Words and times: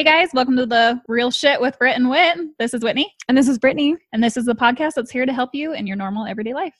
Hey 0.00 0.04
guys, 0.04 0.30
welcome 0.32 0.56
to 0.56 0.64
the 0.64 0.98
Real 1.08 1.30
Shit 1.30 1.60
with 1.60 1.78
Britt 1.78 1.94
and 1.94 2.08
Wit. 2.08 2.38
This 2.58 2.72
is 2.72 2.82
Whitney, 2.82 3.14
And 3.28 3.36
this 3.36 3.48
is 3.48 3.58
Brittany. 3.58 3.98
and 4.14 4.24
this 4.24 4.38
is 4.38 4.46
the 4.46 4.54
podcast 4.54 4.94
that's 4.94 5.10
here 5.10 5.26
to 5.26 5.32
help 5.34 5.50
you 5.52 5.74
in 5.74 5.86
your 5.86 5.98
normal 5.98 6.24
everyday 6.24 6.54
life. 6.54 6.72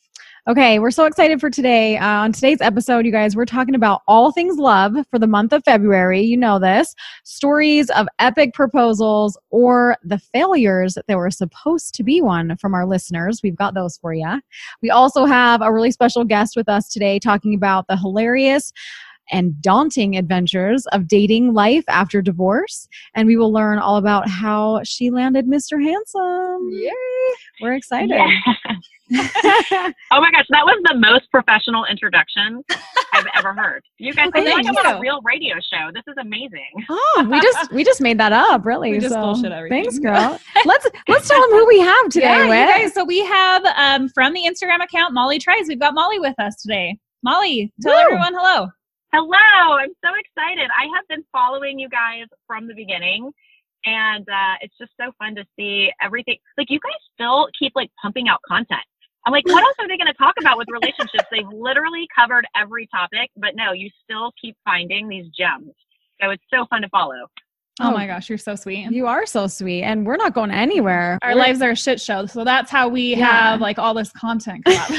Okay, 0.49 0.79
we're 0.79 0.91
so 0.91 1.05
excited 1.05 1.39
for 1.39 1.51
today. 1.51 1.99
Uh, 1.99 2.07
on 2.07 2.33
today's 2.33 2.63
episode, 2.63 3.05
you 3.05 3.13
guys, 3.13 3.37
we're 3.37 3.45
talking 3.45 3.75
about 3.75 4.01
all 4.09 4.33
things 4.33 4.57
love 4.57 4.95
for 5.11 5.19
the 5.19 5.27
month 5.27 5.53
of 5.53 5.63
February. 5.67 6.23
You 6.23 6.39
know 6.39 6.59
this 6.59 6.95
stories 7.25 7.91
of 7.91 8.09
epic 8.21 8.55
proposals 8.55 9.37
or 9.51 9.99
the 10.03 10.19
failures 10.19 10.95
that 10.95 11.07
there 11.07 11.19
were 11.19 11.31
supposed 11.31 11.95
to 11.97 12.03
be 12.03 12.23
one 12.23 12.57
from 12.57 12.73
our 12.73 12.87
listeners. 12.87 13.41
We've 13.43 13.55
got 13.55 13.75
those 13.75 13.99
for 13.99 14.15
you. 14.15 14.41
We 14.81 14.89
also 14.89 15.27
have 15.27 15.61
a 15.61 15.71
really 15.71 15.91
special 15.91 16.25
guest 16.25 16.57
with 16.57 16.71
us 16.71 16.89
today 16.89 17.19
talking 17.19 17.53
about 17.53 17.87
the 17.87 17.99
hilarious 17.99 18.73
and 19.31 19.61
daunting 19.63 20.17
adventures 20.17 20.87
of 20.89 21.09
dating 21.09 21.55
life 21.55 21.85
after 21.89 22.23
divorce. 22.23 22.89
And 23.15 23.27
we 23.27 23.37
will 23.37 23.53
learn 23.53 23.79
all 23.79 23.97
about 23.97 24.29
how 24.29 24.81
she 24.85 25.11
landed 25.11 25.47
Mr. 25.47 25.83
Handsome. 25.83 26.69
Yay! 26.71 26.91
We're 27.61 27.75
excited. 27.75 28.11
Yeah. 28.11 28.77
oh 29.13 30.21
my 30.21 30.31
gosh, 30.31 30.47
that 30.51 30.65
was 30.65 30.81
the 30.89 30.97
most 30.97 31.31
professional 31.33 31.85
introduction 31.85 32.63
I've 33.13 33.27
ever 33.37 33.53
heard. 33.53 33.83
You 33.99 34.13
guys, 34.13 34.31
I 34.35 34.43
feel 34.43 34.45
like 34.45 34.65
Thank 34.65 34.79
I'm 34.79 34.87
on 34.87 34.93
you. 34.93 34.99
a 34.99 35.01
real 35.01 35.21
radio 35.23 35.57
show. 35.57 35.91
This 35.93 36.05
is 36.07 36.15
amazing. 36.21 36.71
Oh, 36.89 37.29
we 37.29 37.41
just 37.41 37.73
we 37.73 37.83
just 37.83 38.01
made 38.01 38.19
that 38.19 38.33
up, 38.33 38.65
really. 38.65 38.93
We 38.93 38.99
just 38.99 39.15
so, 39.15 39.21
bullshit 39.21 39.51
everything. 39.51 39.83
Thanks, 39.85 39.99
girl. 40.03 40.39
let's 40.65 40.87
let's 41.09 41.29
tell 41.29 41.41
them 41.41 41.51
who 41.51 41.67
we 41.67 41.81
have 41.81 42.09
today. 42.09 42.27
yeah, 42.27 42.77
you 42.77 42.83
guys. 42.85 42.95
So 42.95 43.05
we 43.05 43.19
have 43.25 43.65
um, 43.77 44.09
from 44.11 44.33
the 44.33 44.43
Instagram 44.43 44.83
account 44.83 45.13
Molly 45.13 45.41
Tries. 45.41 45.67
We've 45.67 45.81
got 45.81 45.93
Molly 45.93 46.21
with 46.21 46.39
us 46.39 46.63
today. 46.63 46.97
Molly, 47.25 47.73
tell 47.83 47.93
Woo. 47.93 48.01
everyone 48.01 48.33
hello. 48.35 48.69
Hello, 49.13 49.77
I'm 49.77 49.91
so 50.05 50.11
excited. 50.19 50.69
I 50.71 50.85
have 50.95 51.07
been 51.09 51.25
following 51.33 51.79
you 51.79 51.89
guys 51.89 52.27
from 52.47 52.69
the 52.69 52.75
beginning. 52.75 53.31
And 53.87 54.29
uh, 54.29 54.55
it's 54.61 54.75
just 54.79 54.93
so 55.01 55.11
fun 55.19 55.35
to 55.37 55.45
see 55.59 55.91
everything. 56.03 56.37
Like, 56.59 56.69
you 56.71 56.79
guys 56.81 56.93
still 57.15 57.49
keep 57.59 57.73
like 57.75 57.91
pumping 58.01 58.29
out 58.29 58.41
content. 58.47 58.83
I'm 59.27 59.33
like, 59.33 59.47
what 59.47 59.63
else 59.65 59.75
are 59.79 59.89
they 59.89 59.97
going 59.97 60.07
to 60.07 60.15
talk 60.15 60.35
about 60.41 60.59
with 60.59 60.69
relationships? 60.71 61.25
They've 61.31 61.49
literally 61.53 62.07
covered 62.15 62.47
every 62.57 62.87
topic, 62.95 63.31
but 63.37 63.55
no, 63.55 63.73
you 63.73 63.89
still 64.05 64.33
keep 64.41 64.57
finding 64.65 65.09
these 65.09 65.27
gems. 65.37 65.73
So 66.23 66.31
it's 66.31 66.43
so 66.53 66.67
fun 66.71 66.83
to 66.83 66.89
follow. 66.91 67.27
Oh, 67.81 67.89
Oh. 67.89 67.91
my 67.93 68.07
gosh, 68.07 68.29
you're 68.29 68.39
so 68.39 68.55
sweet. 68.55 68.91
You 68.91 69.07
are 69.07 69.25
so 69.25 69.47
sweet, 69.47 69.83
and 69.85 70.07
we're 70.07 70.17
not 70.17 70.35
going 70.35 70.51
anywhere. 70.51 71.19
Our 71.23 71.31
We're- 71.35 71.47
lives 71.47 71.63
are 71.63 71.71
a 71.71 71.77
shit 71.77 72.01
show, 72.01 72.27
so 72.27 72.45
that's 72.45 72.71
how 72.71 72.89
we 72.89 73.15
Yeah. 73.15 73.51
have 73.51 73.61
like 73.63 73.79
all 73.79 73.95
this 73.95 74.13
content. 74.13 74.65
come 74.67 74.77
up. 74.77 74.91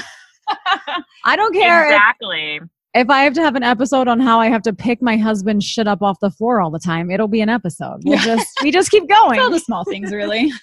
I 1.25 1.35
don't 1.35 1.53
care 1.53 1.85
Exactly. 1.85 2.55
if 2.61 2.63
I 2.93 3.23
have 3.23 3.33
to 3.35 3.41
have 3.41 3.55
an 3.55 3.63
episode 3.63 4.07
on 4.07 4.19
how 4.19 4.39
I 4.39 4.47
have 4.49 4.61
to 4.63 4.73
pick 4.73 5.01
my 5.01 5.17
husband's 5.17 5.65
shit 5.65 5.87
up 5.87 6.01
off 6.01 6.19
the 6.19 6.31
floor 6.31 6.59
all 6.59 6.69
the 6.71 6.79
time. 6.79 7.09
It'll 7.09 7.27
be 7.27 7.41
an 7.41 7.49
episode. 7.49 8.01
We'll 8.03 8.17
Yeah. 8.17 8.25
just 8.25 8.47
we 8.63 8.71
just 8.71 8.91
keep 8.91 9.07
going. 9.07 9.35
It's 9.35 9.43
all 9.43 9.51
the 9.51 9.59
small 9.59 9.83
things, 9.85 10.11
really. 10.11 10.51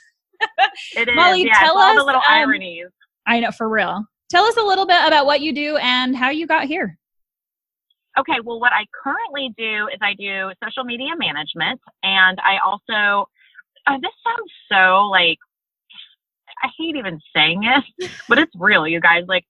It 0.94 1.08
is. 1.08 1.16
Molly, 1.16 1.42
yeah, 1.42 1.48
it's 1.50 1.58
tell 1.58 1.76
all 1.76 1.96
the 1.96 2.04
little 2.04 2.20
um, 2.20 2.26
ironies. 2.32 2.86
I 3.26 3.40
know 3.40 3.50
for 3.50 3.68
real. 3.68 4.04
Tell 4.30 4.44
us 4.44 4.56
a 4.56 4.62
little 4.62 4.86
bit 4.86 5.00
about 5.04 5.26
what 5.26 5.40
you 5.40 5.52
do 5.52 5.76
and 5.78 6.14
how 6.16 6.30
you 6.30 6.46
got 6.46 6.66
here. 6.66 6.96
Okay, 8.16 8.34
well, 8.44 8.60
what 8.60 8.72
I 8.72 8.84
currently 9.02 9.52
do 9.58 9.88
is 9.92 9.98
I 10.00 10.14
do 10.14 10.52
social 10.62 10.84
media 10.84 11.10
management, 11.18 11.80
and 12.04 12.38
I 12.44 12.58
also, 12.64 13.26
uh, 13.88 13.98
this 14.00 14.12
sounds 14.24 14.52
so 14.70 15.06
like, 15.06 15.38
I 16.62 16.68
hate 16.78 16.94
even 16.94 17.20
saying 17.34 17.62
it, 17.64 18.10
but 18.28 18.38
it's 18.38 18.52
real, 18.56 18.86
you 18.86 19.00
guys. 19.00 19.24
Like, 19.26 19.44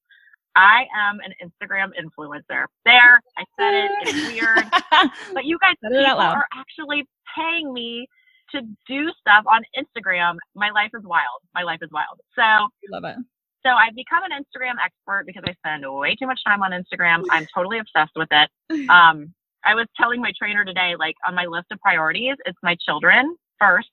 I 0.58 0.86
am 0.92 1.20
an 1.20 1.32
Instagram 1.40 1.90
influencer. 1.94 2.64
There, 2.84 3.20
I 3.38 3.44
said 3.56 3.74
it. 3.74 3.90
It's 4.02 4.32
weird, 4.32 4.64
but 5.32 5.44
you 5.44 5.56
guys 5.60 5.76
Said 5.80 5.92
it 5.92 6.04
out 6.04 6.18
people 6.18 6.20
are 6.20 6.46
actually 6.52 7.06
paying 7.36 7.72
me 7.72 8.08
to 8.50 8.62
do 8.88 9.08
stuff 9.20 9.44
on 9.46 9.62
Instagram. 9.78 10.36
My 10.56 10.70
life 10.70 10.90
is 10.98 11.04
wild. 11.04 11.42
My 11.54 11.62
life 11.62 11.78
is 11.80 11.90
wild. 11.92 12.18
So, 12.34 12.66
Love 12.90 13.04
it. 13.04 13.16
so 13.64 13.70
I've 13.70 13.94
become 13.94 14.24
an 14.24 14.32
Instagram 14.32 14.74
expert 14.84 15.24
because 15.26 15.44
I 15.46 15.52
spend 15.64 15.84
way 15.86 16.16
too 16.16 16.26
much 16.26 16.40
time 16.44 16.60
on 16.64 16.72
Instagram. 16.72 17.22
I'm 17.30 17.46
totally 17.54 17.78
obsessed 17.78 18.16
with 18.16 18.28
it. 18.32 18.50
Um, 18.90 19.32
I 19.64 19.74
was 19.74 19.86
telling 19.96 20.20
my 20.20 20.32
trainer 20.38 20.64
today, 20.64 20.94
like 20.98 21.14
on 21.26 21.34
my 21.34 21.44
list 21.46 21.66
of 21.70 21.78
priorities, 21.80 22.36
it's 22.46 22.58
my 22.62 22.76
children 22.84 23.36
first, 23.60 23.90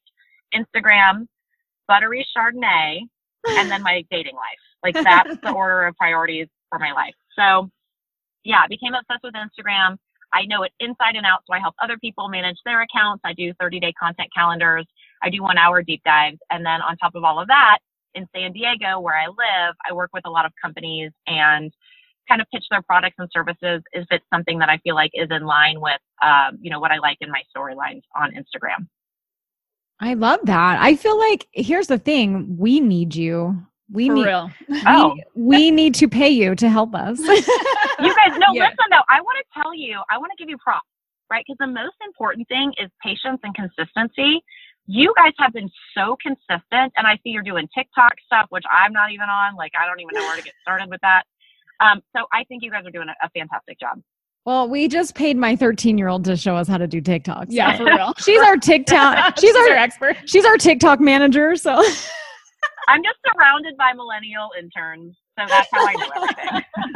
Instagram, 0.53 1.27
buttery 1.87 2.25
Chardonnay, 2.35 3.01
and 3.47 3.69
then 3.69 3.83
my 3.83 4.03
dating 4.09 4.35
life. 4.35 4.63
Like 4.83 5.03
that's 5.03 5.37
the 5.41 5.51
order 5.55 5.83
of 5.85 5.95
priorities 5.95 6.47
for 6.69 6.79
my 6.79 6.91
life. 6.91 7.15
So 7.35 7.69
yeah, 8.43 8.61
I 8.63 8.67
became 8.67 8.93
obsessed 8.93 9.23
with 9.23 9.33
Instagram. 9.33 9.97
I 10.33 10.45
know 10.45 10.63
it 10.63 10.71
inside 10.79 11.15
and 11.15 11.25
out, 11.25 11.41
so 11.47 11.53
I 11.53 11.59
help 11.59 11.75
other 11.81 11.97
people 11.97 12.27
manage 12.29 12.57
their 12.65 12.81
accounts. 12.81 13.21
I 13.25 13.33
do 13.33 13.53
30 13.59 13.79
day 13.79 13.93
content 13.99 14.29
calendars. 14.35 14.85
I 15.23 15.29
do 15.29 15.41
one 15.41 15.57
hour 15.57 15.81
deep 15.81 16.01
dives. 16.03 16.37
And 16.49 16.65
then 16.65 16.81
on 16.81 16.97
top 16.97 17.15
of 17.15 17.23
all 17.23 17.39
of 17.39 17.47
that, 17.47 17.79
in 18.15 18.27
San 18.35 18.53
Diego, 18.53 18.99
where 18.99 19.17
I 19.17 19.27
live, 19.27 19.75
I 19.87 19.93
work 19.93 20.09
with 20.13 20.25
a 20.25 20.29
lot 20.29 20.45
of 20.45 20.53
companies 20.61 21.11
and 21.27 21.71
kind 22.27 22.41
of 22.41 22.47
pitch 22.51 22.65
their 22.71 22.81
products 22.81 23.15
and 23.19 23.29
services 23.31 23.83
if 23.93 24.05
it's 24.09 24.25
something 24.33 24.59
that 24.59 24.69
I 24.69 24.77
feel 24.79 24.95
like 24.95 25.11
is 25.13 25.27
in 25.29 25.45
line 25.45 25.79
with, 25.79 25.99
um, 26.21 26.57
you 26.61 26.71
know, 26.71 26.79
what 26.79 26.91
I 26.91 26.97
like 26.97 27.17
in 27.21 27.29
my 27.29 27.43
storylines 27.55 28.01
on 28.15 28.31
Instagram. 28.31 28.87
I 29.99 30.15
love 30.15 30.39
that. 30.45 30.81
I 30.81 30.95
feel 30.95 31.17
like 31.17 31.47
here's 31.51 31.87
the 31.87 31.97
thing: 31.97 32.57
we 32.57 32.79
need 32.79 33.15
you. 33.15 33.65
We 33.91 34.07
For 34.07 34.13
need 34.15 34.25
real. 34.25 34.51
Oh. 34.87 35.15
we, 35.35 35.45
we 35.45 35.71
need 35.71 35.93
to 35.95 36.07
pay 36.07 36.29
you 36.29 36.55
to 36.55 36.69
help 36.69 36.95
us. 36.95 37.19
You 37.97 38.13
guys, 38.13 38.37
no, 38.37 38.47
Yeah. 38.51 38.63
listen 38.69 38.85
though, 38.91 39.05
I 39.07 39.21
want 39.21 39.37
to 39.39 39.61
tell 39.61 39.73
you, 39.73 40.01
I 40.11 40.17
want 40.17 40.31
to 40.35 40.41
give 40.41 40.49
you 40.49 40.57
props, 40.57 40.85
right? 41.31 41.45
Because 41.47 41.57
the 41.59 41.67
most 41.71 41.95
important 42.05 42.45
thing 42.49 42.73
is 42.81 42.89
patience 43.01 43.39
and 43.43 43.55
consistency. 43.55 44.41
You 44.87 45.13
guys 45.15 45.31
have 45.39 45.53
been 45.53 45.69
so 45.97 46.17
consistent, 46.21 46.91
and 46.97 47.07
I 47.07 47.15
see 47.23 47.29
you're 47.29 47.41
doing 47.41 47.67
TikTok 47.73 48.13
stuff, 48.25 48.47
which 48.49 48.65
I'm 48.69 48.91
not 48.91 49.11
even 49.11 49.29
on. 49.29 49.55
Like, 49.55 49.71
I 49.81 49.85
don't 49.87 49.99
even 50.01 50.13
know 50.13 50.27
where 50.27 50.35
to 50.35 50.43
get 50.43 50.53
started 50.61 50.89
with 50.89 50.99
that. 51.01 51.23
Um, 51.79 52.01
so 52.15 52.25
I 52.33 52.43
think 52.43 52.63
you 52.63 52.69
guys 52.69 52.85
are 52.85 52.91
doing 52.91 53.07
a, 53.07 53.25
a 53.25 53.29
fantastic 53.29 53.79
job. 53.79 54.01
well, 54.45 54.67
we 54.69 54.87
just 54.89 55.15
paid 55.15 55.37
my 55.37 55.55
13 55.55 55.97
year 55.97 56.09
old 56.09 56.25
to 56.25 56.35
show 56.35 56.55
us 56.57 56.67
how 56.67 56.77
to 56.77 56.87
do 56.87 57.01
TikToks. 57.01 57.45
Yeah, 57.49 57.77
for 57.77 57.85
real. 57.85 58.13
She's 58.19 58.41
our 58.41 58.57
TikTok. 58.57 59.39
She's 59.39 59.55
our 59.55 59.69
expert. 59.69 60.17
she's 60.25 60.43
our 60.45 60.57
TikTok 60.57 60.99
manager. 60.99 61.55
So 61.55 61.81
I'm 62.87 63.01
just 63.03 63.17
surrounded 63.33 63.75
by 63.77 63.93
millennial 63.93 64.49
interns, 64.59 65.15
so 65.37 65.45
that's 65.47 65.67
how 65.71 65.85
I 65.85 65.93
do 65.93 66.09
everything. 66.15 66.63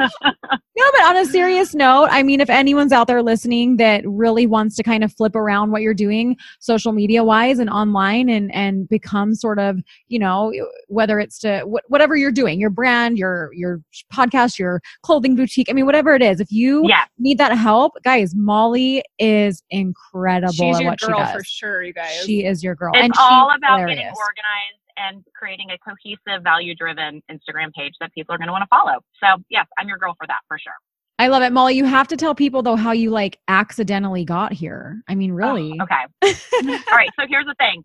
no, 0.76 0.84
but 0.92 1.02
on 1.02 1.16
a 1.16 1.24
serious 1.24 1.74
note, 1.74 2.08
I 2.10 2.22
mean, 2.22 2.40
if 2.40 2.48
anyone's 2.48 2.92
out 2.92 3.06
there 3.06 3.22
listening 3.22 3.76
that 3.78 4.02
really 4.06 4.46
wants 4.46 4.76
to 4.76 4.82
kind 4.82 5.04
of 5.04 5.12
flip 5.12 5.34
around 5.34 5.70
what 5.72 5.82
you're 5.82 5.94
doing 5.94 6.36
social 6.60 6.92
media 6.92 7.24
wise 7.24 7.58
and 7.58 7.68
online 7.68 8.28
and 8.28 8.52
and 8.54 8.88
become 8.88 9.34
sort 9.34 9.58
of 9.58 9.78
you 10.08 10.18
know 10.18 10.52
whether 10.88 11.18
it's 11.20 11.38
to 11.40 11.60
wh- 11.60 11.90
whatever 11.90 12.16
you're 12.16 12.32
doing, 12.32 12.60
your 12.60 12.70
brand, 12.70 13.18
your 13.18 13.50
your 13.52 13.80
podcast, 14.12 14.58
your 14.58 14.80
clothing 15.02 15.34
boutique. 15.34 15.68
I 15.70 15.72
mean, 15.72 15.86
whatever 15.86 16.14
it 16.14 16.22
is, 16.22 16.40
if 16.40 16.50
you 16.50 16.82
yeah, 16.88 17.04
need 17.18 17.38
that 17.38 17.56
help, 17.56 17.94
guys, 18.04 18.34
Molly 18.34 19.02
is 19.18 19.62
incredible 19.70 20.52
She's 20.52 20.76
at 20.76 20.82
your 20.82 20.90
what 20.92 21.00
girl 21.00 21.18
she 21.18 21.24
does. 21.24 21.32
for 21.32 21.44
sure, 21.44 21.82
you 21.82 21.92
guys. 21.92 22.22
She 22.24 22.44
is 22.44 22.62
your 22.62 22.74
girl. 22.74 22.92
it's 22.94 23.02
and 23.02 23.12
all 23.18 23.50
about 23.54 23.80
hilarious. 23.80 23.96
getting 23.98 24.06
organized 24.08 24.79
and 25.00 25.24
creating 25.34 25.68
a 25.70 25.78
cohesive, 25.78 26.42
value-driven 26.42 27.22
Instagram 27.30 27.72
page 27.72 27.94
that 28.00 28.12
people 28.12 28.34
are 28.34 28.38
going 28.38 28.48
to 28.48 28.52
want 28.52 28.62
to 28.62 28.68
follow. 28.68 29.00
So 29.22 29.42
yes, 29.48 29.66
I'm 29.78 29.88
your 29.88 29.98
girl 29.98 30.14
for 30.18 30.26
that 30.26 30.40
for 30.48 30.58
sure. 30.58 30.74
I 31.18 31.28
love 31.28 31.42
it, 31.42 31.52
Molly. 31.52 31.74
You 31.74 31.84
have 31.84 32.08
to 32.08 32.16
tell 32.16 32.34
people 32.34 32.62
though 32.62 32.76
how 32.76 32.92
you 32.92 33.10
like 33.10 33.38
accidentally 33.48 34.24
got 34.24 34.52
here. 34.52 35.02
I 35.06 35.14
mean, 35.14 35.32
really. 35.32 35.78
Oh, 35.78 35.84
okay. 35.84 36.04
All 36.90 36.96
right. 36.96 37.10
So 37.18 37.26
here's 37.28 37.46
the 37.46 37.54
thing. 37.58 37.84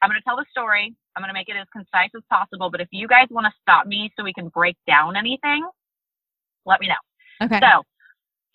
I'm 0.00 0.08
going 0.08 0.18
to 0.18 0.24
tell 0.24 0.36
the 0.36 0.46
story. 0.50 0.94
I'm 1.14 1.22
going 1.22 1.28
to 1.28 1.34
make 1.34 1.48
it 1.48 1.56
as 1.60 1.66
concise 1.72 2.10
as 2.16 2.22
possible. 2.30 2.70
But 2.70 2.80
if 2.80 2.88
you 2.90 3.06
guys 3.06 3.26
want 3.30 3.44
to 3.46 3.52
stop 3.60 3.86
me 3.86 4.10
so 4.16 4.24
we 4.24 4.32
can 4.32 4.48
break 4.48 4.76
down 4.86 5.16
anything, 5.16 5.68
let 6.64 6.80
me 6.80 6.88
know. 6.88 7.46
Okay. 7.46 7.60
So, 7.60 7.82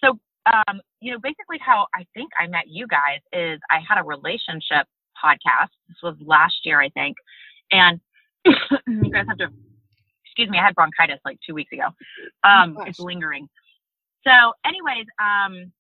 so 0.04 0.20
um, 0.52 0.82
you 1.00 1.12
know, 1.12 1.20
basically 1.22 1.60
how 1.60 1.88
I 1.94 2.06
think 2.14 2.32
I 2.40 2.48
met 2.48 2.68
you 2.68 2.88
guys 2.88 3.20
is 3.32 3.60
I 3.70 3.80
had 3.88 4.00
a 4.00 4.04
relationship 4.04 4.88
podcast. 5.24 5.70
This 5.88 5.98
was 6.04 6.16
last 6.26 6.56
year, 6.64 6.82
I 6.82 6.90
think, 6.90 7.18
and 7.72 8.00
you 8.46 9.12
guys 9.12 9.26
have 9.28 9.38
to. 9.38 9.50
Excuse 10.26 10.50
me, 10.50 10.60
I 10.60 10.66
had 10.66 10.76
bronchitis 10.76 11.20
like 11.26 11.40
two 11.48 11.56
weeks 11.56 11.72
ago. 11.72 11.88
Um, 12.44 12.76
gosh. 12.76 12.90
it's 12.90 13.00
lingering. 13.00 13.50
So, 14.24 14.54
anyways, 14.66 15.06
um, 15.20 15.72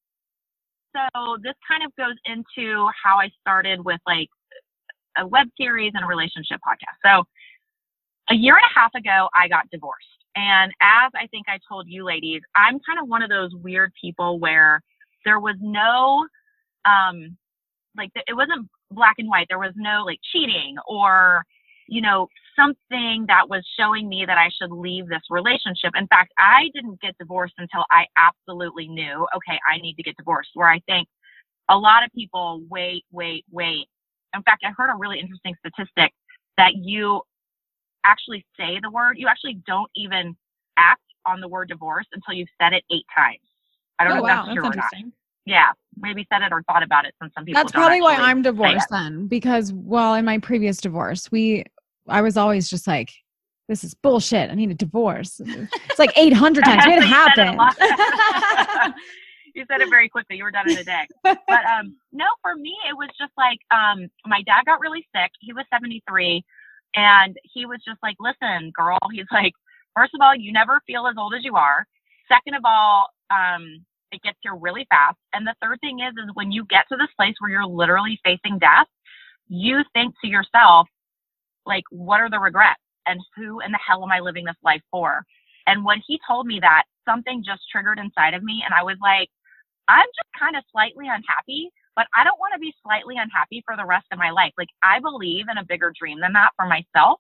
so 0.95 1.38
this 1.44 1.54
kind 1.68 1.84
of 1.86 1.95
goes 1.95 2.16
into 2.25 2.88
how 3.04 3.18
I 3.19 3.30
started 3.39 3.84
with 3.86 4.00
like 4.07 4.30
a 5.18 5.28
web 5.28 5.48
series 5.57 5.92
and 5.94 6.04
a 6.04 6.07
relationship 6.07 6.60
podcast. 6.68 6.98
So, 7.06 7.24
a 8.30 8.36
year 8.36 8.56
and 8.56 8.66
a 8.66 8.80
half 8.80 8.94
ago, 8.95 9.30
I 9.36 9.48
got 9.48 9.69
divorced. 9.72 10.07
And 10.36 10.72
as 10.81 11.12
I 11.16 11.28
think 11.28 11.48
I 11.50 11.60
told 11.68 11.88
you 11.88 12.06
ladies, 12.06 12.42
I'm 12.56 12.80
kind 12.86 13.00
of 13.01 13.07
one 13.07 13.24
of 13.24 13.30
those 13.30 13.51
weird 13.56 13.92
people 14.00 14.40
where 14.40 14.81
there 15.25 15.40
was 15.40 15.56
no, 15.60 16.28
um, 16.86 17.38
like, 17.98 18.12
it 18.16 18.36
wasn't 18.36 18.69
black 18.92 19.16
and 19.18 19.30
white. 19.30 19.48
There 19.50 19.60
was 19.60 19.74
no 19.75 20.04
like 20.06 20.19
cheating 20.31 20.75
or, 20.88 21.44
you 21.88 22.01
know, 22.01 22.28
something 22.56 23.25
that 23.28 23.50
was 23.50 23.66
showing 23.80 24.10
me 24.10 24.25
that 24.25 24.38
I 24.38 24.50
should 24.60 24.72
leave 24.72 25.07
this 25.07 25.22
relationship. 25.30 25.92
In 25.95 26.07
fact, 26.07 26.34
I 26.38 26.69
didn't 26.74 27.00
get 27.01 27.16
divorced 27.19 27.54
until 27.57 27.84
I 27.92 28.06
absolutely 28.18 28.88
knew, 28.88 29.28
okay, 29.36 29.60
I 29.72 29.80
need 29.81 29.95
to 29.95 30.04
get 30.04 30.16
divorced. 30.18 30.50
Where 30.54 30.69
I 30.69 30.80
think 30.88 31.07
a 31.69 31.78
lot 31.78 32.04
of 32.04 32.12
people 32.13 32.62
wait, 32.69 33.04
wait, 33.12 33.45
wait 33.51 33.88
in 34.36 34.44
fact, 34.44 34.63
I 34.66 34.72
heard 34.78 34.92
a 34.92 34.95
really 34.98 35.19
interesting 35.19 35.56
statistic 35.60 36.13
that 36.57 36.72
you 36.75 37.22
actually 38.06 38.45
say 38.57 38.80
the 38.81 38.90
word, 38.90 39.18
you 39.18 39.28
actually 39.28 39.60
don't 39.66 39.90
even 39.95 40.36
act 40.78 41.01
on 41.25 41.42
the 41.42 41.48
word 41.48 41.69
divorce 41.69 42.06
until 42.13 42.33
you've 42.33 42.50
said 42.62 42.74
it 42.74 42.83
eight 42.92 43.06
times. 43.16 43.40
I 44.00 44.04
don't 44.04 44.13
oh, 44.13 44.16
know 44.18 44.24
wow. 44.24 44.42
if 44.42 44.45
that's 44.45 44.56
true 44.56 44.66
or 44.66 44.75
not. 44.75 45.12
Yeah, 45.45 45.72
maybe 45.95 46.28
said 46.31 46.42
it 46.42 46.51
or 46.51 46.62
thought 46.63 46.83
about 46.83 47.06
it 47.06 47.16
since 47.22 47.33
some 47.33 47.45
people 47.45 47.62
That's 47.62 47.72
probably 47.72 48.01
why 48.01 48.16
I'm 48.16 48.42
divorced 48.42 48.90
then, 48.90 49.28
because 49.28 49.72
well, 49.74 50.13
in 50.13 50.25
my 50.25 50.40
previous 50.40 50.78
divorce, 50.78 51.31
we 51.31 51.63
I 52.07 52.21
was 52.21 52.38
always 52.38 52.69
just 52.69 52.88
like, 52.88 53.12
this 53.68 53.83
is 53.83 53.94
bullshit. 53.94 54.50
I 54.50 54.56
need 54.56 54.71
a 54.71 54.75
divorce. 54.75 55.42
It's 55.44 56.00
like 56.00 56.12
800 56.15 56.63
times. 56.63 56.86
It 56.86 56.94
You 56.94 57.01
said 57.01 57.04
it 57.04 57.07
happened. 57.07 58.94
you 59.56 59.65
said 59.69 59.81
it 59.81 59.89
very 59.89 60.07
quickly. 60.07 60.38
You 60.38 60.44
were 60.44 60.51
done 60.51 60.69
in 60.69 60.77
a 60.77 60.83
day. 60.83 61.06
But 61.24 61.65
um, 61.65 61.98
no, 62.13 62.25
for 62.42 62.56
me, 62.56 62.75
it 62.89 62.95
was 62.95 63.09
just 63.19 63.33
like 63.38 63.59
um, 63.71 64.07
my 64.25 64.42
dad 64.44 64.63
got 64.65 64.80
really 64.80 65.06
sick. 65.13 65.31
He 65.42 65.51
was 65.51 65.65
73, 65.74 66.44
and 66.95 67.36
he 67.44 67.65
was 67.65 67.80
just 67.86 67.98
like, 68.01 68.15
"Listen, 68.19 68.71
girl," 68.71 69.00
he's 69.12 69.25
like, 69.31 69.54
first 69.95 70.13
of 70.13 70.21
all, 70.21 70.36
you 70.36 70.54
never 70.54 70.80
feel 70.88 71.07
as 71.07 71.15
old 71.18 71.33
as 71.33 71.44
you 71.44 71.56
are. 71.56 71.86
Second 72.30 72.54
of 72.54 72.62
all, 72.63 73.07
um, 73.31 73.83
it 74.12 74.21
gets 74.21 74.38
here 74.42 74.56
really 74.56 74.86
fast. 74.89 75.18
And 75.33 75.45
the 75.45 75.56
third 75.62 75.80
thing 75.81 76.00
is, 76.00 76.13
is 76.24 76.30
when 76.36 76.51
you 76.51 76.65
get 76.65 76.86
to 76.89 76.98
this 76.98 77.09
place 77.18 77.36
where 77.39 77.51
you're 77.51 77.65
literally 77.65 78.19
facing 78.24 78.59
death, 78.59 78.88
you 79.48 79.81
think 79.94 80.13
to 80.24 80.30
yourself, 80.30 80.88
like, 81.68 81.84
what 81.92 82.22
are 82.22 82.30
the 82.30 82.40
regrets? 82.40 82.81
And 83.06 83.19
who 83.36 83.62
in 83.62 83.72
the 83.72 83.80
hell 83.86 84.04
am 84.04 84.12
I 84.12 84.19
living 84.19 84.46
this 84.46 84.56
life 84.64 84.81
for? 84.92 85.24
And 85.68 85.84
when 85.84 86.02
he 86.06 86.19
told 86.28 86.48
me 86.48 86.60
that, 86.62 86.84
something 87.08 87.44
just 87.46 87.62
triggered 87.72 88.00
inside 88.00 88.34
of 88.34 88.44
me. 88.44 88.64
And 88.66 88.74
I 88.74 88.84
was 88.84 88.98
like, 89.02 89.30
I'm 89.88 90.08
just 90.16 90.30
kind 90.38 90.56
of 90.56 90.64
slightly 90.72 91.08
unhappy, 91.08 91.69
but 91.96 92.08
I 92.16 92.24
don't 92.24 92.40
want 92.40 92.54
to 92.54 92.60
be 92.60 92.74
slightly 92.84 93.16
unhappy 93.18 93.64
for 93.66 93.75
the 93.75 93.86
rest 93.86 94.08
of 94.12 94.19
my 94.19 94.31
life. 94.31 94.52
Like, 94.58 94.69
I 94.84 95.00
believe 95.00 95.46
in 95.50 95.58
a 95.58 95.66
bigger 95.66 95.94
dream 95.98 96.19
than 96.19 96.34
that 96.34 96.52
for 96.56 96.66
myself. 96.66 97.19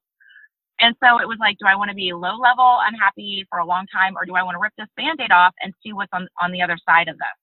And 0.79 0.95
so 1.03 1.19
it 1.19 1.27
was 1.27 1.37
like, 1.39 1.57
do 1.59 1.65
I 1.65 1.75
want 1.75 1.89
to 1.89 1.95
be 1.95 2.13
low 2.13 2.37
level 2.37 2.79
unhappy 2.85 3.45
for 3.49 3.59
a 3.59 3.65
long 3.65 3.87
time, 3.91 4.15
or 4.15 4.25
do 4.25 4.35
I 4.35 4.43
want 4.43 4.55
to 4.55 4.59
rip 4.59 4.73
this 4.77 4.87
band 4.95 5.19
aid 5.19 5.31
off 5.31 5.53
and 5.61 5.73
see 5.81 5.93
what's 5.93 6.13
on, 6.13 6.27
on 6.41 6.51
the 6.51 6.61
other 6.61 6.77
side 6.85 7.07
of 7.07 7.17
this? 7.17 7.37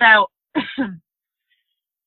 So, 0.00 0.26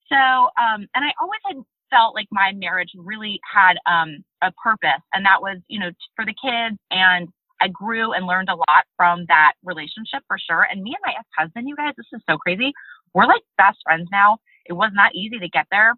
so, 0.09 0.17
um, 0.57 0.87
and 0.95 1.05
I 1.05 1.13
always 1.21 1.39
had 1.45 1.57
felt 1.89 2.15
like 2.15 2.27
my 2.31 2.51
marriage 2.53 2.91
really 2.95 3.39
had 3.43 3.75
um, 3.85 4.23
a 4.41 4.51
purpose, 4.63 5.01
and 5.13 5.25
that 5.25 5.41
was, 5.41 5.57
you 5.67 5.79
know, 5.79 5.91
for 6.15 6.25
the 6.25 6.33
kids. 6.33 6.77
And 6.91 7.29
I 7.61 7.67
grew 7.69 8.13
and 8.13 8.27
learned 8.27 8.49
a 8.49 8.55
lot 8.55 8.85
from 8.95 9.25
that 9.27 9.53
relationship 9.63 10.23
for 10.27 10.37
sure. 10.37 10.67
And 10.69 10.81
me 10.81 10.91
and 10.91 11.03
my 11.05 11.13
ex 11.17 11.27
husband, 11.37 11.67
you 11.67 11.75
guys, 11.75 11.93
this 11.97 12.05
is 12.13 12.21
so 12.29 12.37
crazy. 12.37 12.71
We're 13.13 13.25
like 13.25 13.41
best 13.57 13.77
friends 13.83 14.07
now. 14.11 14.37
It 14.65 14.73
was 14.73 14.91
not 14.93 15.15
easy 15.15 15.39
to 15.39 15.49
get 15.49 15.65
there. 15.71 15.93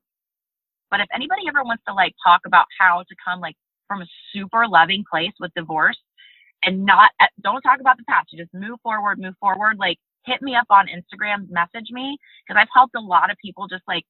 But 0.90 1.02
if 1.02 1.08
anybody 1.14 1.44
ever 1.48 1.64
wants 1.64 1.84
to 1.88 1.94
like 1.94 2.14
talk 2.26 2.42
about 2.46 2.66
how 2.80 3.04
to 3.08 3.16
come 3.24 3.40
like 3.40 3.56
from 3.88 4.02
a 4.02 4.08
super 4.34 4.68
loving 4.68 5.04
place 5.10 5.34
with 5.40 5.52
divorce 5.56 5.98
and 6.64 6.86
not, 6.86 7.12
uh, 7.20 7.28
don't 7.42 7.62
talk 7.62 7.80
about 7.80 7.98
the 7.98 8.04
past. 8.08 8.30
You 8.32 8.40
just 8.40 8.54
move 8.54 8.80
forward, 8.82 9.20
move 9.20 9.36
forward. 9.40 9.78
Like 9.78 9.98
hit 10.26 10.42
me 10.42 10.56
up 10.56 10.68
on 10.70 10.88
Instagram, 10.88 11.50
message 11.50 11.90
me 11.92 12.18
because 12.48 12.60
I've 12.60 12.74
helped 12.74 12.96
a 12.96 13.02
lot 13.02 13.32
of 13.32 13.38
people 13.44 13.68
just 13.68 13.84
like 13.88 14.04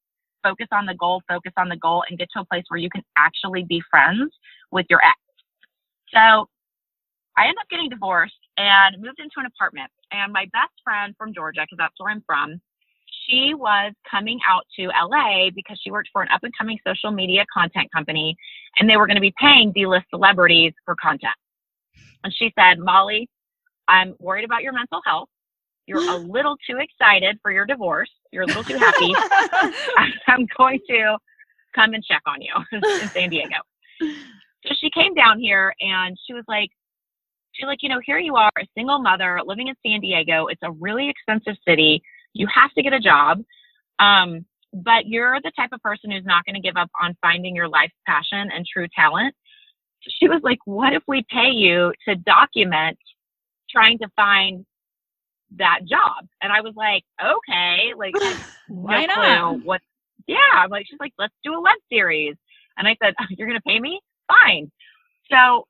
focus 0.43 0.67
on 0.71 0.85
the 0.85 0.95
goal, 0.95 1.21
focus 1.27 1.53
on 1.57 1.69
the 1.69 1.77
goal 1.77 2.03
and 2.09 2.17
get 2.17 2.29
to 2.33 2.41
a 2.41 2.45
place 2.45 2.63
where 2.69 2.79
you 2.79 2.89
can 2.89 3.03
actually 3.17 3.63
be 3.63 3.81
friends 3.89 4.31
with 4.71 4.85
your 4.89 4.99
ex. 5.03 5.17
So 6.13 6.47
I 7.37 7.43
ended 7.43 7.57
up 7.61 7.69
getting 7.69 7.89
divorced 7.89 8.33
and 8.57 9.01
moved 9.01 9.19
into 9.19 9.35
an 9.37 9.45
apartment. 9.45 9.91
And 10.11 10.33
my 10.33 10.45
best 10.51 10.73
friend 10.83 11.15
from 11.17 11.33
Georgia, 11.33 11.61
because 11.61 11.77
that's 11.77 11.93
where 11.97 12.11
I'm 12.11 12.23
from, 12.25 12.59
she 13.25 13.53
was 13.53 13.93
coming 14.09 14.39
out 14.47 14.65
to 14.77 14.87
LA 14.87 15.49
because 15.55 15.79
she 15.83 15.91
worked 15.91 16.09
for 16.11 16.21
an 16.21 16.29
up 16.33 16.43
and 16.43 16.53
coming 16.57 16.79
social 16.85 17.11
media 17.11 17.45
content 17.53 17.87
company 17.93 18.35
and 18.77 18.89
they 18.89 18.97
were 18.97 19.07
going 19.07 19.15
to 19.15 19.21
be 19.21 19.33
paying 19.39 19.71
D 19.71 19.85
list 19.85 20.05
celebrities 20.09 20.73
for 20.85 20.95
content. 20.95 21.33
And 22.23 22.33
she 22.33 22.51
said, 22.57 22.79
Molly, 22.79 23.29
I'm 23.87 24.15
worried 24.19 24.45
about 24.45 24.63
your 24.63 24.73
mental 24.73 25.01
health. 25.05 25.29
You're 25.89 26.07
a 26.07 26.17
little 26.17 26.55
too 26.69 26.77
excited 26.77 27.39
for 27.41 27.51
your 27.51 27.65
divorce. 27.65 28.11
You're 28.31 28.43
a 28.43 28.45
little 28.45 28.63
too 28.63 28.77
happy. 28.77 29.11
I'm 30.27 30.45
going 30.55 30.79
to 30.87 31.17
come 31.73 31.95
and 31.95 32.03
check 32.03 32.21
on 32.27 32.39
you 32.43 32.53
in 32.71 33.07
San 33.07 33.31
Diego. 33.31 33.55
So 33.99 34.75
she 34.79 34.91
came 34.91 35.15
down 35.15 35.39
here 35.39 35.73
and 35.79 36.15
she 36.27 36.33
was 36.33 36.43
like, 36.47 36.69
she's 37.53 37.65
like, 37.65 37.79
you 37.81 37.89
know, 37.89 37.99
here 38.05 38.19
you 38.19 38.35
are, 38.35 38.51
a 38.59 38.67
single 38.77 38.99
mother 38.99 39.39
living 39.43 39.67
in 39.67 39.75
San 39.83 39.99
Diego. 39.99 40.45
It's 40.45 40.61
a 40.61 40.71
really 40.73 41.09
expensive 41.09 41.55
city. 41.67 42.03
You 42.33 42.45
have 42.53 42.71
to 42.73 42.83
get 42.83 42.93
a 42.93 42.99
job. 42.99 43.41
Um, 43.97 44.45
but 44.71 45.07
you're 45.07 45.41
the 45.41 45.51
type 45.57 45.71
of 45.73 45.81
person 45.81 46.11
who's 46.11 46.23
not 46.23 46.45
going 46.45 46.53
to 46.53 46.61
give 46.61 46.77
up 46.77 46.91
on 47.01 47.17
finding 47.19 47.55
your 47.55 47.67
life's 47.67 47.95
passion 48.05 48.51
and 48.53 48.63
true 48.71 48.85
talent. 48.95 49.33
She 50.01 50.27
was 50.27 50.41
like, 50.43 50.59
what 50.65 50.93
if 50.93 51.01
we 51.07 51.25
pay 51.31 51.49
you 51.49 51.91
to 52.07 52.15
document 52.15 52.99
trying 53.71 53.97
to 53.99 54.07
find 54.15 54.65
that 55.57 55.79
job? 55.89 56.27
And 56.41 56.51
I 56.51 56.61
was 56.61 56.73
like, 56.75 57.03
okay, 57.21 57.93
like, 57.97 58.13
Why 58.67 59.05
no 59.05 59.15
not? 59.15 59.65
What? 59.65 59.81
Yeah, 60.27 60.37
I'm 60.53 60.69
like, 60.69 60.85
she's 60.89 60.99
like, 60.99 61.13
let's 61.17 61.33
do 61.43 61.53
a 61.53 61.61
web 61.61 61.77
series. 61.91 62.35
And 62.77 62.87
I 62.87 62.95
said, 63.03 63.13
you're 63.29 63.47
going 63.47 63.59
to 63.59 63.63
pay 63.67 63.79
me? 63.79 63.99
Fine. 64.27 64.71
So 65.31 65.67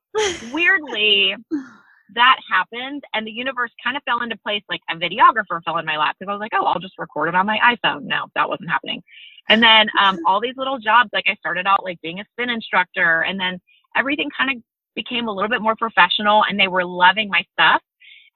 weirdly, 0.51 1.35
that 2.15 2.37
happened 2.49 3.03
and 3.13 3.25
the 3.25 3.31
universe 3.31 3.71
kind 3.83 3.95
of 3.95 4.03
fell 4.03 4.23
into 4.23 4.37
place 4.37 4.63
like 4.69 4.81
a 4.89 4.95
videographer 4.95 5.61
fell 5.63 5.77
in 5.77 5.85
my 5.85 5.97
lap 5.97 6.15
because 6.19 6.29
I 6.29 6.33
was 6.33 6.39
like, 6.39 6.53
oh, 6.55 6.65
I'll 6.65 6.79
just 6.79 6.97
record 6.97 7.29
it 7.29 7.35
on 7.35 7.45
my 7.45 7.59
iPhone. 7.63 8.03
No, 8.03 8.25
that 8.35 8.49
wasn't 8.49 8.69
happening. 8.69 9.03
And 9.47 9.61
then 9.61 9.89
um, 9.99 10.17
all 10.27 10.41
these 10.41 10.57
little 10.57 10.79
jobs, 10.79 11.09
like 11.13 11.25
I 11.27 11.35
started 11.35 11.67
out 11.67 11.83
like 11.83 12.01
being 12.01 12.19
a 12.19 12.25
spin 12.31 12.49
instructor 12.49 13.21
and 13.21 13.39
then 13.39 13.59
everything 13.95 14.29
kind 14.35 14.57
of 14.57 14.63
became 14.95 15.27
a 15.27 15.31
little 15.31 15.49
bit 15.49 15.61
more 15.61 15.75
professional 15.75 16.43
and 16.49 16.59
they 16.59 16.67
were 16.67 16.85
loving 16.85 17.29
my 17.29 17.43
stuff. 17.53 17.81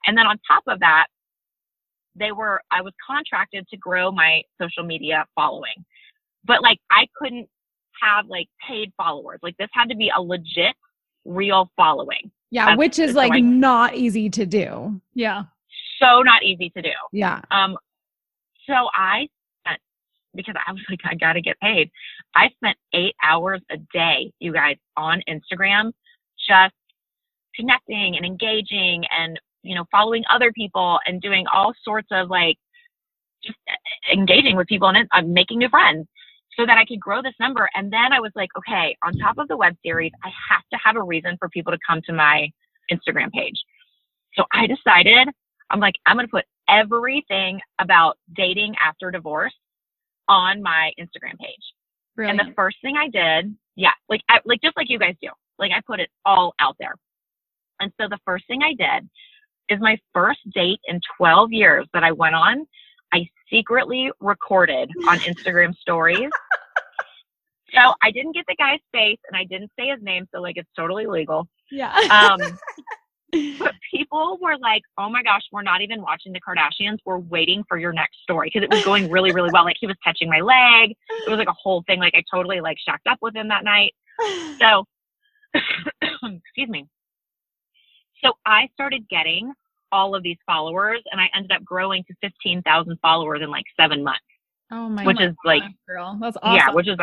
And 0.06 0.16
then 0.16 0.26
on 0.26 0.38
top 0.46 0.64
of 0.68 0.80
that, 0.80 1.06
they 2.16 2.32
were, 2.32 2.60
I 2.70 2.82
was 2.82 2.92
contracted 3.06 3.66
to 3.68 3.76
grow 3.76 4.10
my 4.10 4.42
social 4.60 4.84
media 4.84 5.24
following. 5.34 5.84
But 6.44 6.62
like 6.62 6.78
I 6.90 7.06
couldn't 7.16 7.48
have 8.02 8.26
like 8.26 8.48
paid 8.66 8.92
followers. 8.96 9.40
Like 9.42 9.56
this 9.56 9.68
had 9.72 9.88
to 9.88 9.96
be 9.96 10.10
a 10.14 10.20
legit, 10.20 10.74
real 11.24 11.70
following. 11.76 12.30
Yeah, 12.50 12.66
That's- 12.66 12.78
which 12.78 12.98
is 12.98 13.12
so 13.12 13.18
like 13.18 13.32
I- 13.32 13.40
not 13.40 13.94
easy 13.94 14.30
to 14.30 14.46
do. 14.46 15.00
Yeah. 15.14 15.44
So 16.00 16.22
not 16.22 16.42
easy 16.42 16.70
to 16.70 16.82
do. 16.82 16.92
Yeah. 17.12 17.40
Um, 17.50 17.76
so 18.66 18.74
I 18.92 19.28
spent 19.60 19.80
because 20.34 20.54
I 20.66 20.72
was 20.72 20.82
like, 20.90 21.00
I 21.04 21.14
gotta 21.14 21.40
get 21.40 21.58
paid. 21.60 21.90
I 22.34 22.50
spent 22.56 22.76
eight 22.92 23.14
hours 23.22 23.60
a 23.70 23.76
day, 23.92 24.32
you 24.38 24.52
guys, 24.52 24.76
on 24.96 25.22
Instagram, 25.28 25.92
just 26.48 26.74
connecting 27.54 28.16
and 28.16 28.24
engaging 28.26 29.04
and 29.16 29.38
you 29.64 29.74
know 29.74 29.84
following 29.90 30.22
other 30.30 30.52
people 30.52 30.98
and 31.06 31.20
doing 31.20 31.44
all 31.52 31.72
sorts 31.84 32.08
of 32.12 32.30
like 32.30 32.56
just 33.42 33.58
uh, 33.68 34.12
engaging 34.12 34.56
with 34.56 34.66
people 34.68 34.88
and 34.88 35.08
I'm 35.12 35.24
um, 35.24 35.32
making 35.32 35.58
new 35.58 35.68
friends 35.68 36.06
so 36.56 36.64
that 36.66 36.78
I 36.78 36.84
could 36.84 37.00
grow 37.00 37.22
this 37.22 37.34
number. 37.40 37.68
And 37.74 37.92
then 37.92 38.12
I 38.12 38.20
was 38.20 38.32
like, 38.34 38.50
okay, 38.58 38.96
on 39.02 39.12
top 39.14 39.38
of 39.38 39.48
the 39.48 39.56
web 39.56 39.74
series, 39.84 40.12
I 40.22 40.28
have 40.50 40.62
to 40.72 40.78
have 40.82 40.96
a 40.96 41.02
reason 41.02 41.36
for 41.38 41.48
people 41.48 41.72
to 41.72 41.78
come 41.86 42.00
to 42.06 42.12
my 42.12 42.48
Instagram 42.90 43.30
page. 43.32 43.60
So 44.34 44.44
I 44.52 44.66
decided 44.66 45.28
I'm 45.70 45.80
like, 45.80 45.94
I'm 46.06 46.16
going 46.16 46.26
to 46.26 46.30
put 46.30 46.44
everything 46.68 47.60
about 47.80 48.16
dating 48.36 48.74
after 48.84 49.10
divorce 49.10 49.54
on 50.28 50.62
my 50.62 50.92
Instagram 50.98 51.38
page. 51.38 51.62
Brilliant. 52.16 52.40
And 52.40 52.50
the 52.50 52.54
first 52.54 52.76
thing 52.82 52.94
I 52.96 53.08
did, 53.08 53.54
yeah, 53.76 53.90
like, 54.08 54.20
I, 54.28 54.38
like 54.44 54.60
just 54.62 54.76
like 54.76 54.88
you 54.88 54.98
guys 54.98 55.14
do, 55.20 55.28
like 55.58 55.72
I 55.72 55.80
put 55.86 56.00
it 56.00 56.10
all 56.24 56.54
out 56.60 56.76
there. 56.78 56.94
And 57.80 57.92
so 58.00 58.06
the 58.08 58.18
first 58.24 58.46
thing 58.46 58.60
I 58.62 58.74
did 58.74 59.08
is 59.68 59.80
my 59.80 59.98
first 60.12 60.40
date 60.54 60.80
in 60.86 61.00
12 61.16 61.52
years 61.52 61.86
that 61.94 62.04
I 62.04 62.12
went 62.12 62.34
on, 62.34 62.66
I 63.12 63.28
secretly 63.50 64.10
recorded 64.20 64.90
on 65.08 65.18
Instagram 65.18 65.74
stories. 65.76 66.30
So 67.74 67.94
I 68.02 68.10
didn't 68.10 68.32
get 68.32 68.44
the 68.46 68.54
guy's 68.56 68.80
face 68.92 69.18
and 69.28 69.36
I 69.36 69.44
didn't 69.44 69.70
say 69.78 69.88
his 69.88 70.02
name. 70.02 70.26
So 70.32 70.40
like 70.40 70.56
it's 70.56 70.68
totally 70.76 71.06
legal. 71.06 71.48
Yeah. 71.70 71.92
Um, 72.10 72.38
but 73.58 73.74
people 73.90 74.38
were 74.40 74.56
like, 74.58 74.82
"Oh 74.96 75.08
my 75.08 75.22
gosh, 75.22 75.42
we're 75.50 75.62
not 75.62 75.80
even 75.80 76.00
watching 76.00 76.32
the 76.32 76.40
Kardashians. 76.40 76.98
We're 77.04 77.18
waiting 77.18 77.64
for 77.68 77.78
your 77.78 77.92
next 77.92 78.18
story 78.22 78.50
because 78.52 78.64
it 78.64 78.70
was 78.72 78.84
going 78.84 79.10
really, 79.10 79.32
really 79.32 79.50
well. 79.52 79.64
Like 79.64 79.76
he 79.80 79.86
was 79.86 79.96
touching 80.04 80.28
my 80.28 80.40
leg. 80.40 80.94
It 81.26 81.28
was 81.28 81.38
like 81.38 81.48
a 81.48 81.54
whole 81.60 81.82
thing. 81.86 81.98
Like 81.98 82.14
I 82.14 82.22
totally 82.32 82.60
like 82.60 82.76
shacked 82.78 83.06
up 83.08 83.18
with 83.20 83.34
him 83.34 83.48
that 83.48 83.64
night. 83.64 83.92
So, 84.60 84.84
excuse 86.22 86.68
me. 86.68 86.86
So 88.24 88.32
I 88.46 88.68
started 88.74 89.08
getting 89.08 89.52
all 89.92 90.14
of 90.14 90.22
these 90.22 90.38
followers, 90.46 91.02
and 91.12 91.20
I 91.20 91.26
ended 91.36 91.52
up 91.52 91.64
growing 91.64 92.04
to 92.04 92.14
fifteen 92.20 92.62
thousand 92.62 92.98
followers 93.00 93.40
in 93.42 93.50
like 93.50 93.64
seven 93.78 94.02
months, 94.02 94.24
oh 94.72 94.88
my 94.88 95.04
which 95.04 95.20
is 95.20 95.34
like, 95.44 95.62
girl. 95.86 96.18
That's 96.20 96.36
awesome. 96.42 96.56
yeah, 96.56 96.70
which 96.72 96.88
is. 96.88 96.96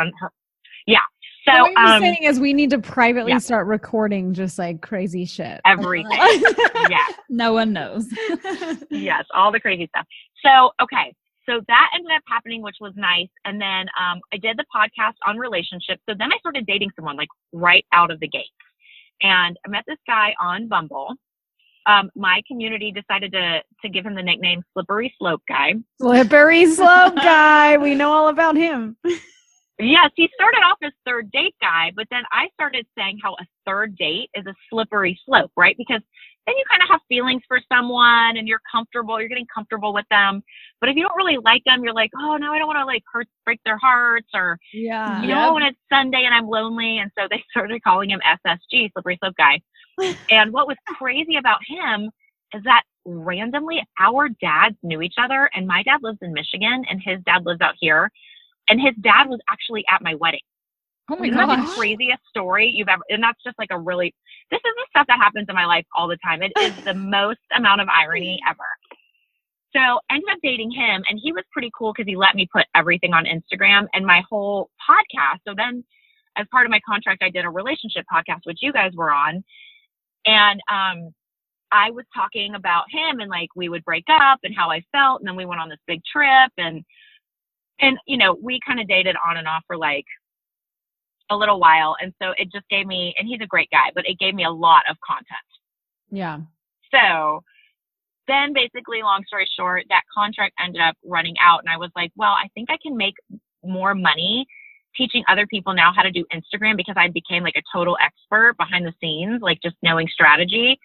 Yeah. 0.87 0.99
So, 1.45 1.51
So 1.51 1.61
what 1.61 1.71
you're 1.71 1.87
um, 1.87 2.01
saying 2.01 2.23
is 2.23 2.39
we 2.39 2.53
need 2.53 2.69
to 2.71 2.79
privately 2.79 3.31
yeah. 3.31 3.39
start 3.39 3.67
recording 3.67 4.33
just 4.33 4.59
like 4.59 4.81
crazy 4.81 5.25
shit. 5.25 5.59
everything. 5.65 6.11
yeah. 6.89 7.05
no 7.29 7.53
one 7.53 7.73
knows. 7.73 8.07
yes, 8.91 9.25
all 9.33 9.51
the 9.51 9.59
crazy 9.59 9.87
stuff. 9.87 10.05
So, 10.45 10.71
okay. 10.81 11.13
so 11.47 11.61
that 11.67 11.89
ended 11.95 12.11
up 12.15 12.21
happening, 12.27 12.61
which 12.61 12.77
was 12.79 12.93
nice. 12.95 13.29
And 13.45 13.59
then 13.59 13.87
um, 13.99 14.21
I 14.31 14.37
did 14.37 14.57
the 14.57 14.65
podcast 14.75 15.15
on 15.25 15.37
relationships. 15.37 16.01
So 16.07 16.15
then 16.17 16.31
I 16.31 16.37
started 16.39 16.65
dating 16.67 16.91
someone 16.95 17.17
like 17.17 17.29
right 17.53 17.85
out 17.91 18.11
of 18.11 18.19
the 18.19 18.27
gate. 18.27 18.45
And 19.21 19.57
I 19.65 19.69
met 19.69 19.83
this 19.87 19.97
guy 20.07 20.33
on 20.39 20.67
Bumble. 20.67 21.13
Um, 21.87 22.11
my 22.15 22.41
community 22.47 22.91
decided 22.91 23.31
to 23.31 23.61
to 23.83 23.89
give 23.89 24.05
him 24.05 24.13
the 24.13 24.21
nickname 24.21 24.61
Slippery 24.73 25.13
Slope 25.17 25.41
Guy. 25.47 25.73
Slippery 25.99 26.65
Slope 26.71 27.15
Guy. 27.15 27.77
We 27.77 27.95
know 27.95 28.11
all 28.11 28.29
about 28.29 28.55
him. 28.55 28.97
Yes, 29.79 30.11
he 30.15 30.29
started 30.35 30.59
off 30.59 30.77
as 30.83 30.91
third 31.07 31.31
date 31.31 31.55
guy, 31.59 31.91
but 31.95 32.05
then 32.11 32.21
I 32.31 32.49
started 32.53 32.85
saying 32.95 33.17
how 33.23 33.33
a 33.33 33.45
third 33.65 33.97
date 33.97 34.29
is 34.35 34.45
a 34.45 34.53
slippery 34.69 35.19
slope, 35.25 35.51
right? 35.57 35.75
Because 35.75 36.01
then 36.51 36.57
you 36.57 36.63
kind 36.69 36.83
of 36.83 36.89
have 36.89 37.01
feelings 37.07 37.41
for 37.47 37.59
someone 37.71 38.37
and 38.37 38.47
you're 38.47 38.61
comfortable, 38.71 39.19
you're 39.19 39.29
getting 39.29 39.47
comfortable 39.53 39.93
with 39.93 40.05
them. 40.11 40.43
But 40.79 40.89
if 40.89 40.95
you 40.95 41.03
don't 41.03 41.15
really 41.15 41.37
like 41.43 41.63
them, 41.65 41.83
you're 41.83 41.93
like, 41.93 42.11
oh 42.17 42.37
no, 42.37 42.51
I 42.51 42.57
don't 42.59 42.67
want 42.67 42.79
to 42.79 42.85
like 42.85 43.03
hurt, 43.11 43.27
break 43.45 43.59
their 43.63 43.77
hearts, 43.77 44.27
or 44.33 44.57
Yeah. 44.73 45.21
you 45.21 45.27
know, 45.29 45.53
when 45.53 45.63
it's 45.63 45.79
Sunday 45.91 46.23
and 46.25 46.33
I'm 46.33 46.47
lonely. 46.47 46.99
And 46.99 47.11
so 47.17 47.27
they 47.29 47.43
started 47.51 47.81
calling 47.83 48.09
him 48.09 48.21
SSG, 48.45 48.91
slippery 48.93 49.17
slope 49.21 49.35
guy. 49.37 49.61
and 50.29 50.51
what 50.51 50.67
was 50.67 50.77
crazy 50.87 51.37
about 51.37 51.59
him 51.67 52.09
is 52.53 52.63
that 52.63 52.83
randomly 53.05 53.81
our 53.99 54.29
dads 54.41 54.75
knew 54.83 55.01
each 55.01 55.15
other, 55.17 55.49
and 55.53 55.65
my 55.67 55.83
dad 55.83 55.99
lives 56.03 56.19
in 56.21 56.33
Michigan, 56.33 56.83
and 56.89 57.01
his 57.03 57.19
dad 57.25 57.45
lives 57.45 57.61
out 57.61 57.75
here, 57.79 58.11
and 58.69 58.79
his 58.81 58.93
dad 59.01 59.27
was 59.29 59.39
actually 59.49 59.83
at 59.89 60.01
my 60.01 60.15
wedding. 60.15 60.41
Oh 61.11 61.17
my 61.17 61.27
Isn't 61.27 61.37
the 61.37 61.71
craziest 61.75 62.21
story 62.29 62.71
you've 62.73 62.87
ever? 62.87 63.03
And 63.09 63.21
that's 63.21 63.41
just 63.43 63.59
like 63.59 63.69
a 63.71 63.77
really. 63.79 64.13
This 64.49 64.59
is 64.59 64.73
the 64.77 64.85
stuff 64.89 65.07
that 65.07 65.19
happens 65.19 65.47
in 65.49 65.55
my 65.55 65.65
life 65.65 65.85
all 65.95 66.07
the 66.07 66.17
time. 66.17 66.41
It 66.41 66.53
is 66.61 66.73
the 66.85 66.93
most 66.95 67.39
amount 67.55 67.81
of 67.81 67.89
irony 67.89 68.39
ever. 68.49 68.63
So 69.75 69.99
ended 70.09 70.29
up 70.31 70.39
dating 70.43 70.71
him, 70.71 71.03
and 71.09 71.19
he 71.21 71.31
was 71.31 71.43
pretty 71.51 71.71
cool 71.77 71.93
because 71.93 72.07
he 72.07 72.15
let 72.15 72.35
me 72.35 72.47
put 72.51 72.65
everything 72.75 73.13
on 73.13 73.25
Instagram 73.25 73.87
and 73.93 74.05
my 74.05 74.21
whole 74.29 74.69
podcast. 74.89 75.39
So 75.47 75.53
then, 75.55 75.83
as 76.37 76.45
part 76.51 76.65
of 76.65 76.71
my 76.71 76.79
contract, 76.87 77.23
I 77.23 77.29
did 77.29 77.45
a 77.45 77.49
relationship 77.49 78.05
podcast, 78.11 78.41
which 78.43 78.59
you 78.61 78.71
guys 78.71 78.91
were 78.95 79.11
on, 79.11 79.43
and 80.25 80.61
um, 80.69 81.13
I 81.71 81.91
was 81.91 82.05
talking 82.13 82.55
about 82.55 82.85
him 82.89 83.19
and 83.19 83.29
like 83.29 83.49
we 83.55 83.69
would 83.69 83.83
break 83.85 84.05
up 84.09 84.39
and 84.43 84.55
how 84.55 84.69
I 84.69 84.81
felt, 84.91 85.21
and 85.21 85.27
then 85.27 85.35
we 85.35 85.45
went 85.45 85.61
on 85.61 85.69
this 85.69 85.79
big 85.87 86.01
trip, 86.05 86.51
and 86.57 86.83
and 87.79 87.97
you 88.07 88.17
know 88.17 88.37
we 88.41 88.59
kind 88.65 88.79
of 88.79 88.87
dated 88.87 89.15
on 89.25 89.37
and 89.37 89.47
off 89.47 89.63
for 89.67 89.77
like 89.77 90.05
a 91.31 91.35
little 91.35 91.59
while, 91.59 91.95
and 92.01 92.13
so 92.21 92.33
it 92.37 92.51
just 92.51 92.67
gave 92.69 92.85
me, 92.85 93.15
and 93.17 93.27
he's 93.27 93.41
a 93.41 93.47
great 93.47 93.69
guy, 93.71 93.89
but 93.95 94.05
it 94.07 94.19
gave 94.19 94.35
me 94.35 94.43
a 94.43 94.51
lot 94.51 94.83
of 94.89 94.97
content. 95.05 95.49
Yeah. 96.11 96.39
So 96.93 97.43
then 98.27 98.53
basically, 98.53 99.01
long 99.01 99.23
story 99.25 99.47
short, 99.57 99.85
that 99.89 100.03
contract 100.13 100.53
ended 100.63 100.81
up 100.81 100.95
running 101.03 101.35
out. 101.41 101.59
And 101.59 101.69
I 101.69 101.77
was 101.77 101.89
like, 101.95 102.11
well, 102.15 102.31
I 102.31 102.47
think 102.53 102.69
I 102.69 102.77
can 102.81 102.95
make 102.95 103.15
more 103.63 103.95
money 103.95 104.45
teaching 104.95 105.23
other 105.29 105.47
people 105.47 105.73
now 105.73 105.91
how 105.95 106.03
to 106.03 106.11
do 106.11 106.25
Instagram 106.33 106.75
because 106.77 106.95
I 106.97 107.07
became 107.07 107.43
like 107.43 107.55
a 107.55 107.63
total 107.73 107.97
expert 108.01 108.55
behind 108.57 108.85
the 108.85 108.93
scenes, 109.01 109.41
like 109.41 109.59
just 109.63 109.75
knowing 109.81 110.07
strategy. 110.07 110.77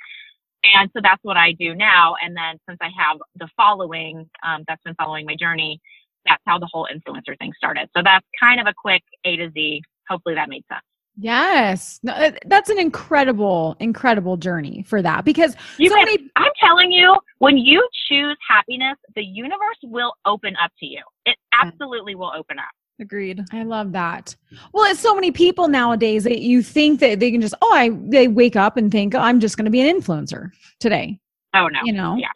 And 0.74 0.90
so 0.92 1.00
that's 1.02 1.22
what 1.22 1.36
I 1.36 1.52
do 1.52 1.74
now. 1.74 2.14
And 2.22 2.36
then 2.36 2.58
since 2.68 2.78
I 2.80 2.88
have 2.96 3.18
the 3.36 3.48
following 3.56 4.28
um, 4.44 4.64
that's 4.66 4.82
been 4.84 4.94
following 4.94 5.26
my 5.26 5.36
journey, 5.36 5.80
that's 6.26 6.42
how 6.46 6.58
the 6.58 6.68
whole 6.72 6.88
influencer 6.92 7.38
thing 7.38 7.52
started. 7.56 7.88
So 7.96 8.02
that's 8.02 8.26
kind 8.38 8.60
of 8.60 8.66
a 8.66 8.74
quick 8.76 9.02
A 9.24 9.36
to 9.36 9.50
Z. 9.50 9.82
Hopefully 10.08 10.34
that 10.34 10.48
made 10.48 10.64
sense. 10.70 10.82
Yes. 11.18 11.98
No, 12.02 12.30
that's 12.46 12.68
an 12.68 12.78
incredible, 12.78 13.74
incredible 13.80 14.36
journey 14.36 14.84
for 14.86 15.00
that 15.00 15.24
because 15.24 15.56
You 15.78 15.88
so 15.88 15.94
can- 15.96 16.04
many 16.04 16.30
I'm 16.36 16.52
telling 16.62 16.92
you, 16.92 17.16
when 17.38 17.56
you 17.56 17.86
choose 18.08 18.36
happiness, 18.48 18.96
the 19.14 19.24
universe 19.24 19.78
will 19.82 20.12
open 20.26 20.54
up 20.62 20.70
to 20.80 20.86
you. 20.86 21.00
It 21.24 21.36
absolutely 21.54 22.14
will 22.14 22.32
open 22.36 22.58
up. 22.58 22.66
Agreed. 23.00 23.42
I 23.52 23.62
love 23.62 23.92
that. 23.92 24.34
Well, 24.72 24.90
it's 24.90 25.00
so 25.00 25.14
many 25.14 25.30
people 25.30 25.68
nowadays 25.68 26.24
that 26.24 26.40
you 26.40 26.62
think 26.62 27.00
that 27.00 27.20
they 27.20 27.30
can 27.30 27.40
just, 27.40 27.54
oh, 27.62 27.74
I 27.74 27.90
they 28.08 28.28
wake 28.28 28.56
up 28.56 28.76
and 28.76 28.90
think, 28.92 29.14
oh, 29.14 29.18
I'm 29.18 29.40
just 29.40 29.56
going 29.56 29.66
to 29.66 29.70
be 29.70 29.86
an 29.86 30.00
influencer 30.00 30.50
today, 30.80 31.18
Oh 31.54 31.68
no. 31.68 31.80
you 31.84 31.92
know? 31.92 32.16
Yeah. 32.16 32.28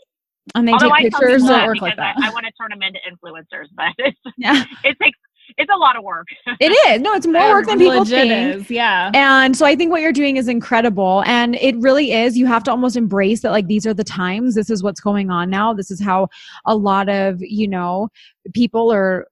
And 0.55 0.67
they 0.67 0.73
Although 0.73 0.91
take 0.97 1.11
tell 1.13 1.21
pictures 1.21 1.45
that 1.45 1.67
work 1.67 1.81
like 1.81 1.97
that. 1.97 2.17
I, 2.19 2.29
I 2.29 2.31
want 2.33 2.45
to 2.47 2.53
turn 2.61 2.71
them 2.71 2.83
into 2.83 2.99
influencers, 3.11 3.69
but 3.75 3.89
it's, 3.99 4.19
yeah, 4.37 4.65
it 4.85 4.99
takes 5.01 5.19
it's 5.57 5.73
a 5.73 5.77
lot 5.77 5.97
of 5.97 6.05
work. 6.05 6.27
it 6.61 6.71
is. 6.89 7.01
No, 7.01 7.15
it's 7.15 7.27
more 7.27 7.51
work 7.51 7.67
than 7.67 7.79
people 7.79 7.99
Legit 7.99 8.29
think. 8.29 8.57
is, 8.57 8.71
yeah. 8.71 9.11
And 9.15 9.57
so 9.57 9.67
I 9.67 9.77
think 9.77 9.91
what 9.91 10.03
you're 10.03 10.13
doing 10.13 10.37
is 10.37 10.49
incredible. 10.49 11.23
And 11.27 11.57
it 11.57 11.77
really 11.79 12.13
is. 12.13 12.37
You 12.37 12.47
have 12.47 12.63
to 12.65 12.71
almost 12.71 12.97
embrace 12.97 13.43
that, 13.43 13.51
like, 13.51 13.67
these 13.67 13.87
are 13.87 13.95
the 13.95 14.05
times. 14.05 14.55
This 14.55 14.71
is 14.71 14.83
what's 14.83 15.01
going 15.01 15.31
on 15.31 15.51
now. 15.51 15.73
This 15.73 15.91
is 15.91 16.01
how 16.01 16.29
a 16.67 16.77
lot 16.77 17.09
of, 17.09 17.41
you 17.41 17.69
know, 17.69 18.09
people 18.55 18.93
are 18.93 19.27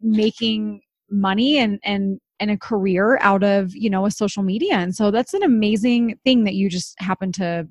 making 0.00 0.80
money 1.10 1.58
and, 1.58 1.78
and, 1.84 2.20
and 2.40 2.50
a 2.50 2.58
career 2.58 3.18
out 3.20 3.44
of, 3.44 3.74
you 3.74 3.88
know, 3.90 4.06
a 4.06 4.10
social 4.10 4.42
media. 4.42 4.74
And 4.74 4.94
so 4.94 5.10
that's 5.10 5.34
an 5.34 5.42
amazing 5.42 6.18
thing 6.24 6.44
that 6.44 6.54
you 6.54 6.68
just 6.68 6.94
happen 7.00 7.32
to 7.32 7.68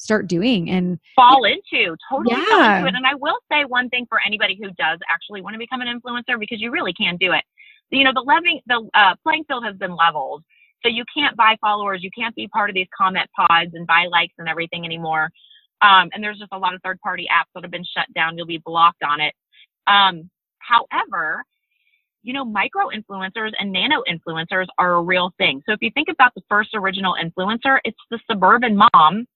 start 0.00 0.26
doing. 0.26 0.70
And 0.70 0.98
fall 1.14 1.44
into 1.44 1.96
totally 2.10 2.34
fall 2.46 2.62
into 2.62 2.88
it. 2.88 2.94
And 2.94 3.06
I 3.06 3.14
will 3.14 3.38
say 3.50 3.64
one 3.64 3.88
thing 3.88 4.06
for 4.08 4.18
anybody 4.24 4.58
who 4.60 4.68
does 4.70 4.98
actually 5.10 5.42
want 5.42 5.54
to 5.54 5.58
become 5.58 5.80
an 5.80 5.88
influencer 5.88 6.38
because 6.38 6.60
you 6.60 6.70
really 6.70 6.92
can 6.92 7.16
do 7.16 7.32
it. 7.32 7.44
You 7.90 8.04
know, 8.04 8.12
the 8.14 8.20
leveling 8.20 8.60
the 8.66 8.88
uh, 8.94 9.14
playing 9.22 9.44
field 9.48 9.64
has 9.64 9.76
been 9.76 9.96
leveled, 9.96 10.44
so 10.82 10.88
you 10.88 11.04
can't 11.12 11.36
buy 11.36 11.56
followers, 11.60 12.02
you 12.02 12.10
can't 12.16 12.34
be 12.34 12.48
part 12.48 12.70
of 12.70 12.74
these 12.74 12.86
comment 12.96 13.28
pods 13.36 13.72
and 13.74 13.86
buy 13.86 14.06
likes 14.10 14.34
and 14.38 14.48
everything 14.48 14.84
anymore. 14.84 15.30
Um, 15.82 16.08
and 16.12 16.22
there's 16.22 16.38
just 16.38 16.52
a 16.52 16.58
lot 16.58 16.74
of 16.74 16.80
third 16.82 17.00
party 17.00 17.26
apps 17.32 17.50
that 17.54 17.64
have 17.64 17.70
been 17.70 17.84
shut 17.84 18.06
down. 18.14 18.36
You'll 18.36 18.46
be 18.46 18.62
blocked 18.64 19.02
on 19.02 19.20
it. 19.20 19.34
Um, 19.86 20.30
however, 20.58 21.42
you 22.22 22.32
know, 22.32 22.44
micro 22.44 22.88
influencers 22.88 23.52
and 23.58 23.72
nano 23.72 24.02
influencers 24.08 24.66
are 24.78 24.96
a 24.96 25.02
real 25.02 25.32
thing. 25.38 25.62
So 25.66 25.72
if 25.72 25.78
you 25.80 25.90
think 25.92 26.08
about 26.10 26.32
the 26.34 26.42
first 26.48 26.70
original 26.74 27.14
influencer, 27.14 27.78
it's 27.84 27.98
the 28.10 28.20
suburban 28.30 28.76
mom 28.76 29.26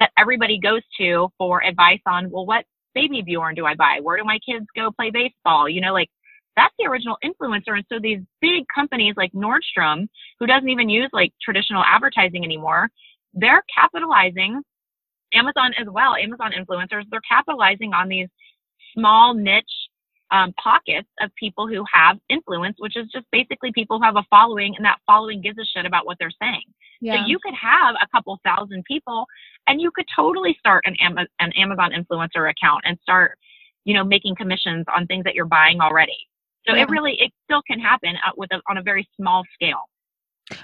that 0.00 0.10
everybody 0.18 0.58
goes 0.58 0.82
to 0.98 1.28
for 1.38 1.62
advice 1.62 2.00
on, 2.06 2.30
well, 2.30 2.46
what 2.46 2.64
baby 2.94 3.22
Bjorn 3.22 3.54
do 3.54 3.66
I 3.66 3.74
buy? 3.74 3.98
Where 4.02 4.16
do 4.16 4.24
my 4.24 4.38
kids 4.44 4.66
go 4.74 4.90
play 4.90 5.10
baseball? 5.10 5.68
You 5.68 5.80
know, 5.80 5.92
like 5.92 6.08
that's 6.56 6.74
the 6.78 6.86
original 6.86 7.16
influencer. 7.24 7.76
And 7.76 7.84
so 7.88 7.98
these 8.00 8.20
big 8.40 8.64
companies 8.74 9.14
like 9.16 9.32
Nordstrom, 9.32 10.08
who 10.40 10.46
doesn't 10.46 10.68
even 10.68 10.88
use 10.88 11.08
like 11.12 11.32
traditional 11.40 11.84
advertising 11.86 12.44
anymore, 12.44 12.88
they're 13.34 13.62
capitalizing 13.72 14.62
Amazon 15.32 15.72
as 15.78 15.86
well, 15.88 16.16
Amazon 16.16 16.50
influencers, 16.58 17.04
they're 17.10 17.20
capitalizing 17.28 17.92
on 17.92 18.08
these 18.08 18.28
small 18.94 19.34
niche 19.34 19.64
um, 20.30 20.52
pockets 20.62 21.08
of 21.20 21.30
people 21.36 21.66
who 21.66 21.84
have 21.92 22.18
influence, 22.28 22.76
which 22.78 22.96
is 22.96 23.08
just 23.12 23.26
basically 23.32 23.72
people 23.72 23.98
who 23.98 24.04
have 24.04 24.16
a 24.16 24.24
following 24.30 24.74
and 24.76 24.84
that 24.84 24.98
following 25.06 25.40
gives 25.40 25.58
a 25.58 25.64
shit 25.64 25.86
about 25.86 26.06
what 26.06 26.16
they're 26.18 26.30
saying. 26.40 26.62
So 27.02 27.14
you 27.26 27.38
could 27.42 27.54
have 27.54 27.94
a 28.02 28.06
couple 28.14 28.38
thousand 28.44 28.84
people 28.84 29.24
and 29.66 29.80
you 29.80 29.90
could 29.94 30.04
totally 30.14 30.54
start 30.58 30.84
an, 30.86 30.96
Ama- 31.00 31.26
an 31.38 31.50
Amazon 31.52 31.92
influencer 31.92 32.50
account 32.50 32.82
and 32.84 32.98
start, 33.02 33.38
you 33.84 33.94
know, 33.94 34.04
making 34.04 34.36
commissions 34.36 34.84
on 34.94 35.06
things 35.06 35.24
that 35.24 35.34
you're 35.34 35.46
buying 35.46 35.80
already. 35.80 36.18
So 36.68 36.74
Yeah. 36.74 36.82
it 36.82 36.90
really, 36.90 37.14
it 37.18 37.32
still 37.44 37.62
can 37.66 37.80
happen 37.80 38.16
uh, 38.16 38.32
with 38.36 38.52
a, 38.52 38.60
on 38.68 38.76
a 38.76 38.82
very 38.82 39.08
small 39.16 39.44
scale. 39.54 39.88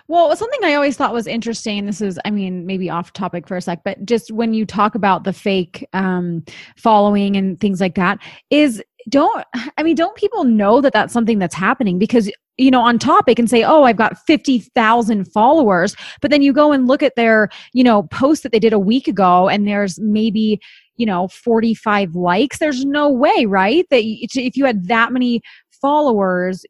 Well, 0.09 0.35
something 0.37 0.61
I 0.63 0.75
always 0.75 0.97
thought 0.97 1.15
was 1.15 1.27
interesting, 1.27 1.87
this 1.87 2.01
is, 2.01 2.19
I 2.25 2.31
mean, 2.31 2.67
maybe 2.67 2.91
off 2.91 3.13
topic 3.13 3.47
for 3.47 3.57
a 3.57 3.63
sec, 3.63 3.83
but 3.85 4.05
just 4.05 4.31
when 4.31 4.53
you 4.53 4.67
talk 4.67 4.95
about 4.95 5.25
the 5.25 5.33
fake 5.33 5.87
um, 5.93 6.45
following 6.77 7.37
and 7.37 7.59
things 7.59 7.81
like 7.81 7.95
that, 7.95 8.19
is 8.51 8.83
don't, 9.09 9.45
I 9.77 9.83
mean, 9.83 9.95
don't 9.95 10.17
people 10.17 10.45
know 10.45 10.81
that 10.81 10.93
that's 10.93 11.13
something 11.13 11.39
that's 11.39 11.55
happening? 11.55 11.99
Because, 11.99 12.31
you 12.59 12.71
know, 12.71 12.81
on 12.81 12.99
top, 12.99 13.27
they 13.27 13.35
can 13.35 13.47
say, 13.47 13.63
oh, 13.63 13.85
I've 13.85 13.97
got 13.97 14.19
50,000 14.27 15.25
followers, 15.27 15.95
but 16.21 16.31
then 16.31 16.43
you 16.43 16.53
go 16.53 16.73
and 16.73 16.89
look 16.89 17.03
at 17.03 17.15
their, 17.17 17.49
you 17.73 17.85
know, 17.85 18.05
post 18.05 18.43
that 18.43 18.53
they 18.53 18.59
did 18.59 18.73
a 18.73 18.79
week 18.79 19.07
ago, 19.09 19.49
and 19.49 19.67
there's 19.67 19.99
maybe, 20.01 20.61
you 20.97 21.07
know, 21.07 21.29
45 21.29 22.15
likes. 22.15 22.59
There's 22.59 22.85
no 22.85 23.09
way, 23.11 23.47
right? 23.47 23.87
That 23.91 24.03
if 24.03 24.57
you 24.57 24.65
had 24.65 24.89
that 24.89 25.13
many 25.13 25.41
followers, 25.81 26.65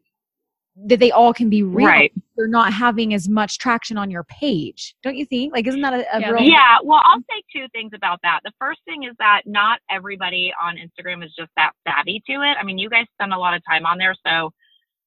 that 0.85 1.01
they 1.01 1.11
all 1.11 1.33
can 1.33 1.49
be 1.49 1.63
real 1.63 1.87
Right. 1.87 2.13
you're 2.37 2.49
not 2.49 2.73
having 2.73 3.15
as 3.15 3.29
much 3.29 3.59
traction 3.59 3.97
on 3.97 4.11
your 4.11 4.25
page. 4.25 4.95
Don't 5.03 5.17
you 5.17 5.25
think? 5.25 5.55
Like, 5.55 5.67
isn't 5.67 5.81
that 5.81 5.95
a, 5.95 6.17
a 6.17 6.21
Yeah. 6.21 6.31
real? 6.31 6.43
Yeah, 6.43 6.79
well, 6.85 7.01
I'll 7.05 7.19
mm-hmm. 7.19 7.37
say 7.37 7.43
two 7.61 7.67
things 7.73 7.93
about 7.95 8.21
that. 8.23 8.41
The 8.45 8.53
first 8.59 8.81
thing 8.85 9.05
is 9.05 9.15
that 9.19 9.43
not 9.47 9.81
everybody 9.91 10.53
on 10.63 10.77
Instagram 10.77 11.25
is 11.25 11.33
just 11.35 11.51
that 11.57 11.73
savvy 11.87 12.23
to 12.27 12.33
it. 12.43 12.57
I 12.61 12.63
mean, 12.63 12.77
you 12.79 12.91
guys 12.91 13.07
spend 13.15 13.33
a 13.33 13.39
lot 13.39 13.55
of 13.55 13.63
time 13.65 13.87
on 13.87 13.97
there, 13.97 14.15
so 14.27 14.53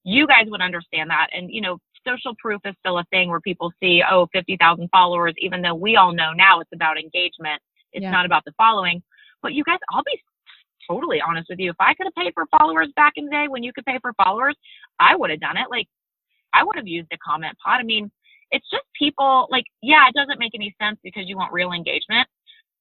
you 0.04 0.26
guys 0.26 0.48
would 0.48 0.62
understand 0.62 1.10
that. 1.12 1.28
And, 1.34 1.52
you 1.52 1.62
know, 1.62 1.78
social 2.08 2.34
proof 2.40 2.62
is 2.66 2.74
still 2.80 2.98
a 2.98 3.04
thing 3.12 3.30
where 3.30 3.42
people 3.42 3.72
see, 3.80 4.02
oh, 4.10 4.28
50,000 4.34 4.90
followers, 4.90 5.36
even 5.38 5.62
though 5.62 5.76
we 5.76 5.98
all 5.98 6.14
know 6.14 6.34
now 6.34 6.62
it's 6.62 6.72
about 6.74 6.98
engagement. 6.98 7.62
It's 7.94 8.02
Yeah. 8.04 8.12
not 8.12 8.26
about 8.26 8.44
the 8.46 8.54
following. 8.58 9.04
But 9.44 9.54
you 9.54 9.64
guys, 9.64 9.78
I'll 9.92 10.04
be 10.04 10.20
totally 10.89 11.22
honest 11.22 11.48
with 11.50 11.60
you. 11.60 11.69
If 11.72 11.75
I 11.79 11.93
could 11.93 12.08
have 12.08 12.15
paid 12.15 12.34
for 12.34 12.46
followers 12.58 12.88
back 12.96 13.13
in 13.15 13.25
the 13.25 13.31
day 13.31 13.46
when 13.48 13.63
you 13.63 13.72
could 13.74 13.86
pay 13.86 14.00
for 14.01 14.13
followers, 14.13 14.55
I 15.00 15.15
would 15.15 15.29
have 15.29 15.39
done 15.39 15.58
it. 15.58 15.67
Like, 15.69 15.88
I 16.53 16.63
would 16.63 16.75
have 16.77 16.88
used 16.88 17.08
a 17.13 17.17
comment 17.17 17.55
pod. 17.63 17.79
I 17.79 17.84
mean, 17.84 18.12
it's 18.51 18.67
just 18.72 18.84
people 18.98 19.48
like, 19.51 19.65
yeah, 19.81 20.08
it 20.08 20.15
doesn't 20.15 20.39
make 20.39 20.55
any 20.55 20.75
sense 20.81 20.98
because 21.03 21.27
you 21.27 21.38
want 21.38 21.53
real 21.53 21.72
engagement. 21.72 22.27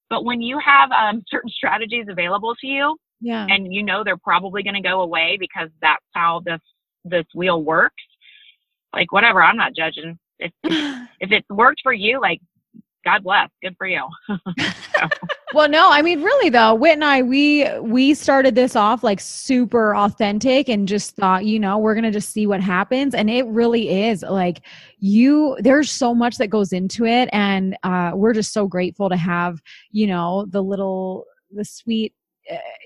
But 0.09 0.25
when 0.25 0.41
you 0.41 0.59
have 0.59 0.91
um, 0.93 1.23
certain 1.29 1.51
strategies 1.51 2.07
available 2.09 2.55
to 2.61 2.67
you, 2.67 2.97
Yeah. 3.21 3.47
and 3.51 3.73
you 3.73 3.83
know 3.83 4.03
they're 4.05 4.17
probably 4.17 4.63
going 4.63 4.75
to 4.75 4.81
go 4.81 5.03
away 5.03 5.37
because 5.39 5.69
that's 5.83 6.05
how 6.15 6.41
this 6.45 6.61
this 7.05 7.27
wheel 7.35 7.63
works. 7.63 8.03
Like 8.95 9.13
whatever, 9.13 9.43
I'm 9.43 9.57
not 9.57 9.75
judging. 9.77 10.19
If 10.39 10.53
if, 10.65 11.09
if 11.21 11.31
it 11.33 11.45
worked 11.51 11.81
for 11.83 11.93
you, 11.93 12.21
like 12.21 12.41
God 13.05 13.23
bless, 13.23 13.49
good 13.63 13.77
for 13.77 13.87
you. 13.87 14.07
well, 15.55 15.69
no, 15.69 15.91
I 15.91 16.03
mean, 16.03 16.23
really 16.23 16.51
though, 16.51 16.75
Whit 16.75 16.95
and 16.95 17.05
I, 17.05 17.23
we 17.23 17.67
we 17.81 18.15
started 18.15 18.55
this 18.55 18.77
off 18.77 19.03
like 19.03 19.21
super 19.21 19.95
authentic 19.95 20.69
and 20.69 20.87
just 20.87 21.17
thought, 21.17 21.45
you 21.45 21.59
know, 21.59 21.79
we're 21.79 21.95
gonna 21.95 22.11
just 22.13 22.31
see 22.31 22.47
what 22.47 22.61
happens, 22.61 23.15
and 23.15 23.31
it 23.31 23.47
really 23.47 24.05
is 24.09 24.23
like 24.23 24.61
you. 24.99 25.57
There's 25.61 25.91
so 25.91 26.15
much 26.15 26.37
that 26.39 26.49
goes 26.49 26.73
into 26.73 27.05
it, 27.07 27.29
and 27.33 27.77
uh, 27.83 28.13
we're 28.15 28.35
just 28.35 28.53
so 28.53 28.67
grateful 28.67 29.09
to 29.09 29.17
have, 29.17 29.63
you 29.91 30.07
know, 30.07 30.47
the 30.49 30.63
little 30.63 31.25
the 31.51 31.65
sweet 31.65 32.13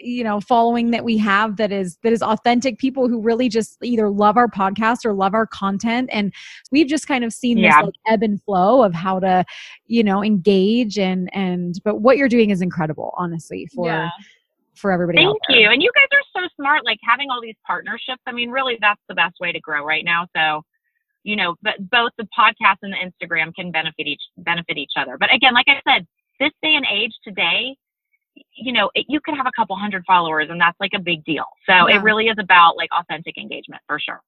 you 0.00 0.24
know 0.24 0.40
following 0.40 0.90
that 0.90 1.04
we 1.04 1.16
have 1.16 1.56
that 1.56 1.70
is 1.72 1.96
that 2.02 2.12
is 2.12 2.22
authentic 2.22 2.78
people 2.78 3.08
who 3.08 3.20
really 3.20 3.48
just 3.48 3.76
either 3.82 4.10
love 4.10 4.36
our 4.36 4.48
podcast 4.48 5.04
or 5.04 5.12
love 5.12 5.34
our 5.34 5.46
content 5.46 6.08
and 6.12 6.32
we've 6.70 6.88
just 6.88 7.06
kind 7.06 7.24
of 7.24 7.32
seen 7.32 7.58
Yeah. 7.58 7.80
this 7.80 7.86
like 7.86 7.94
ebb 8.06 8.22
and 8.22 8.42
flow 8.42 8.82
of 8.82 8.94
how 8.94 9.20
to 9.20 9.44
you 9.86 10.02
know 10.02 10.22
engage 10.22 10.98
and 10.98 11.28
and 11.32 11.74
but 11.84 12.00
what 12.00 12.16
you're 12.16 12.28
doing 12.28 12.50
is 12.50 12.60
incredible 12.60 13.14
honestly 13.16 13.66
for 13.74 13.86
yeah. 13.86 14.10
for 14.74 14.90
everybody 14.90 15.18
Thank 15.18 15.38
you. 15.48 15.68
And 15.68 15.82
you 15.82 15.90
guys 15.94 16.08
are 16.12 16.42
so 16.42 16.48
smart, 16.56 16.84
like 16.84 16.98
having 17.08 17.28
all 17.30 17.40
these 17.40 17.56
partnerships. 17.66 18.22
I 18.26 18.32
mean, 18.32 18.50
really, 18.50 18.78
that's 18.80 19.00
the 19.08 19.14
best 19.14 19.36
way 19.40 19.52
to 19.52 19.60
grow 19.60 19.84
right 19.84 20.04
now. 20.04 20.26
So, 20.34 20.62
you 21.24 21.36
know, 21.36 21.54
but 21.62 21.74
both 21.90 22.10
the 22.18 22.26
podcast 22.36 22.78
and 22.82 22.92
the 22.92 22.96
Instagram 22.96 23.54
can 23.54 23.70
benefit 23.70 24.06
each 24.06 24.22
benefit 24.38 24.76
each 24.78 24.92
other. 24.96 25.16
But 25.18 25.32
again, 25.32 25.54
like 25.54 25.66
I 25.68 25.80
said, 25.86 26.06
this 26.40 26.50
day 26.62 26.74
and 26.74 26.86
age 26.90 27.12
today, 27.22 27.76
you 28.54 28.72
know, 28.72 28.90
it, 28.94 29.06
you 29.08 29.20
could 29.20 29.34
have 29.36 29.46
a 29.46 29.52
couple 29.54 29.76
hundred 29.76 30.04
followers, 30.06 30.48
and 30.50 30.60
that's 30.60 30.78
like 30.80 30.92
a 30.94 30.98
big 30.98 31.24
deal. 31.24 31.44
So 31.66 31.88
Yeah. 31.88 31.96
it 31.96 32.02
really 32.02 32.26
is 32.28 32.36
about 32.38 32.76
like 32.76 32.90
authentic 32.92 33.36
engagement 33.38 33.82
for 33.86 33.98
sure. 33.98 34.20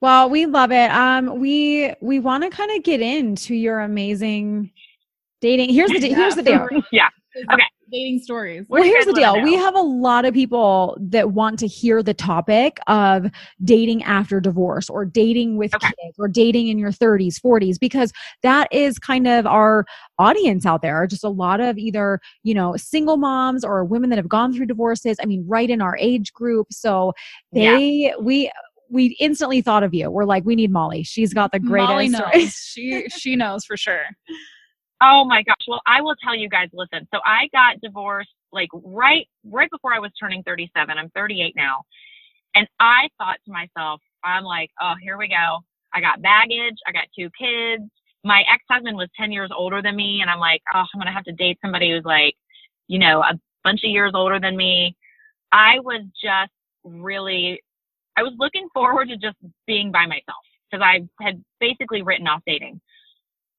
well 0.00 0.28
we 0.28 0.44
love 0.46 0.72
it 0.72 0.90
um 0.90 1.38
we 1.38 1.94
we 2.00 2.18
want 2.18 2.42
to 2.42 2.50
kind 2.50 2.70
of 2.76 2.82
get 2.82 3.00
into 3.00 3.54
your 3.54 3.78
amazing 3.80 4.72
dating 5.40 5.72
here's 5.72 5.90
the 5.92 6.00
here's 6.12 6.34
the 6.34 6.42
deal 6.50 6.66
Yeah. 6.90 7.08
Okay. 7.36 7.62
Dating 7.90 8.18
stories. 8.18 8.66
Well, 8.68 8.82
here's 8.82 9.06
the 9.06 9.14
deal. 9.14 9.40
We 9.40 9.54
have 9.54 9.74
a 9.74 9.80
lot 9.80 10.26
of 10.26 10.34
people 10.34 10.94
that 11.00 11.30
want 11.32 11.58
to 11.60 11.66
hear 11.66 12.02
the 12.02 12.12
topic 12.12 12.78
of 12.86 13.30
dating 13.64 14.02
after 14.02 14.40
divorce 14.40 14.90
or 14.90 15.06
dating 15.06 15.56
with 15.56 15.74
Okay. 15.74 15.86
kids 16.02 16.16
or 16.18 16.28
dating 16.28 16.68
in 16.68 16.78
your 16.78 16.90
30s, 16.90 17.40
40s, 17.40 17.78
because 17.80 18.12
that 18.42 18.68
is 18.72 18.98
kind 18.98 19.26
of 19.26 19.46
our 19.46 19.86
audience 20.18 20.66
out 20.66 20.82
there. 20.82 21.06
Just 21.06 21.24
a 21.24 21.30
lot 21.30 21.60
of 21.60 21.78
either, 21.78 22.20
you 22.42 22.52
know, 22.52 22.76
single 22.76 23.16
moms 23.16 23.64
or 23.64 23.82
women 23.86 24.10
that 24.10 24.16
have 24.16 24.28
gone 24.28 24.52
through 24.52 24.66
divorces. 24.66 25.16
I 25.22 25.24
mean, 25.24 25.44
right 25.48 25.70
in 25.70 25.80
our 25.80 25.96
age 25.98 26.32
group. 26.34 26.66
So 26.70 27.14
Yeah. 27.52 27.70
they, 27.72 28.12
we, 28.20 28.50
we 28.90 29.16
instantly 29.18 29.62
thought 29.62 29.82
of 29.82 29.94
you. 29.94 30.10
We're 30.10 30.24
like, 30.26 30.44
we 30.44 30.56
need 30.56 30.70
Molly. 30.70 31.04
She's 31.04 31.32
got 31.32 31.52
the 31.52 31.58
greatest. 31.60 31.90
Molly 31.90 32.08
knows. 32.10 32.52
she 32.52 33.06
she 33.08 33.34
knows 33.36 33.64
for 33.64 33.76
sure. 33.78 34.02
Oh 35.00 35.24
my 35.24 35.42
gosh. 35.42 35.64
Well, 35.68 35.80
I 35.86 36.00
will 36.00 36.16
tell 36.22 36.34
you 36.36 36.48
guys, 36.48 36.68
listen. 36.72 37.06
So 37.14 37.20
I 37.24 37.48
got 37.52 37.80
divorced 37.80 38.30
like 38.52 38.68
right 38.72 39.28
right 39.44 39.70
before 39.70 39.94
I 39.94 39.98
was 40.00 40.10
turning 40.18 40.42
37. 40.42 40.98
I'm 40.98 41.10
38 41.10 41.54
now. 41.56 41.82
And 42.54 42.66
I 42.80 43.08
thought 43.18 43.38
to 43.46 43.52
myself, 43.52 44.00
I'm 44.24 44.44
like, 44.44 44.70
"Oh, 44.80 44.94
here 45.02 45.18
we 45.18 45.28
go. 45.28 45.60
I 45.94 46.00
got 46.00 46.22
baggage, 46.22 46.76
I 46.86 46.92
got 46.92 47.06
two 47.16 47.30
kids. 47.38 47.84
My 48.24 48.42
ex-husband 48.52 48.96
was 48.96 49.08
10 49.16 49.32
years 49.32 49.50
older 49.56 49.82
than 49.82 49.96
me 49.96 50.20
and 50.22 50.30
I'm 50.30 50.40
like, 50.40 50.62
"Oh, 50.74 50.80
I'm 50.80 50.98
going 51.00 51.06
to 51.06 51.12
have 51.12 51.24
to 51.24 51.32
date 51.32 51.58
somebody 51.62 51.90
who's 51.92 52.04
like, 52.04 52.34
you 52.88 52.98
know, 52.98 53.22
a 53.22 53.38
bunch 53.64 53.84
of 53.84 53.90
years 53.90 54.12
older 54.14 54.40
than 54.40 54.56
me." 54.56 54.96
I 55.52 55.78
was 55.80 56.02
just 56.22 56.52
really 56.84 57.62
I 58.16 58.22
was 58.22 58.34
looking 58.38 58.68
forward 58.74 59.08
to 59.10 59.16
just 59.16 59.36
being 59.66 59.92
by 59.92 60.06
myself 60.06 60.44
because 60.70 60.84
I 60.84 61.08
had 61.24 61.42
basically 61.60 62.02
written 62.02 62.26
off 62.28 62.42
dating 62.46 62.80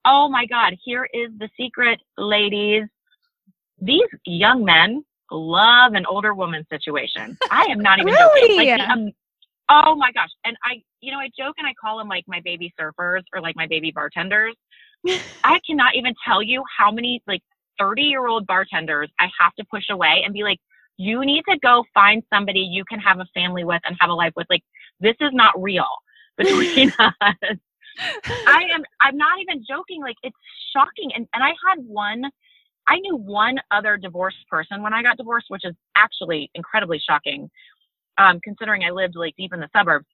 oh 0.06 0.30
my 0.30 0.46
God, 0.46 0.76
here 0.84 1.08
is 1.14 1.30
the 1.38 1.50
secret, 1.60 2.00
ladies. 2.18 2.84
These 3.82 4.08
young 4.26 4.64
men 4.64 5.04
love 5.32 5.94
an 5.94 6.06
older 6.06 6.34
woman 6.34 6.66
situation. 6.72 7.38
I 7.52 7.66
am 7.66 7.80
not 7.80 8.00
even 8.00 8.14
joking. 8.14 8.50
Really? 8.50 8.68
Like 8.68 8.80
the, 8.80 8.92
um, 8.92 9.12
oh 9.70 9.96
my 9.96 10.12
gosh. 10.12 10.30
And 10.46 10.58
I, 10.64 10.82
you 11.02 11.12
know, 11.12 11.20
I 11.20 11.30
joke 11.38 11.56
and 11.58 11.68
I 11.68 11.74
call 11.80 11.98
them 11.98 12.08
like 12.08 12.26
my 12.28 12.42
baby 12.44 12.74
surfers 12.80 13.22
or 13.34 13.42
like 13.42 13.56
my 13.56 13.68
baby 13.68 13.92
bartenders. 13.92 14.56
I 15.44 15.60
cannot 15.68 15.96
even 15.96 16.14
tell 16.28 16.42
you 16.42 16.64
how 16.78 16.92
many 16.92 17.22
like 17.28 17.42
30 17.80 18.02
year 18.02 18.28
old 18.28 18.46
bartenders 18.48 19.10
I 19.20 19.28
have 19.40 19.54
to 19.56 19.66
push 19.72 19.86
away 19.90 20.24
and 20.26 20.34
be 20.34 20.44
like, 20.44 20.60
you 20.98 21.26
need 21.26 21.44
to 21.50 21.58
go 21.60 21.86
find 21.94 22.22
somebody 22.32 22.60
you 22.60 22.84
can 22.84 23.00
have 23.00 23.20
a 23.20 23.26
family 23.34 23.64
with 23.64 23.82
and 23.86 23.96
have 24.02 24.10
a 24.10 24.14
life 24.14 24.34
with. 24.36 24.48
Like, 24.50 24.64
this 25.00 25.16
is 25.22 25.30
not 25.32 25.60
real 25.60 25.88
between 26.38 26.92
us. 27.00 27.14
I 28.00 28.64
am 28.74 28.84
I'm 29.02 29.18
not 29.18 29.40
even 29.42 29.64
joking. 29.68 30.02
Like 30.02 30.16
it's 30.24 30.36
shocking. 30.74 31.12
And 31.16 31.28
and 31.34 31.44
I 31.44 31.50
had 31.68 31.84
one 31.86 32.24
I 32.88 33.00
knew 33.00 33.16
one 33.16 33.58
other 33.72 33.98
divorced 33.98 34.48
person 34.50 34.82
when 34.82 34.94
I 34.94 35.04
got 35.04 35.18
divorced, 35.18 35.48
which 35.50 35.66
is 35.66 35.76
actually 35.96 36.50
incredibly 36.56 37.00
shocking. 37.00 37.50
Um, 38.18 38.40
considering 38.44 38.84
I 38.84 38.90
lived 38.92 39.16
like 39.16 39.36
deep 39.38 39.54
in 39.54 39.60
the 39.62 39.70
suburbs. 39.76 40.08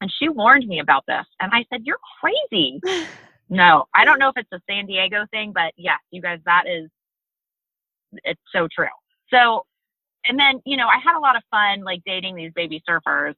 And 0.00 0.12
she 0.18 0.28
warned 0.28 0.66
me 0.68 0.80
about 0.80 1.04
this. 1.08 1.24
And 1.40 1.50
I 1.52 1.64
said, 1.72 1.82
You're 1.84 1.98
crazy. 2.20 2.80
No, 3.50 3.84
I 3.94 4.04
don't 4.04 4.18
know 4.18 4.28
if 4.30 4.36
it's 4.36 4.52
a 4.52 4.60
San 4.68 4.86
Diego 4.86 5.26
thing, 5.30 5.52
but 5.54 5.72
yes, 5.76 5.98
you 6.10 6.22
guys, 6.22 6.38
that 6.46 6.64
is 6.66 6.90
it's 8.24 8.40
so 8.54 8.68
true. 8.74 8.86
So 9.32 9.64
and 10.26 10.38
then, 10.38 10.60
you 10.64 10.76
know, 10.76 10.86
I 10.88 10.98
had 11.04 11.16
a 11.16 11.20
lot 11.20 11.36
of 11.36 11.42
fun 11.50 11.84
like 11.84 12.00
dating 12.06 12.36
these 12.36 12.52
baby 12.54 12.82
surfers 12.88 13.34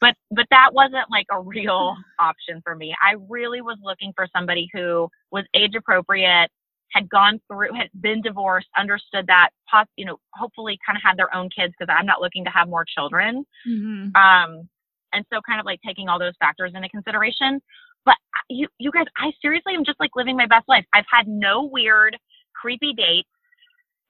but 0.00 0.14
but 0.30 0.46
that 0.50 0.70
wasn't 0.72 1.10
like 1.10 1.26
a 1.30 1.40
real 1.40 1.96
option 2.18 2.60
for 2.64 2.74
me. 2.74 2.94
I 3.02 3.16
really 3.28 3.60
was 3.60 3.78
looking 3.82 4.12
for 4.14 4.26
somebody 4.34 4.68
who 4.72 5.08
was 5.30 5.44
age 5.54 5.74
appropriate, 5.76 6.48
had 6.92 7.08
gone 7.08 7.40
through, 7.46 7.72
had 7.74 7.88
been 8.00 8.20
divorced, 8.20 8.68
understood 8.76 9.26
that, 9.28 9.50
you 9.96 10.04
know, 10.04 10.18
hopefully 10.34 10.78
kind 10.84 10.96
of 10.96 11.02
had 11.02 11.16
their 11.16 11.34
own 11.34 11.48
kids 11.48 11.74
because 11.78 11.94
I'm 11.96 12.06
not 12.06 12.20
looking 12.20 12.44
to 12.44 12.50
have 12.50 12.68
more 12.68 12.84
children. 12.84 13.44
Mm-hmm. 13.68 14.14
Um, 14.16 14.68
and 15.12 15.24
so 15.32 15.40
kind 15.46 15.60
of 15.60 15.66
like 15.66 15.80
taking 15.84 16.08
all 16.08 16.18
those 16.18 16.34
factors 16.38 16.72
into 16.74 16.88
consideration. 16.88 17.60
But 18.04 18.16
you 18.48 18.68
you 18.78 18.90
guys, 18.90 19.06
I 19.16 19.32
seriously 19.42 19.74
am 19.74 19.84
just 19.84 20.00
like 20.00 20.10
living 20.16 20.36
my 20.36 20.46
best 20.46 20.68
life. 20.68 20.84
I've 20.94 21.04
had 21.10 21.28
no 21.28 21.64
weird, 21.64 22.16
creepy 22.54 22.92
dates. 22.94 23.28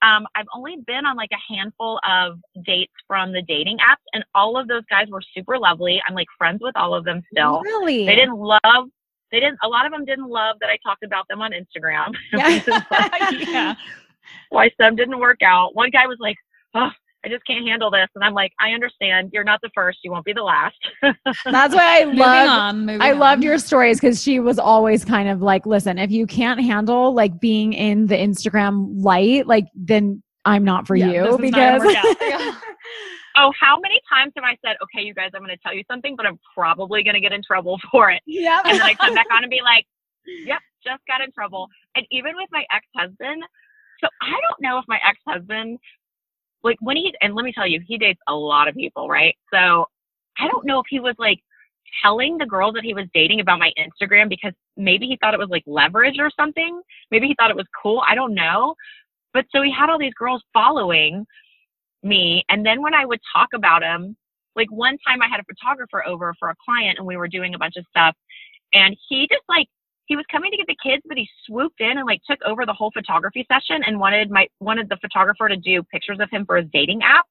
Um, 0.01 0.25
I've 0.35 0.47
only 0.55 0.77
been 0.87 1.05
on 1.05 1.15
like 1.15 1.29
a 1.31 1.53
handful 1.53 1.99
of 2.07 2.39
dates 2.65 2.93
from 3.07 3.31
the 3.31 3.41
dating 3.41 3.77
apps, 3.77 4.03
and 4.13 4.23
all 4.33 4.57
of 4.57 4.67
those 4.67 4.83
guys 4.89 5.07
were 5.09 5.21
super 5.35 5.57
lovely. 5.57 6.01
I'm 6.07 6.15
like 6.15 6.27
friends 6.37 6.59
with 6.61 6.75
all 6.75 6.93
of 6.93 7.05
them 7.05 7.21
still. 7.31 7.61
Really? 7.61 8.05
They 8.05 8.15
didn't 8.15 8.37
love. 8.37 8.89
They 9.31 9.39
didn't. 9.39 9.59
A 9.63 9.67
lot 9.67 9.85
of 9.85 9.91
them 9.91 10.05
didn't 10.05 10.27
love 10.27 10.57
that 10.59 10.69
I 10.69 10.77
talked 10.83 11.03
about 11.03 11.27
them 11.27 11.41
on 11.41 11.51
Instagram. 11.51 12.13
Yeah. 12.33 13.31
yeah. 13.31 13.75
Why 14.49 14.69
some 14.79 14.95
didn't 14.95 15.19
work 15.19 15.41
out. 15.41 15.75
One 15.75 15.89
guy 15.89 16.07
was 16.07 16.17
like, 16.19 16.37
"Oh, 16.73 16.89
I 17.23 17.29
just 17.29 17.45
can't 17.45 17.67
handle 17.67 17.91
this," 17.91 18.07
and 18.15 18.23
I'm 18.23 18.33
like, 18.33 18.51
"I 18.59 18.71
understand. 18.71 19.31
You're 19.33 19.43
not 19.43 19.59
the 19.61 19.69
first. 19.73 19.99
You 20.03 20.11
won't 20.11 20.25
be 20.25 20.33
the 20.33 20.43
last." 20.43 20.75
That's 21.01 21.75
why 21.75 22.01
I 22.01 22.03
love 22.05 22.49
on. 22.49 22.89
I 23.01 23.11
on. 23.11 23.19
loved 23.19 23.43
your 23.43 23.57
stories 23.57 23.99
because 23.99 24.21
she 24.21 24.39
was 24.39 24.59
always 24.59 25.05
kind 25.05 25.29
of 25.29 25.41
like, 25.41 25.65
listen, 25.65 25.97
if 25.97 26.11
you 26.11 26.27
can't 26.27 26.59
handle 26.61 27.13
like 27.13 27.39
being 27.39 27.73
in 27.73 28.07
the 28.07 28.15
Instagram 28.15 29.01
light, 29.01 29.47
like 29.47 29.67
then 29.75 30.23
I'm 30.45 30.63
not 30.63 30.87
for 30.87 30.95
Yeah, 30.95 31.07
you 31.07 31.23
this 31.23 31.37
because 31.37 31.51
gonna 31.51 31.85
work 31.85 31.95
out. 31.95 32.15
Yeah. 32.21 32.55
oh, 33.37 33.51
how 33.59 33.79
many 33.79 33.99
times 34.11 34.33
have 34.35 34.43
I 34.43 34.57
said, 34.65 34.77
"Okay, 34.83 35.05
you 35.05 35.13
guys, 35.13 35.29
I'm 35.35 35.41
going 35.41 35.55
to 35.55 35.61
tell 35.63 35.73
you 35.73 35.83
something, 35.89 36.15
but 36.15 36.25
I'm 36.25 36.39
probably 36.55 37.03
going 37.03 37.15
to 37.15 37.21
get 37.21 37.33
in 37.33 37.43
trouble 37.43 37.79
for 37.91 38.09
it." 38.09 38.21
yeah. 38.25 38.61
and 38.65 38.75
then 38.75 38.81
I 38.81 38.93
come 38.95 39.13
back 39.13 39.27
on 39.31 39.43
and 39.43 39.49
be 39.49 39.61
like, 39.63 39.85
yep, 40.25 40.59
just 40.83 41.01
got 41.07 41.21
in 41.21 41.31
trouble. 41.31 41.67
And 41.95 42.05
even 42.11 42.33
with 42.35 42.49
my 42.51 42.63
ex 42.73 42.85
husband, 42.95 43.43
so 44.01 44.07
I 44.21 44.31
don't 44.31 44.61
know 44.61 44.77
if 44.79 44.85
my 44.87 44.99
ex 45.07 45.17
husband, 45.27 45.77
like 46.63 46.77
when 46.79 46.97
he, 46.97 47.13
and 47.21 47.35
let 47.35 47.43
me 47.43 47.53
tell 47.53 47.67
you, 47.67 47.81
he 47.85 47.97
dates 47.97 48.19
a 48.27 48.33
lot 48.33 48.67
of 48.67 48.75
people, 48.75 49.09
right? 49.09 49.35
So 49.53 49.85
I 50.39 50.47
don't 50.47 50.65
know 50.65 50.79
if 50.79 50.85
he 50.89 50.99
was 50.99 51.15
like 51.17 51.39
telling 52.03 52.37
the 52.37 52.45
girls 52.45 52.73
that 52.75 52.83
he 52.83 52.93
was 52.93 53.05
dating 53.13 53.39
about 53.39 53.59
my 53.59 53.71
Instagram 53.77 54.29
because 54.29 54.53
maybe 54.77 55.07
he 55.07 55.17
thought 55.17 55.33
it 55.33 55.39
was 55.39 55.49
like 55.49 55.63
leverage 55.65 56.17
or 56.19 56.31
something. 56.39 56.81
Maybe 57.09 57.27
he 57.27 57.35
thought 57.37 57.51
it 57.51 57.57
was 57.57 57.67
cool. 57.81 58.03
I 58.07 58.15
don't 58.15 58.33
know. 58.33 58.75
But 59.33 59.45
so 59.53 59.61
he 59.61 59.71
had 59.71 59.89
all 59.89 59.99
these 59.99 60.13
girls 60.13 60.43
following 60.53 61.25
me. 62.03 62.45
And 62.49 62.65
then 62.65 62.81
when 62.81 62.93
I 62.93 63.05
would 63.05 63.19
talk 63.33 63.49
about 63.53 63.83
him, 63.83 64.15
like 64.55 64.71
one 64.71 64.97
time 65.07 65.21
I 65.21 65.27
had 65.27 65.39
a 65.39 65.43
photographer 65.43 66.05
over 66.05 66.33
for 66.39 66.49
a 66.49 66.55
client 66.63 66.97
and 66.97 67.07
we 67.07 67.17
were 67.17 67.27
doing 67.27 67.53
a 67.53 67.57
bunch 67.57 67.75
of 67.77 67.85
stuff 67.89 68.15
and 68.73 68.95
he 69.07 69.27
just 69.29 69.43
like 69.49 69.67
he 70.11 70.17
was 70.17 70.25
coming 70.29 70.51
to 70.51 70.57
get 70.57 70.67
the 70.67 70.75
kids 70.83 71.01
but 71.07 71.17
he 71.17 71.25
swooped 71.47 71.79
in 71.79 71.97
and 71.97 72.05
like 72.05 72.19
took 72.29 72.39
over 72.45 72.65
the 72.65 72.73
whole 72.73 72.91
photography 72.91 73.47
session 73.49 73.81
and 73.87 73.97
wanted 73.97 74.29
my 74.29 74.45
wanted 74.59 74.89
the 74.89 74.97
photographer 74.97 75.47
to 75.47 75.55
do 75.55 75.81
pictures 75.83 76.17
of 76.19 76.29
him 76.29 76.45
for 76.45 76.57
his 76.57 76.67
dating 76.73 76.99
app 77.01 77.25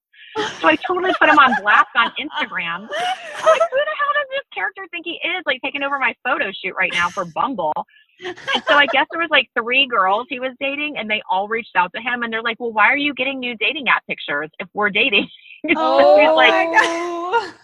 so 0.61 0.67
i 0.67 0.77
totally 0.77 1.13
put 1.19 1.29
him 1.29 1.39
on 1.39 1.55
blast 1.61 1.91
on 1.95 2.11
instagram 2.13 2.89
I'm 2.89 3.51
like 3.53 3.69
who 3.69 3.81
the 3.85 3.97
hell 4.01 4.13
does 4.17 4.29
this 4.31 4.49
character 4.55 4.87
think 4.91 5.05
he 5.05 5.21
is 5.29 5.43
like 5.45 5.61
taking 5.63 5.83
over 5.83 5.99
my 5.99 6.15
photo 6.25 6.51
shoot 6.53 6.75
right 6.75 6.93
now 6.95 7.11
for 7.11 7.27
bumble 7.27 7.75
And 8.23 8.63
so 8.69 8.75
I 8.75 8.87
guess 8.93 9.07
there 9.11 9.21
was 9.21 9.31
like 9.31 9.49
three 9.59 9.87
girls 9.87 10.27
he 10.29 10.41
was 10.41 10.53
dating, 10.61 10.99
and 10.99 11.09
they 11.09 11.23
all 11.31 11.49
reached 11.49 11.75
out 11.75 11.91
to 11.95 12.03
him, 12.03 12.23
and 12.23 12.31
they're 12.31 12.43
like, 12.43 12.61
"Well, 12.61 12.73
why 12.73 12.89
are 12.89 12.97
you 12.97 13.15
getting 13.15 13.41
new 13.41 13.57
dating 13.57 13.89
app 13.89 14.07
pictures 14.07 14.51
if 14.59 14.69
we're 14.75 14.91
dating?" 14.91 15.29
Oh 15.77 16.35
like, 16.37 16.51
my 16.51 16.65
God. 16.73 17.55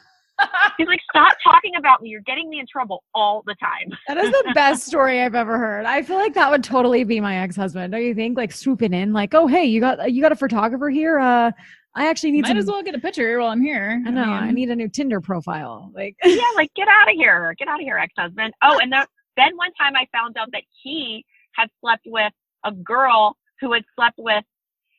he's 0.77 0.87
like, 0.87 1.01
"Stop 1.11 1.37
talking 1.43 1.66
about 1.77 2.03
me. 2.03 2.11
You're 2.11 2.23
getting 2.23 2.49
me 2.49 2.61
in 2.61 2.67
trouble 2.67 3.05
all 3.15 3.43
the 3.47 3.55
time." 3.61 3.91
That 4.09 4.19
is 4.19 4.31
the 4.31 4.53
best 4.55 4.87
story 4.87 5.21
I've 5.21 5.35
ever 5.35 5.59
heard. 5.59 5.85
I 5.85 6.03
feel 6.03 6.17
like 6.17 6.35
that 6.35 6.51
would 6.51 6.63
totally 6.63 7.05
be 7.05 7.21
my 7.21 7.39
ex-husband. 7.39 7.93
Don't 7.93 8.05
you 8.05 8.15
think? 8.15 8.37
Like 8.37 8.53
swooping 8.53 8.95
in, 8.95 9.13
like, 9.13 9.35
oh 9.35 9.47
hey, 9.47 9.65
you 9.65 9.81
got 9.81 10.13
you 10.13 10.23
got 10.23 10.33
a 10.33 10.37
photographer 10.37 10.89
here. 10.89 11.19
Uh, 11.19 11.51
I 11.97 12.09
actually 12.09 12.33
need 12.33 12.43
Might 12.43 12.49
some. 12.49 12.59
as 12.59 12.67
well 12.67 12.83
get 12.83 12.95
a 12.95 13.01
picture 13.01 13.39
while 13.39 13.49
I'm 13.49 13.63
here. 13.63 14.03
I 14.07 14.11
know. 14.11 14.23
I 14.23 14.47
mean, 14.47 14.55
need 14.55 14.71
a 14.71 14.77
new 14.77 14.89
Tinder 14.89 15.21
profile. 15.21 15.91
Like, 15.95 16.15
yeah, 16.25 16.43
like 16.55 16.73
get 16.75 16.89
out 16.89 17.09
of 17.09 17.15
here, 17.17 17.55
get 17.59 17.69
out 17.69 17.81
of 17.81 17.85
here, 17.85 17.97
ex-husband. 17.97 18.53
Oh, 18.63 18.79
and 18.79 18.93
the, 18.93 19.07
then 19.39 19.57
one 19.57 19.73
time 19.75 19.97
I 19.97 20.07
found 20.13 20.37
out 20.37 20.49
that 20.53 20.63
he 20.83 21.25
had 21.55 21.71
slept 21.81 22.03
with 22.07 22.33
a 22.65 22.73
girl 22.73 23.37
who 23.61 23.73
had 23.73 23.83
slept 23.95 24.17
with 24.19 24.45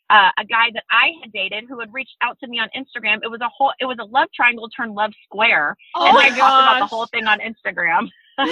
uh, 0.09 0.29
a 0.37 0.45
guy 0.45 0.71
that 0.73 0.83
I 0.89 1.11
had 1.21 1.31
dated 1.33 1.65
who 1.67 1.79
had 1.79 1.93
reached 1.93 2.15
out 2.21 2.37
to 2.39 2.47
me 2.47 2.59
on 2.59 2.69
Instagram. 2.75 3.19
It 3.23 3.29
was 3.29 3.41
a 3.41 3.49
whole, 3.49 3.73
it 3.79 3.85
was 3.85 3.97
a 3.99 4.05
love 4.05 4.29
triangle 4.33 4.69
turned 4.69 4.93
love 4.95 5.11
square, 5.25 5.75
oh 5.95 6.05
and 6.07 6.13
my 6.15 6.25
I 6.25 6.29
talked 6.29 6.39
about 6.39 6.79
the 6.79 6.85
whole 6.85 7.05
thing 7.07 7.25
on 7.27 7.39
Instagram. 7.39 8.07
oh 8.39 8.43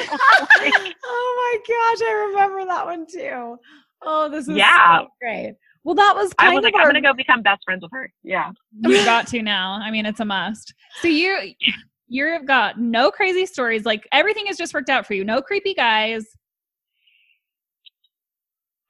my 1.37 1.57
gosh, 1.67 2.07
I 2.07 2.27
remember 2.29 2.65
that 2.65 2.85
one 2.85 3.05
too. 3.05 3.57
Oh, 4.01 4.29
this 4.29 4.47
is 4.47 4.57
Yeah. 4.57 4.99
so 4.99 5.07
great. 5.21 5.55
Well, 5.83 5.95
that 5.95 6.15
was 6.15 6.33
I 6.39 6.45
kind 6.45 6.55
was 6.55 6.59
of 6.59 6.63
like, 6.65 6.73
our, 6.75 6.81
I'm 6.81 6.87
gonna 6.87 7.01
go 7.01 7.13
become 7.13 7.43
best 7.43 7.63
friends 7.63 7.83
with 7.83 7.91
her. 7.93 8.11
Yeah. 8.23 8.51
you 8.81 8.95
got 9.05 9.27
to 9.27 9.41
now. 9.43 9.79
I 9.81 9.91
mean, 9.91 10.05
it's 10.05 10.19
a 10.19 10.25
must. 10.25 10.73
So 11.01 11.07
you 11.07 11.51
you've 12.07 12.45
got 12.45 12.79
no 12.79 13.11
crazy 13.11 13.45
stories. 13.45 13.85
Like 13.85 14.07
everything 14.11 14.47
has 14.47 14.57
just 14.57 14.73
worked 14.73 14.89
out 14.89 15.05
for 15.05 15.13
you. 15.13 15.23
No 15.23 15.41
creepy 15.41 15.73
guys. 15.75 16.25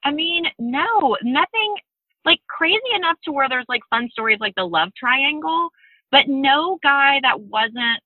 I 0.04 0.12
mean, 0.12 0.46
no, 0.58 1.16
nothing 1.22 1.74
like 2.26 2.40
crazy 2.48 2.78
enough 2.94 3.16
to 3.24 3.32
where 3.32 3.48
there's 3.48 3.64
like 3.68 3.82
fun 3.88 4.08
stories 4.10 4.38
like 4.40 4.54
the 4.56 4.64
love 4.64 4.90
triangle, 4.98 5.70
but 6.10 6.28
no 6.28 6.78
guy 6.82 7.20
that 7.22 7.40
wasn't. 7.40 8.00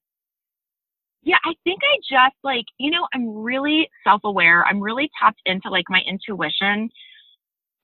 Yeah, 1.22 1.38
I 1.44 1.54
think 1.64 1.80
I 1.82 1.96
just 2.08 2.36
like, 2.44 2.64
you 2.78 2.90
know, 2.90 3.06
I'm 3.12 3.28
really 3.28 3.88
self 4.04 4.22
aware. 4.24 4.64
I'm 4.66 4.80
really 4.80 5.10
tapped 5.20 5.40
into 5.46 5.70
like 5.70 5.86
my 5.88 6.00
intuition. 6.06 6.88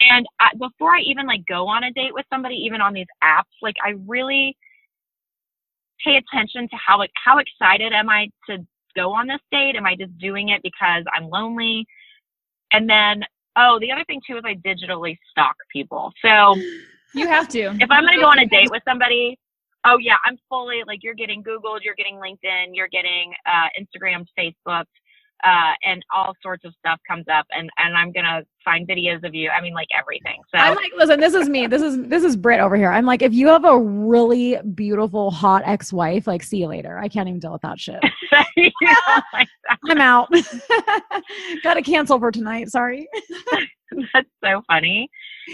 And 0.01 0.27
I, 0.39 0.51
before 0.59 0.95
I 0.95 1.01
even 1.01 1.27
like 1.27 1.45
go 1.47 1.67
on 1.67 1.85
a 1.85 1.93
date 1.93 2.13
with 2.13 2.27
somebody, 2.31 2.57
even 2.57 2.81
on 2.81 2.93
these 2.93 3.07
apps, 3.25 3.53
like 3.63 3.77
I 3.85 3.95
really 4.07 4.57
pay 6.05 6.17
attention 6.17 6.69
to 6.69 6.77
how 6.77 6.99
like 6.99 7.11
how 7.23 7.39
excited 7.39 7.93
am 7.93 8.11
I 8.11 8.29
to 8.49 8.59
go 8.95 9.13
on 9.13 9.27
this 9.27 9.41
date? 9.51 9.77
Am 9.77 9.87
I 9.87 9.97
just 9.97 10.17
doing 10.19 10.51
it 10.51 10.63
because 10.63 11.05
I'm 11.15 11.29
lonely? 11.29 11.87
And 12.73 12.89
then 12.89 13.23
Oh, 13.57 13.79
the 13.81 13.91
other 13.91 14.05
thing 14.05 14.21
too 14.27 14.37
is 14.37 14.43
I 14.45 14.55
digitally 14.55 15.17
stalk 15.31 15.57
people. 15.73 16.13
So 16.23 16.55
You 17.15 17.27
have 17.27 17.49
to. 17.49 17.61
if 17.81 17.91
I'm 17.91 18.05
going 18.05 18.17
to 18.17 18.21
go 18.21 18.29
on 18.29 18.39
a 18.39 18.47
date 18.47 18.71
with 18.71 18.83
somebody, 18.87 19.39
oh 19.87 19.99
yeah, 19.99 20.17
I'm 20.25 20.37
fully 20.49 20.83
like 20.87 21.03
you're 21.03 21.15
getting 21.15 21.43
Googled, 21.43 21.81
you're 21.83 21.95
getting 21.95 22.17
LinkedIn, 22.17 22.71
you're 22.73 22.89
getting 22.89 23.33
uh, 23.47 23.69
Instagram, 23.81 24.27
Facebook, 24.39 24.85
uh, 25.45 25.73
and 25.85 26.05
all 26.15 26.35
sorts 26.43 26.65
of 26.65 26.73
stuff 26.79 26.99
comes 27.09 27.25
up, 27.33 27.47
and 27.51 27.69
and 27.79 27.97
I'm 27.97 28.13
gonna 28.13 28.43
find 28.65 28.87
videos 28.89 29.25
of 29.25 29.35
you. 29.35 29.51
I 29.51 29.61
mean, 29.61 29.75
like 29.75 29.89
everything. 29.97 30.41
So 30.55 30.59
I'm 30.59 30.75
like, 30.75 30.93
listen, 30.97 31.21
this 31.21 31.35
is 31.35 31.49
me. 31.49 31.67
This 31.67 31.83
is 31.83 32.09
this 32.09 32.25
is 32.25 32.37
Britt 32.37 32.61
over 32.61 32.77
here. 32.77 32.91
I'm 32.91 33.07
like, 33.07 33.23
if 33.23 33.35
you 33.35 33.49
have 33.49 33.65
a 33.65 33.79
really 33.79 34.59
beautiful, 34.75 35.31
hot 35.31 35.63
ex-wife, 35.65 36.27
like, 36.27 36.43
see 36.43 36.59
you 36.59 36.67
later. 36.69 36.99
I 36.99 37.09
can't 37.09 37.29
even 37.29 37.41
deal 37.41 37.53
with 37.53 37.63
that 37.63 37.79
shit. 37.79 38.01
you 38.57 38.71
know, 38.83 39.23
like, 39.33 39.49
I'm 39.89 40.01
out. 40.01 40.31
Got 41.63 41.75
to 41.75 41.83
cancel 41.83 42.19
for 42.19 42.31
tonight. 42.31 42.71
Sorry. 42.71 43.09
that's 44.13 44.29
so 44.45 44.63
funny. 44.69 45.09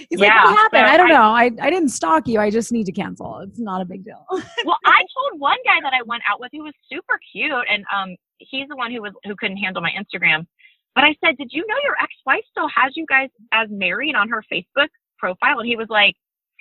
He's 0.08 0.20
like, 0.20 0.30
what 0.30 0.56
happened? 0.56 0.86
so 0.86 0.92
I 0.92 0.96
don't 0.96 1.10
I- 1.10 1.14
know. 1.14 1.22
I, 1.22 1.66
I 1.66 1.70
didn't 1.70 1.90
stalk 1.90 2.26
you. 2.26 2.40
I 2.40 2.50
just 2.50 2.72
need 2.72 2.86
to 2.86 2.92
cancel. 2.92 3.38
It's 3.40 3.58
not 3.58 3.82
a 3.82 3.84
big 3.84 4.04
deal. 4.04 4.24
well, 4.30 4.78
I 4.86 5.02
told 5.30 5.40
one 5.40 5.58
guy 5.64 5.80
that 5.82 5.92
I 5.92 6.02
went 6.06 6.22
out 6.30 6.40
with 6.40 6.50
who 6.52 6.64
was 6.64 6.72
super 6.90 7.18
cute, 7.30 7.52
and 7.70 7.84
um, 7.94 8.16
he's 8.50 8.68
the 8.68 8.76
one 8.76 8.92
who 8.92 9.02
was 9.02 9.12
who 9.24 9.34
couldn't 9.36 9.56
handle 9.58 9.82
my 9.82 9.90
Instagram. 9.90 10.46
But 10.94 11.04
I 11.04 11.14
said, 11.24 11.36
"Did 11.38 11.50
you 11.52 11.66
know 11.66 11.76
your 11.84 11.96
ex-wife 12.02 12.44
still 12.50 12.68
has 12.74 12.92
you 12.96 13.06
guys 13.08 13.28
as 13.52 13.68
married 13.70 14.14
on 14.14 14.28
her 14.28 14.44
Facebook 14.52 14.88
profile?" 15.18 15.58
And 15.60 15.68
he 15.68 15.76
was 15.76 15.88
like, 15.88 16.14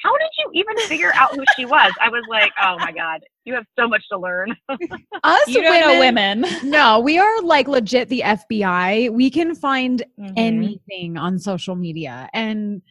"How 0.03 0.11
did 0.17 0.29
you 0.39 0.51
even 0.53 0.75
figure 0.87 1.11
out 1.15 1.35
who 1.35 1.43
she 1.57 1.65
was?" 1.65 1.91
I 2.01 2.09
was 2.09 2.23
like, 2.29 2.51
"Oh 2.63 2.77
my 2.79 2.91
god, 2.91 3.21
you 3.45 3.53
have 3.53 3.65
so 3.77 3.87
much 3.87 4.03
to 4.11 4.17
learn." 4.17 4.55
Us 5.23 5.47
You 5.47 5.61
don't 5.61 5.79
know 5.81 5.99
women. 5.99 6.45
No, 6.63 6.99
we 6.99 7.17
are 7.19 7.41
like 7.41 7.67
legit 7.67 8.07
the 8.09 8.21
FBI. 8.21 9.09
We 9.11 9.29
can 9.29 9.53
find 9.55 10.03
Mhm. 10.19 10.33
anything 10.37 11.17
on 11.17 11.37
social 11.37 11.75
media. 11.75 12.29
And 12.33 12.81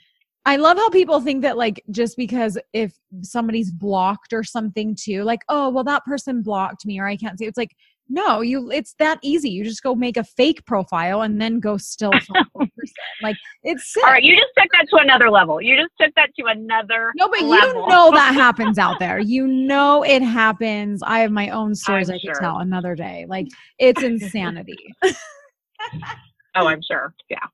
I 0.46 0.56
love 0.56 0.78
how 0.78 0.88
people 0.90 1.20
think 1.20 1.42
that 1.42 1.56
like 1.58 1.82
just 1.90 2.16
because 2.16 2.58
if 2.72 2.98
somebody's 3.22 3.70
blocked 3.70 4.32
or 4.32 4.42
something 4.44 4.94
too, 4.94 5.22
like, 5.22 5.40
oh, 5.48 5.68
well, 5.68 5.84
that 5.84 6.04
person 6.04 6.42
blocked 6.42 6.86
me 6.86 6.98
or 6.98 7.06
I 7.06 7.16
can't 7.16 7.38
see. 7.38 7.44
It's 7.46 7.58
like, 7.58 7.76
no, 8.10 8.40
you 8.40 8.70
it's 8.70 8.94
that 8.98 9.18
easy. 9.22 9.48
You 9.48 9.64
just 9.64 9.82
go 9.82 9.94
make 9.94 10.16
a 10.16 10.24
fake 10.24 10.66
profile 10.66 11.22
and 11.22 11.40
then 11.40 11.60
go 11.60 11.76
still 11.76 12.10
follow 12.10 12.44
the 12.54 12.66
person. 12.76 12.94
Like 13.22 13.36
it's 13.62 13.92
sick. 13.92 14.04
All 14.04 14.10
right, 14.10 14.22
you 14.22 14.34
just 14.34 14.50
took 14.58 14.70
that 14.72 14.86
to 14.90 14.96
another 14.96 15.30
level. 15.30 15.62
You 15.62 15.76
just 15.76 15.92
took 16.00 16.14
that 16.16 16.30
to 16.38 16.46
another. 16.46 17.12
No, 17.16 17.28
but 17.28 17.42
level. 17.42 17.82
you 17.82 17.88
know 17.88 18.10
that 18.14 18.34
happens 18.34 18.78
out 18.78 18.98
there. 18.98 19.20
You 19.20 19.46
know 19.46 20.02
it 20.02 20.22
happens. 20.22 21.02
I 21.02 21.20
have 21.20 21.30
my 21.30 21.50
own 21.50 21.74
stories 21.74 22.10
I'm 22.10 22.16
I 22.16 22.18
could 22.18 22.34
tell 22.40 22.58
another 22.58 22.94
day. 22.94 23.26
Like 23.28 23.46
it's 23.78 24.02
insanity. 24.02 24.76
Oh, 26.56 26.66
I'm 26.66 26.82
sure. 26.82 27.14
Yeah. 27.28 27.46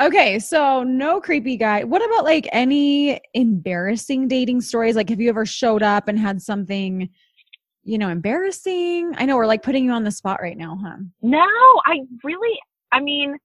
Okay, 0.00 0.38
so 0.38 0.82
no 0.82 1.20
creepy 1.20 1.58
guy. 1.58 1.84
What 1.84 2.02
about 2.02 2.24
like 2.24 2.48
any 2.52 3.20
embarrassing 3.34 4.28
dating 4.28 4.62
stories? 4.62 4.96
Like, 4.96 5.10
have 5.10 5.20
you 5.20 5.28
ever 5.28 5.44
showed 5.44 5.82
up 5.82 6.08
and 6.08 6.18
had 6.18 6.40
something, 6.40 7.10
you 7.82 7.98
know, 7.98 8.08
embarrassing? 8.08 9.14
I 9.16 9.24
know 9.24 9.36
we're 9.36 9.46
like 9.46 9.62
putting 9.62 9.84
you 9.84 9.92
on 9.92 10.04
the 10.04 10.10
spot 10.10 10.40
right 10.42 10.56
now, 10.56 10.78
huh? 10.82 10.96
No, 11.22 11.46
I 11.86 12.00
really, 12.22 12.58
I 12.92 13.00
mean, 13.00 13.36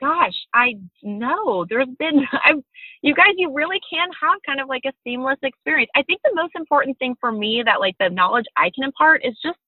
gosh, 0.00 0.34
I 0.54 0.74
know 1.02 1.64
there's 1.68 1.88
been, 1.98 2.26
I, 2.32 2.54
you 3.02 3.14
guys, 3.14 3.34
you 3.36 3.52
really 3.52 3.80
can 3.88 4.08
have 4.20 4.38
kind 4.44 4.60
of 4.60 4.68
like 4.68 4.82
a 4.86 4.92
seamless 5.04 5.38
experience. 5.42 5.90
I 5.94 6.02
think 6.02 6.20
the 6.24 6.34
most 6.34 6.52
important 6.56 6.98
thing 6.98 7.14
for 7.20 7.30
me 7.32 7.62
that 7.64 7.80
like 7.80 7.96
the 8.00 8.08
knowledge 8.08 8.46
I 8.56 8.70
can 8.74 8.84
impart 8.84 9.24
is 9.24 9.36
just 9.42 9.58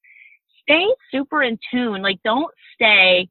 stay 0.62 0.86
super 1.10 1.42
in 1.42 1.58
tune. 1.70 2.02
Like, 2.02 2.18
don't 2.24 2.52
stay 2.74 3.28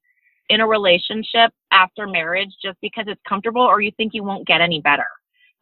in 0.49 0.59
a 0.61 0.67
relationship 0.67 1.51
after 1.71 2.07
marriage 2.07 2.49
just 2.61 2.77
because 2.81 3.05
it's 3.07 3.21
comfortable 3.27 3.61
or 3.61 3.81
you 3.81 3.91
think 3.97 4.13
you 4.13 4.23
won't 4.23 4.47
get 4.47 4.61
any 4.61 4.81
better. 4.81 5.07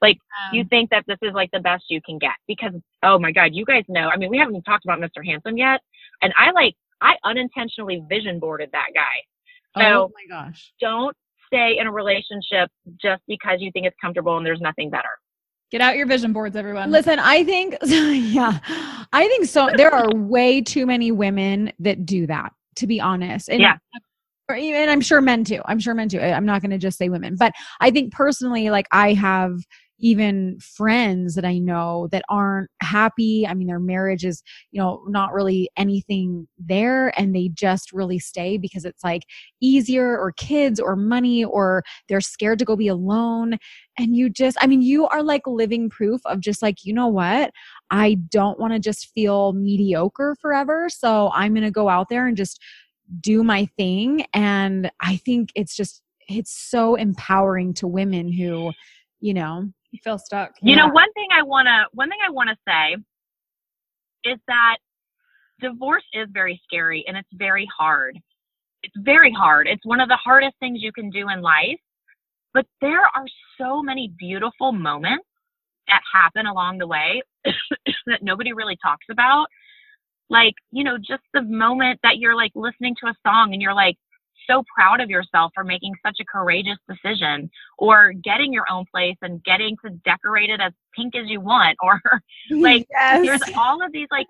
Like, 0.01 0.17
you 0.53 0.62
um, 0.62 0.67
think 0.69 0.89
that 0.91 1.03
this 1.07 1.17
is 1.21 1.33
like 1.33 1.49
the 1.51 1.59
best 1.59 1.85
you 1.89 2.01
can 2.01 2.17
get 2.17 2.35
because, 2.47 2.71
oh 3.03 3.19
my 3.19 3.31
God, 3.31 3.49
you 3.53 3.65
guys 3.65 3.83
know. 3.89 4.09
I 4.09 4.17
mean, 4.17 4.29
we 4.29 4.38
haven't 4.38 4.55
even 4.55 4.63
talked 4.63 4.85
about 4.85 4.99
Mr. 4.99 5.25
Handsome 5.25 5.57
yet. 5.57 5.81
And 6.21 6.33
I 6.38 6.51
like, 6.51 6.75
I 7.01 7.15
unintentionally 7.25 8.03
vision 8.09 8.39
boarded 8.39 8.69
that 8.71 8.88
guy. 8.93 9.81
So 9.81 9.83
oh 9.83 10.12
my 10.13 10.25
gosh. 10.27 10.73
don't 10.79 11.15
stay 11.47 11.77
in 11.79 11.88
a 11.88 11.91
relationship 11.91 12.69
just 13.01 13.21
because 13.27 13.57
you 13.59 13.71
think 13.71 13.85
it's 13.85 13.95
comfortable 14.01 14.38
and 14.38 14.45
there's 14.45 14.62
nothing 14.62 14.89
better. 14.89 15.09
Get 15.71 15.81
out 15.81 15.97
your 15.97 16.07
vision 16.07 16.33
boards, 16.33 16.55
everyone. 16.55 16.89
Listen, 16.89 17.19
I 17.19 17.43
think, 17.43 17.75
yeah, 17.83 18.59
I 19.13 19.27
think 19.27 19.45
so. 19.45 19.69
There 19.75 19.93
are 19.93 20.09
way 20.15 20.62
too 20.62 20.85
many 20.85 21.12
women 21.12 21.71
that 21.79 22.05
do 22.05 22.25
that, 22.27 22.53
to 22.77 22.88
be 22.88 22.99
honest. 22.99 23.49
And 23.49 23.62
Yeah. 23.62 23.77
or 24.49 24.55
even 24.55 24.89
I'm 24.89 25.01
sure 25.01 25.21
men 25.21 25.43
too. 25.43 25.62
I'm 25.65 25.79
sure 25.79 25.93
men 25.93 26.09
too. 26.09 26.19
I'm 26.19 26.45
not 26.45 26.62
going 26.62 26.71
to 26.71 26.79
just 26.79 26.97
say 26.97 27.09
women, 27.09 27.35
but 27.38 27.53
I 27.81 27.91
think 27.91 28.12
personally, 28.12 28.71
like 28.71 28.88
I 28.91 29.13
have 29.13 29.53
even 29.99 30.59
friends 30.59 31.35
that 31.35 31.45
I 31.45 31.57
know 31.57 32.07
that 32.12 32.23
aren't 32.29 32.69
happy. 32.81 33.45
I 33.45 33.53
mean, 33.53 33.67
their 33.67 33.79
marriage 33.79 34.25
is, 34.25 34.41
you 34.71 34.81
know, 34.81 35.03
not 35.07 35.33
really 35.33 35.69
anything 35.77 36.47
there 36.57 37.13
and 37.19 37.35
they 37.35 37.49
just 37.49 37.91
really 37.91 38.19
stay 38.19 38.57
because 38.57 38.85
it's 38.85 39.03
like 39.03 39.23
easier 39.62 40.17
or 40.17 40.31
kids 40.31 40.79
or 40.79 40.95
money 40.95 41.43
or 41.43 41.83
they're 42.07 42.21
scared 42.21 42.59
to 42.59 42.65
go 42.65 42.75
be 42.75 42.88
alone. 42.88 43.57
And 43.97 44.15
you 44.15 44.29
just, 44.29 44.57
I 44.62 44.67
mean, 44.67 44.81
you 44.81 45.07
are 45.07 45.23
like 45.23 45.45
living 45.45 45.89
proof 45.89 46.21
of 46.25 46.39
just 46.39 46.62
like, 46.62 46.85
you 46.85 46.93
know 46.93 47.07
what? 47.07 47.51
I 47.91 48.15
don't 48.29 48.59
want 48.59 48.73
to 48.73 48.79
just 48.79 49.12
feel 49.13 49.53
mediocre 49.53 50.35
forever. 50.41 50.88
So 50.89 51.31
I'm 51.33 51.53
going 51.53 51.65
to 51.65 51.71
go 51.71 51.89
out 51.89 52.09
there 52.09 52.27
and 52.27 52.38
just 52.38 52.59
do 53.21 53.43
my 53.43 53.65
thing 53.77 54.25
and 54.33 54.91
i 55.01 55.17
think 55.17 55.49
it's 55.55 55.75
just 55.75 56.01
it's 56.27 56.51
so 56.51 56.95
empowering 56.95 57.73
to 57.73 57.88
women 57.88 58.31
who 58.31 58.71
you 59.19 59.33
know 59.33 59.67
you 59.91 59.99
feel 60.04 60.17
stuck. 60.17 60.54
You 60.62 60.75
know, 60.75 60.88
one 60.88 61.12
thing 61.13 61.28
I 61.32 61.41
want 61.41 61.67
to, 61.67 61.86
one 61.93 62.10
thing 62.10 62.19
I 62.25 62.30
want 62.30 62.49
to 62.49 62.58
say 62.67 62.95
is 64.32 64.39
that 64.47 64.78
divorce 65.60 66.04
is 66.13 66.28
very 66.32 66.62
scary 66.63 67.04
and 67.08 67.17
it's 67.17 67.30
very 67.34 67.67
hard. 67.75 68.19
It's 68.84 68.95
very 68.97 69.32
hard. 69.32 69.67
It's 69.67 69.86
one 69.86 69.99
of 69.99 70.08
the 70.08 70.17
hardest 70.17 70.56
things 70.60 70.82
you 70.82 70.91
can 70.91 71.10
do 71.10 71.30
in 71.30 71.41
life. 71.41 71.80
But 72.54 72.65
there 72.82 73.02
are 73.02 73.25
so 73.60 73.82
many 73.82 74.12
beautiful 74.17 74.71
moments 74.71 75.25
that 75.88 76.02
happen 76.12 76.45
along 76.45 76.78
the 76.78 76.88
way 76.88 77.21
that 77.45 78.21
nobody 78.21 78.54
really 78.54 78.78
talks 78.82 79.06
about. 79.12 79.47
Like, 80.30 80.54
you 80.71 80.84
know, 80.84 80.97
just 80.97 81.23
the 81.34 81.41
moment 81.41 81.99
that 82.04 82.17
you're 82.17 82.36
like 82.36 82.52
listening 82.56 82.95
to 83.02 83.08
a 83.10 83.15
song 83.25 83.54
and 83.54 83.62
you're 83.62 83.73
like 83.73 83.97
so 84.49 84.63
proud 84.73 84.99
of 85.01 85.09
yourself 85.09 85.51
for 85.53 85.63
making 85.63 85.93
such 86.05 86.17
a 86.19 86.25
courageous 86.25 86.77
decision 86.88 87.49
or 87.77 88.13
getting 88.13 88.51
your 88.51 88.65
own 88.69 88.85
place 88.93 89.17
and 89.21 89.43
getting 89.43 89.75
to 89.85 89.91
decorate 90.05 90.49
it 90.49 90.59
as 90.59 90.73
pink 90.95 91.15
as 91.15 91.27
you 91.27 91.39
want 91.39 91.77
or 91.81 92.01
like 92.51 92.88
yes. 92.89 93.25
there's 93.25 93.55
all 93.55 93.83
of 93.83 93.91
these 93.91 94.07
like 94.12 94.27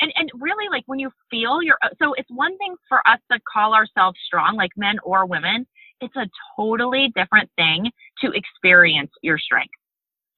and 0.00 0.12
and 0.16 0.30
really 0.34 0.68
like 0.70 0.84
when 0.86 0.98
you 0.98 1.10
feel 1.30 1.62
your 1.62 1.76
so 2.00 2.14
it's 2.14 2.30
one 2.30 2.56
thing 2.58 2.74
for 2.88 3.06
us 3.08 3.18
to 3.30 3.38
call 3.52 3.74
ourselves 3.74 4.18
strong 4.26 4.56
like 4.56 4.70
men 4.76 4.96
or 5.02 5.26
women 5.26 5.66
it's 6.00 6.14
a 6.16 6.28
totally 6.56 7.12
different 7.16 7.50
thing 7.56 7.90
to 8.20 8.30
experience 8.32 9.10
your 9.22 9.38
strength 9.38 9.74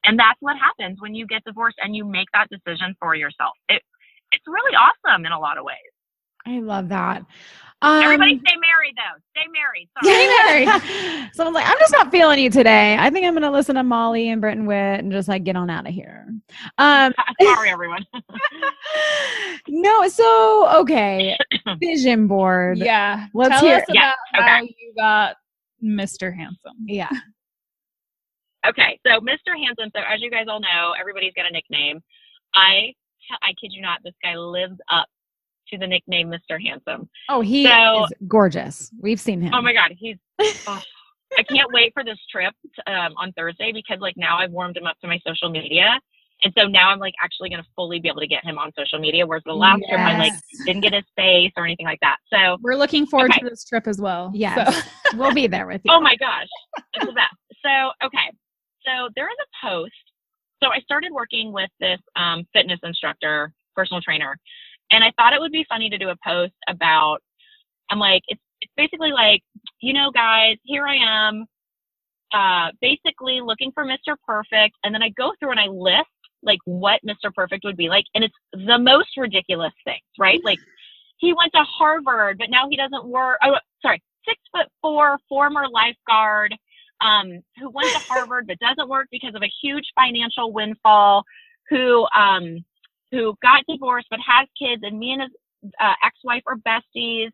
and 0.04 0.18
that's 0.18 0.38
what 0.40 0.56
happens 0.56 0.98
when 1.00 1.14
you 1.14 1.26
get 1.26 1.44
divorced 1.44 1.76
and 1.82 1.94
you 1.94 2.04
make 2.04 2.28
that 2.32 2.48
decision 2.48 2.94
for 2.98 3.14
yourself 3.14 3.52
it 3.68 3.82
it's 4.32 4.44
really 4.46 4.76
awesome 4.76 5.26
in 5.26 5.32
a 5.32 5.38
lot 5.38 5.58
of 5.58 5.64
ways 5.64 5.76
I 6.46 6.60
love 6.60 6.88
that. 6.88 7.24
Um, 7.82 8.02
everybody 8.02 8.38
stay 8.46 8.56
married 8.56 8.94
though 8.96 9.20
stay 9.30 9.46
married 9.52 9.88
Sorry. 10.02 10.14
Stay 10.14 10.64
married. 10.66 11.30
Someone's 11.34 11.54
like, 11.54 11.66
I'm 11.66 11.78
just 11.78 11.92
not 11.92 12.10
feeling 12.10 12.38
you 12.38 12.50
today. 12.50 12.96
I 12.98 13.08
think 13.10 13.24
I'm 13.26 13.32
going 13.32 13.42
to 13.42 13.50
listen 13.50 13.76
to 13.76 13.82
Molly 13.82 14.28
and 14.28 14.40
Britt 14.40 14.58
and 14.58 14.66
Wit 14.66 15.00
and 15.00 15.10
just 15.10 15.28
like 15.28 15.44
get 15.44 15.56
on 15.56 15.70
out 15.70 15.86
of 15.86 15.94
here. 15.94 16.26
Um, 16.78 17.14
sorry 17.42 17.70
everyone 17.70 18.04
no, 19.68 20.08
so 20.08 20.80
okay, 20.80 21.36
vision 21.80 22.26
board. 22.26 22.78
Yeah. 22.78 23.26
Let's 23.34 23.60
Tell 23.60 23.68
hear 23.68 23.76
us 23.76 23.84
it. 23.88 23.94
Yeah, 23.94 24.12
about 24.34 24.48
how 24.48 24.62
you 24.62 24.92
got 24.96 25.36
Mr. 25.82 26.34
Handsome. 26.34 26.76
Yeah. 26.86 27.10
Okay, 28.66 28.98
so 29.06 29.20
Mr. 29.20 29.56
Handsome. 29.56 29.90
So 29.94 30.02
as 30.02 30.20
you 30.20 30.30
guys 30.30 30.46
all 30.48 30.60
know, 30.60 30.94
everybody's 30.98 31.32
got 31.34 31.46
a 31.46 31.52
nickname. 31.52 32.00
I 32.54 32.94
I 33.42 33.52
kid 33.60 33.72
you 33.72 33.80
not, 33.80 34.00
this 34.04 34.14
guy 34.22 34.36
lives 34.36 34.76
up 34.90 35.08
to 35.72 35.78
the 35.78 35.86
nickname 35.86 36.28
Mr. 36.30 36.60
Handsome. 36.62 37.08
Oh, 37.28 37.40
he 37.40 37.64
So- 37.66 38.04
is 38.04 38.12
gorgeous. 38.28 38.90
We've 39.00 39.20
seen 39.20 39.40
him. 39.40 39.52
Oh 39.54 39.62
my 39.62 39.72
God, 39.72 39.92
he's. 39.96 40.16
oh, 40.66 40.82
I 41.38 41.42
can't 41.44 41.72
wait 41.72 41.92
for 41.94 42.02
this 42.04 42.18
trip 42.30 42.52
um, 42.86 43.14
on 43.16 43.32
Thursday 43.32 43.70
because 43.72 43.98
like 44.00 44.14
now 44.16 44.38
I've 44.38 44.50
warmed 44.50 44.76
him 44.76 44.86
up 44.86 44.96
to 45.00 45.06
my 45.06 45.18
social 45.24 45.48
media, 45.48 46.00
and 46.42 46.52
so 46.58 46.64
now 46.66 46.90
I'm 46.90 46.98
like 46.98 47.14
actually 47.22 47.50
going 47.50 47.62
to 47.62 47.68
fully 47.76 48.00
be 48.00 48.08
able 48.08 48.20
to 48.20 48.26
get 48.26 48.44
him 48.44 48.58
on 48.58 48.72
social 48.76 48.98
media. 48.98 49.24
Whereas 49.26 49.42
the 49.46 49.52
last 49.52 49.80
trip 49.88 50.00
I 50.00 50.18
like 50.18 50.32
didn't 50.66 50.82
get 50.82 50.92
his 50.92 51.04
face 51.16 51.52
or 51.56 51.64
anything 51.64 51.86
like 51.86 52.00
that. 52.00 52.16
So 52.32 52.56
We're 52.62 52.74
looking 52.76 53.06
forward 53.06 53.30
Okay. 53.30 53.40
to 53.40 53.48
this 53.50 53.64
trip 53.64 53.86
as 53.86 54.00
well. 54.00 54.32
Yeah, 54.34 54.70
So- 54.70 54.80
we'll 55.16 55.32
be 55.34 55.46
there 55.46 55.66
with 55.68 55.82
you. 55.84 55.92
oh 55.92 56.00
my 56.00 56.16
gosh, 56.16 56.48
it's 56.94 57.06
the 57.06 57.12
best. 57.12 57.34
So 57.64 57.92
okay, 58.06 58.30
so 58.84 59.08
there 59.14 59.28
is 59.28 59.36
a 59.40 59.66
post. 59.66 59.92
So 60.62 60.70
I 60.70 60.80
started 60.80 61.12
working 61.12 61.52
with 61.52 61.70
this 61.80 62.00
um, 62.16 62.44
fitness 62.52 62.80
instructor, 62.82 63.52
personal 63.76 64.02
trainer, 64.02 64.36
and 64.90 65.04
I 65.04 65.12
thought 65.16 65.32
it 65.32 65.40
would 65.40 65.52
be 65.52 65.66
funny 65.68 65.88
to 65.90 65.98
do 65.98 66.08
a 66.08 66.16
post 66.24 66.54
about. 66.68 67.18
I'm 67.90 67.98
like, 67.98 68.22
it's 68.28 68.40
it's 68.60 68.72
basically 68.76 69.12
like, 69.12 69.42
you 69.80 69.92
know, 69.92 70.10
guys, 70.10 70.56
here 70.64 70.86
I 70.86 70.96
am, 71.28 71.46
uh, 72.32 72.70
basically 72.80 73.40
looking 73.40 73.72
for 73.72 73.84
Mr. 73.84 74.16
Perfect, 74.26 74.76
and 74.84 74.94
then 74.94 75.02
I 75.02 75.08
go 75.10 75.32
through 75.38 75.50
and 75.50 75.60
I 75.60 75.66
list 75.66 76.08
like 76.42 76.58
what 76.64 77.00
Mr. 77.06 77.32
Perfect 77.34 77.64
would 77.64 77.76
be 77.76 77.88
like, 77.88 78.04
and 78.14 78.24
it's 78.24 78.34
the 78.52 78.78
most 78.78 79.08
ridiculous 79.16 79.72
things, 79.84 80.00
right? 80.18 80.40
Like 80.44 80.58
he 81.18 81.34
went 81.34 81.52
to 81.54 81.64
Harvard, 81.64 82.38
but 82.38 82.50
now 82.50 82.68
he 82.68 82.76
doesn't 82.76 83.06
work. 83.06 83.38
Oh, 83.42 83.56
sorry, 83.82 84.02
six 84.26 84.38
foot 84.54 84.66
four, 84.80 85.18
former 85.28 85.66
lifeguard, 85.68 86.54
um, 87.00 87.42
who 87.58 87.70
went 87.70 87.92
to 87.94 88.00
Harvard 88.08 88.46
but 88.46 88.58
doesn't 88.58 88.88
work 88.88 89.08
because 89.10 89.34
of 89.34 89.42
a 89.42 89.52
huge 89.62 89.84
financial 89.94 90.52
windfall, 90.52 91.24
who 91.68 92.06
um, 92.16 92.64
who 93.10 93.34
got 93.42 93.64
divorced 93.68 94.08
but 94.10 94.20
has 94.26 94.48
kids, 94.58 94.82
and 94.84 94.98
me 94.98 95.12
and 95.12 95.22
his 95.22 95.72
uh, 95.80 95.94
ex-wife 96.04 96.42
are 96.46 96.56
besties, 96.56 97.30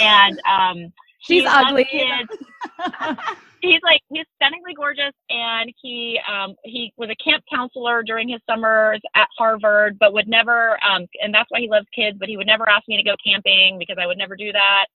and 0.00 0.40
um, 0.48 0.92
She's 1.20 1.42
he 1.42 1.48
ugly. 1.48 1.84
Kids. 1.84 2.30
he's 3.60 3.80
like 3.82 4.00
he's 4.08 4.24
stunningly 4.36 4.74
gorgeous 4.74 5.12
and 5.28 5.72
he 5.82 6.18
um 6.30 6.54
he 6.64 6.92
was 6.96 7.10
a 7.10 7.16
camp 7.22 7.44
counselor 7.52 8.02
during 8.02 8.28
his 8.28 8.40
summers 8.48 9.00
at 9.14 9.28
Harvard 9.36 9.98
but 9.98 10.12
would 10.12 10.28
never 10.28 10.78
um 10.84 11.06
and 11.22 11.32
that's 11.32 11.50
why 11.50 11.60
he 11.60 11.68
loves 11.68 11.86
kids 11.94 12.16
but 12.18 12.28
he 12.28 12.36
would 12.36 12.46
never 12.46 12.68
ask 12.68 12.88
me 12.88 12.96
to 12.96 13.02
go 13.02 13.14
camping 13.24 13.78
because 13.78 13.96
I 14.00 14.06
would 14.06 14.18
never 14.18 14.34
do 14.34 14.50
that 14.52 14.86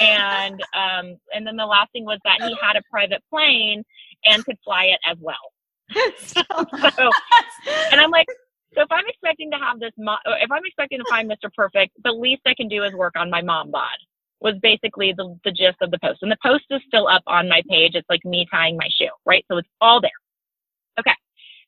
and 0.00 0.60
um 0.74 1.18
and 1.34 1.46
then 1.46 1.56
the 1.56 1.66
last 1.66 1.92
thing 1.92 2.04
was 2.04 2.18
that 2.24 2.40
he 2.40 2.56
had 2.60 2.76
a 2.76 2.82
private 2.90 3.22
plane 3.30 3.84
and 4.24 4.44
could 4.44 4.58
fly 4.64 4.84
it 4.84 5.00
as 5.08 5.18
well 5.20 5.34
so 6.18 6.40
and 7.92 8.00
I'm 8.00 8.10
like 8.10 8.26
so 8.74 8.82
if 8.82 8.90
I'm 8.90 9.04
expecting 9.06 9.50
to 9.52 9.58
have 9.58 9.80
this 9.80 9.92
mo- 9.98 10.18
if 10.26 10.50
I'm 10.50 10.64
expecting 10.64 10.98
to 10.98 11.04
find 11.06 11.30
Mr. 11.30 11.52
Perfect 11.54 11.92
the 12.02 12.12
least 12.12 12.42
I 12.46 12.54
can 12.54 12.68
do 12.68 12.82
is 12.84 12.92
work 12.92 13.14
on 13.16 13.30
my 13.30 13.42
mom 13.42 13.70
bod 13.70 13.96
was 14.40 14.54
basically 14.62 15.14
the, 15.16 15.38
the 15.44 15.50
gist 15.50 15.78
of 15.80 15.90
the 15.90 15.98
post. 15.98 16.22
And 16.22 16.30
the 16.30 16.36
post 16.44 16.64
is 16.70 16.80
still 16.86 17.08
up 17.08 17.22
on 17.26 17.48
my 17.48 17.62
page. 17.68 17.92
It's 17.94 18.08
like 18.08 18.24
me 18.24 18.46
tying 18.50 18.76
my 18.76 18.88
shoe, 18.98 19.08
right? 19.24 19.44
So 19.50 19.58
it's 19.58 19.68
all 19.80 20.00
there. 20.00 20.10
Okay. 21.00 21.14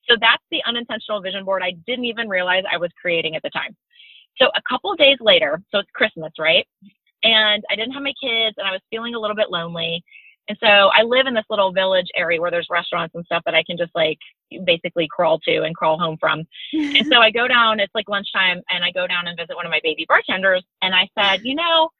So 0.08 0.16
that's 0.20 0.42
the 0.50 0.62
unintentional 0.66 1.20
vision 1.20 1.44
board 1.44 1.62
I 1.62 1.72
didn't 1.86 2.04
even 2.06 2.28
realize 2.28 2.64
I 2.70 2.76
was 2.78 2.90
creating 3.00 3.36
at 3.36 3.42
the 3.42 3.50
time. 3.50 3.76
So 4.36 4.46
a 4.54 4.62
couple 4.68 4.94
days 4.94 5.18
later, 5.20 5.60
so 5.70 5.78
it's 5.78 5.90
Christmas, 5.94 6.32
right? 6.38 6.66
And 7.22 7.64
I 7.70 7.76
didn't 7.76 7.92
have 7.92 8.02
my 8.02 8.14
kids 8.22 8.54
and 8.58 8.66
I 8.66 8.72
was 8.72 8.80
feeling 8.90 9.14
a 9.14 9.18
little 9.18 9.36
bit 9.36 9.50
lonely. 9.50 10.04
And 10.48 10.56
so 10.60 10.66
I 10.66 11.02
live 11.02 11.26
in 11.26 11.34
this 11.34 11.44
little 11.50 11.72
village 11.72 12.08
area 12.16 12.40
where 12.40 12.50
there's 12.50 12.68
restaurants 12.70 13.14
and 13.14 13.24
stuff 13.26 13.42
that 13.44 13.54
I 13.54 13.62
can 13.64 13.76
just 13.76 13.94
like 13.94 14.18
basically 14.64 15.06
crawl 15.10 15.38
to 15.40 15.62
and 15.62 15.76
crawl 15.76 15.98
home 15.98 16.16
from. 16.18 16.44
And 16.72 17.06
so 17.06 17.18
I 17.20 17.30
go 17.30 17.46
down, 17.46 17.80
it's 17.80 17.94
like 17.94 18.08
lunchtime, 18.08 18.62
and 18.70 18.82
I 18.82 18.90
go 18.90 19.06
down 19.06 19.26
and 19.28 19.38
visit 19.38 19.56
one 19.56 19.66
of 19.66 19.70
my 19.70 19.80
baby 19.82 20.06
bartenders. 20.08 20.64
And 20.80 20.94
I 20.94 21.08
said, 21.18 21.42
you 21.44 21.54
know, 21.54 21.90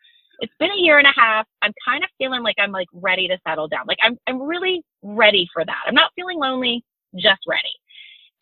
it's 0.40 0.52
been 0.58 0.70
a 0.70 0.80
year 0.80 0.98
and 0.98 1.06
a 1.06 1.12
half. 1.14 1.46
I'm 1.62 1.72
kind 1.86 2.02
of 2.02 2.10
feeling 2.16 2.42
like 2.42 2.56
I'm 2.58 2.72
like 2.72 2.88
ready 2.92 3.28
to 3.28 3.38
settle 3.46 3.68
down. 3.68 3.84
Like 3.86 3.98
I'm 4.02 4.16
I'm 4.26 4.40
really 4.40 4.82
ready 5.02 5.48
for 5.52 5.64
that. 5.64 5.82
I'm 5.86 5.94
not 5.94 6.12
feeling 6.16 6.38
lonely, 6.38 6.84
just 7.16 7.40
ready. 7.46 7.72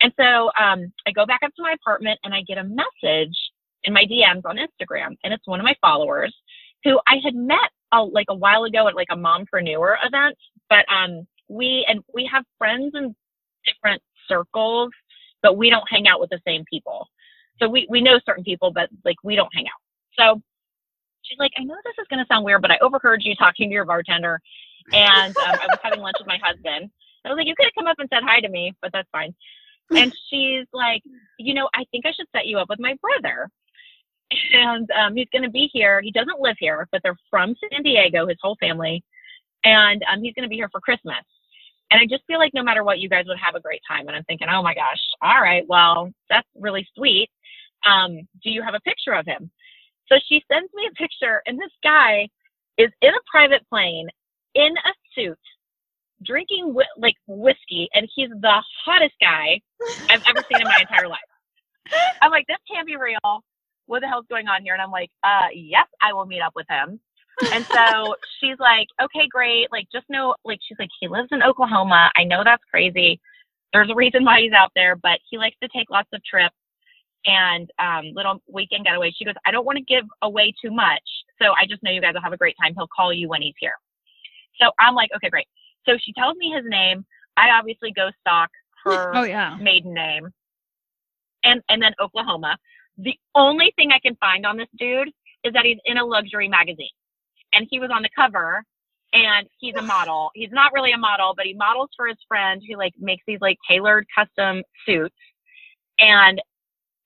And 0.01 0.13
so 0.19 0.51
um, 0.59 0.93
I 1.07 1.11
go 1.11 1.25
back 1.25 1.41
up 1.43 1.51
to 1.55 1.63
my 1.63 1.73
apartment 1.73 2.19
and 2.23 2.33
I 2.33 2.43
get 2.43 2.59
a 2.59 2.63
message 2.63 3.35
in 3.83 3.93
my 3.93 4.05
DMs 4.05 4.45
on 4.45 4.57
Instagram, 4.57 5.17
and 5.23 5.33
it's 5.33 5.47
one 5.47 5.59
of 5.59 5.63
my 5.63 5.75
followers 5.81 6.35
who 6.83 6.99
I 7.07 7.15
had 7.23 7.35
met 7.35 7.71
uh, 7.91 8.05
like 8.05 8.27
a 8.29 8.35
while 8.35 8.63
ago 8.63 8.87
at 8.87 8.95
like 8.95 9.07
a 9.11 9.15
mompreneur 9.15 9.95
event. 10.05 10.35
But 10.69 10.85
um, 10.91 11.27
we 11.47 11.85
and 11.87 12.01
we 12.13 12.29
have 12.31 12.43
friends 12.57 12.93
in 12.95 13.15
different 13.65 14.01
circles, 14.27 14.91
but 15.41 15.57
we 15.57 15.69
don't 15.69 15.89
hang 15.89 16.07
out 16.07 16.19
with 16.19 16.29
the 16.29 16.39
same 16.47 16.63
people. 16.71 17.07
So 17.59 17.69
we 17.69 17.87
we 17.89 18.01
know 18.01 18.19
certain 18.25 18.43
people, 18.43 18.71
but 18.71 18.89
like 19.05 19.17
we 19.23 19.35
don't 19.35 19.53
hang 19.53 19.65
out. 19.65 19.81
So 20.19 20.41
she's 21.23 21.39
like, 21.39 21.51
I 21.57 21.63
know 21.63 21.75
this 21.83 21.95
is 21.99 22.07
going 22.09 22.23
to 22.23 22.27
sound 22.27 22.45
weird, 22.45 22.61
but 22.61 22.71
I 22.71 22.77
overheard 22.81 23.21
you 23.23 23.35
talking 23.35 23.69
to 23.69 23.73
your 23.73 23.85
bartender, 23.85 24.39
and 24.91 25.35
um, 25.37 25.55
I 25.61 25.67
was 25.67 25.79
having 25.81 26.01
lunch 26.01 26.15
with 26.19 26.27
my 26.27 26.39
husband. 26.43 26.89
I 27.25 27.29
was 27.29 27.37
like, 27.37 27.47
you 27.47 27.55
could 27.55 27.65
have 27.65 27.75
come 27.75 27.87
up 27.87 27.99
and 27.99 28.09
said 28.11 28.23
hi 28.23 28.39
to 28.39 28.49
me, 28.49 28.73
but 28.81 28.91
that's 28.93 29.09
fine. 29.11 29.35
And 29.95 30.13
she's 30.29 30.65
like, 30.73 31.01
you 31.37 31.53
know, 31.53 31.69
I 31.73 31.83
think 31.91 32.05
I 32.05 32.11
should 32.11 32.27
set 32.35 32.47
you 32.47 32.57
up 32.57 32.69
with 32.69 32.79
my 32.79 32.95
brother. 33.01 33.49
And 34.31 34.89
um, 34.91 35.15
he's 35.15 35.29
going 35.31 35.43
to 35.43 35.49
be 35.49 35.69
here. 35.71 36.01
He 36.01 36.11
doesn't 36.11 36.39
live 36.39 36.55
here, 36.59 36.87
but 36.91 37.01
they're 37.03 37.17
from 37.29 37.55
San 37.71 37.83
Diego, 37.83 38.27
his 38.27 38.37
whole 38.41 38.57
family. 38.59 39.03
And 39.63 40.03
um, 40.11 40.21
he's 40.21 40.33
going 40.33 40.43
to 40.43 40.49
be 40.49 40.55
here 40.55 40.69
for 40.71 40.81
Christmas. 40.81 41.23
And 41.91 42.01
I 42.01 42.05
just 42.05 42.25
feel 42.27 42.37
like 42.37 42.53
no 42.53 42.63
matter 42.63 42.83
what, 42.83 42.99
you 42.99 43.07
guys 43.09 43.25
would 43.27 43.37
have 43.39 43.55
a 43.55 43.61
great 43.61 43.81
time. 43.87 44.07
And 44.07 44.15
I'm 44.15 44.23
thinking, 44.25 44.47
oh 44.51 44.61
my 44.61 44.73
gosh, 44.73 44.99
all 45.21 45.41
right, 45.41 45.63
well, 45.67 46.11
that's 46.29 46.47
really 46.59 46.85
sweet. 46.95 47.29
Um, 47.85 48.27
do 48.43 48.49
you 48.49 48.61
have 48.61 48.73
a 48.73 48.81
picture 48.81 49.13
of 49.13 49.25
him? 49.25 49.49
So 50.09 50.15
she 50.27 50.43
sends 50.51 50.71
me 50.73 50.87
a 50.89 50.95
picture, 50.95 51.41
and 51.45 51.57
this 51.59 51.71
guy 51.83 52.27
is 52.77 52.89
in 53.01 53.09
a 53.09 53.19
private 53.29 53.67
plane 53.69 54.07
in 54.55 54.71
a 54.77 54.91
suit, 55.15 55.39
drinking 56.25 56.73
whi- 56.73 56.85
like 56.97 57.15
whiskey, 57.27 57.89
and 57.93 58.07
he's 58.15 58.29
the 58.29 58.63
hottest 58.85 59.15
guy 59.21 59.59
I've 60.09 60.23
ever 60.27 60.43
seen 60.49 60.61
in 60.61 60.67
my 60.67 60.79
entire 60.81 61.07
life. 61.07 61.19
I'm 62.21 62.31
like, 62.31 62.47
this 62.47 62.57
can't 62.71 62.87
be 62.87 62.95
real. 62.95 63.43
What 63.87 64.01
the 64.01 64.07
hell's 64.07 64.25
going 64.29 64.47
on 64.47 64.61
here? 64.63 64.73
And 64.73 64.81
I'm 64.81 64.91
like, 64.91 65.09
uh, 65.23 65.47
yes, 65.53 65.87
I 66.01 66.13
will 66.13 66.25
meet 66.25 66.41
up 66.41 66.53
with 66.55 66.67
him. 66.69 66.99
And 67.51 67.65
so 67.73 68.15
she's 68.39 68.57
like, 68.59 68.87
okay, 69.01 69.27
great. 69.29 69.71
Like, 69.71 69.87
just 69.91 70.05
know, 70.09 70.35
like, 70.45 70.59
she's 70.67 70.77
like, 70.79 70.89
he 70.99 71.07
lives 71.07 71.29
in 71.31 71.43
Oklahoma. 71.43 72.11
I 72.15 72.23
know 72.23 72.43
that's 72.43 72.63
crazy. 72.69 73.19
There's 73.73 73.89
a 73.89 73.95
reason 73.95 74.23
why 74.23 74.41
he's 74.41 74.53
out 74.53 74.71
there, 74.75 74.95
but 74.95 75.19
he 75.29 75.37
likes 75.37 75.57
to 75.61 75.69
take 75.69 75.89
lots 75.89 76.09
of 76.13 76.23
trips 76.23 76.55
and 77.25 77.69
um, 77.79 78.11
little 78.13 78.41
weekend 78.47 78.85
getaway. 78.85 79.11
She 79.11 79.25
goes, 79.25 79.35
I 79.45 79.51
don't 79.51 79.65
want 79.65 79.77
to 79.77 79.83
give 79.83 80.05
away 80.21 80.53
too 80.61 80.71
much. 80.71 81.03
So 81.41 81.51
I 81.51 81.65
just 81.67 81.83
know 81.83 81.91
you 81.91 82.01
guys 82.01 82.13
will 82.13 82.21
have 82.21 82.33
a 82.33 82.37
great 82.37 82.55
time. 82.61 82.73
He'll 82.75 82.87
call 82.95 83.13
you 83.13 83.27
when 83.29 83.41
he's 83.41 83.55
here. 83.59 83.73
So 84.61 84.71
I'm 84.79 84.95
like, 84.95 85.09
okay, 85.15 85.29
great. 85.29 85.47
So 85.85 85.93
she 86.03 86.13
tells 86.13 86.37
me 86.37 86.51
his 86.55 86.63
name. 86.67 87.05
I 87.35 87.49
obviously 87.51 87.91
go 87.91 88.09
stalk 88.21 88.49
her 88.85 89.11
Oh 89.13 89.23
yeah. 89.23 89.57
maiden 89.59 89.93
name 89.93 90.29
and 91.43 91.61
and 91.69 91.81
then 91.81 91.93
Oklahoma. 92.01 92.57
The 92.97 93.15
only 93.35 93.73
thing 93.75 93.91
I 93.91 93.99
can 93.99 94.15
find 94.15 94.45
on 94.45 94.57
this 94.57 94.67
dude 94.77 95.09
is 95.43 95.53
that 95.53 95.65
he's 95.65 95.77
in 95.85 95.97
a 95.97 96.05
luxury 96.05 96.47
magazine. 96.47 96.89
And 97.53 97.67
he 97.69 97.79
was 97.79 97.89
on 97.93 98.01
the 98.01 98.09
cover 98.15 98.63
and 99.13 99.47
he's 99.59 99.75
a 99.77 99.81
model. 99.81 100.31
He's 100.33 100.51
not 100.51 100.73
really 100.73 100.91
a 100.91 100.97
model, 100.97 101.33
but 101.35 101.45
he 101.45 101.53
models 101.53 101.89
for 101.95 102.07
his 102.07 102.17
friend 102.27 102.61
who 102.67 102.77
like 102.77 102.93
makes 102.99 103.23
these 103.27 103.39
like 103.41 103.57
tailored 103.69 104.05
custom 104.13 104.63
suits. 104.85 105.15
And 105.99 106.41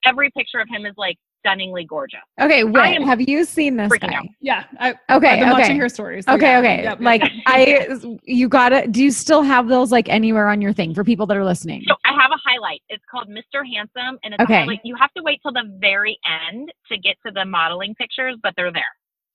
every 0.04 0.32
picture 0.32 0.60
of 0.60 0.67
him 0.67 0.86
is 0.86 0.93
like 0.97 1.17
stunningly 1.39 1.86
gorgeous. 1.86 2.19
Okay, 2.39 2.63
wait. 2.63 3.01
Have 3.04 3.21
you 3.21 3.45
seen 3.45 3.75
this 3.75 3.91
guy? 3.97 4.13
out. 4.13 4.25
Yeah. 4.41 4.63
I, 4.80 4.91
Okay, 4.91 5.30
I've 5.30 5.39
been 5.39 5.49
okay. 5.49 5.62
watching 5.62 5.80
her 5.80 5.89
stories. 5.89 6.25
so 6.25 6.34
Okay, 6.34 6.51
yeah. 6.51 6.60
okay. 6.60 6.84
Yep, 6.84 6.84
yep, 6.84 7.01
like. 7.01 7.23
I 7.47 7.88
you 8.23 8.47
got 8.47 8.69
to 8.69 8.88
do 8.88 9.04
you 9.04 9.12
still 9.12 9.41
have 9.41 9.67
those 9.67 9.91
like 9.91 10.10
anywhere 10.10 10.47
on 10.47 10.62
your 10.62 10.73
thing 10.73 10.93
for 10.93 11.04
people 11.04 11.25
that 11.27 11.38
are 11.38 11.45
listening? 11.45 11.84
So 11.88 11.95
I 12.01 12.01
have 12.22 12.32
a 12.32 12.40
highlight. 12.44 12.82
It's 12.90 13.04
called 13.10 13.28
Mr. 13.30 13.64
Handsome, 13.66 14.20
and 14.24 14.34
it's 14.34 14.42
Okay. 14.44 14.64
a. 14.64 14.80
You 14.84 14.96
have 14.96 15.12
to 15.14 15.24
wait 15.24 15.40
till 15.42 15.52
the 15.54 15.64
very 15.80 16.18
end 16.26 16.72
to 16.92 16.98
get 16.98 17.16
to 17.26 17.32
the 17.32 17.46
modeling 17.46 17.96
pictures, 17.96 18.36
but 18.44 18.54
they're 18.56 18.72
there. 18.72 18.84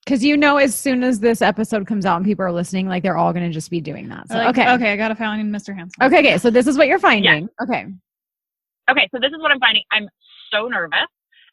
Cuz 0.06 0.22
you 0.24 0.36
know 0.36 0.56
as 0.58 0.72
soon 0.74 1.02
as 1.02 1.18
this 1.18 1.42
episode 1.42 1.84
comes 1.86 2.06
out 2.06 2.16
and 2.16 2.24
people 2.24 2.44
are 2.44 2.52
listening 2.52 2.86
like 2.86 3.02
they're 3.02 3.16
all 3.16 3.32
going 3.32 3.44
to 3.44 3.52
just 3.52 3.70
be 3.70 3.80
doing 3.80 4.08
that. 4.08 4.28
So 4.28 4.36
Like, 4.36 4.56
okay. 4.56 4.70
Okay, 4.74 4.92
I 4.92 4.96
got 4.96 5.08
to 5.08 5.16
find 5.16 5.52
Mr. 5.52 5.74
Handsome. 5.74 6.00
Okay, 6.06 6.20
okay. 6.20 6.38
So 6.38 6.48
this 6.48 6.68
is 6.68 6.78
what 6.78 6.86
you're 6.86 7.00
finding. 7.00 7.48
Okay. 7.60 7.86
Okay, 8.88 9.08
so 9.12 9.18
this 9.20 9.32
is 9.32 9.40
what 9.40 9.50
I'm 9.50 9.58
finding. 9.58 9.82
I'm 9.90 10.08
so 10.52 10.68
nervous. 10.68 11.08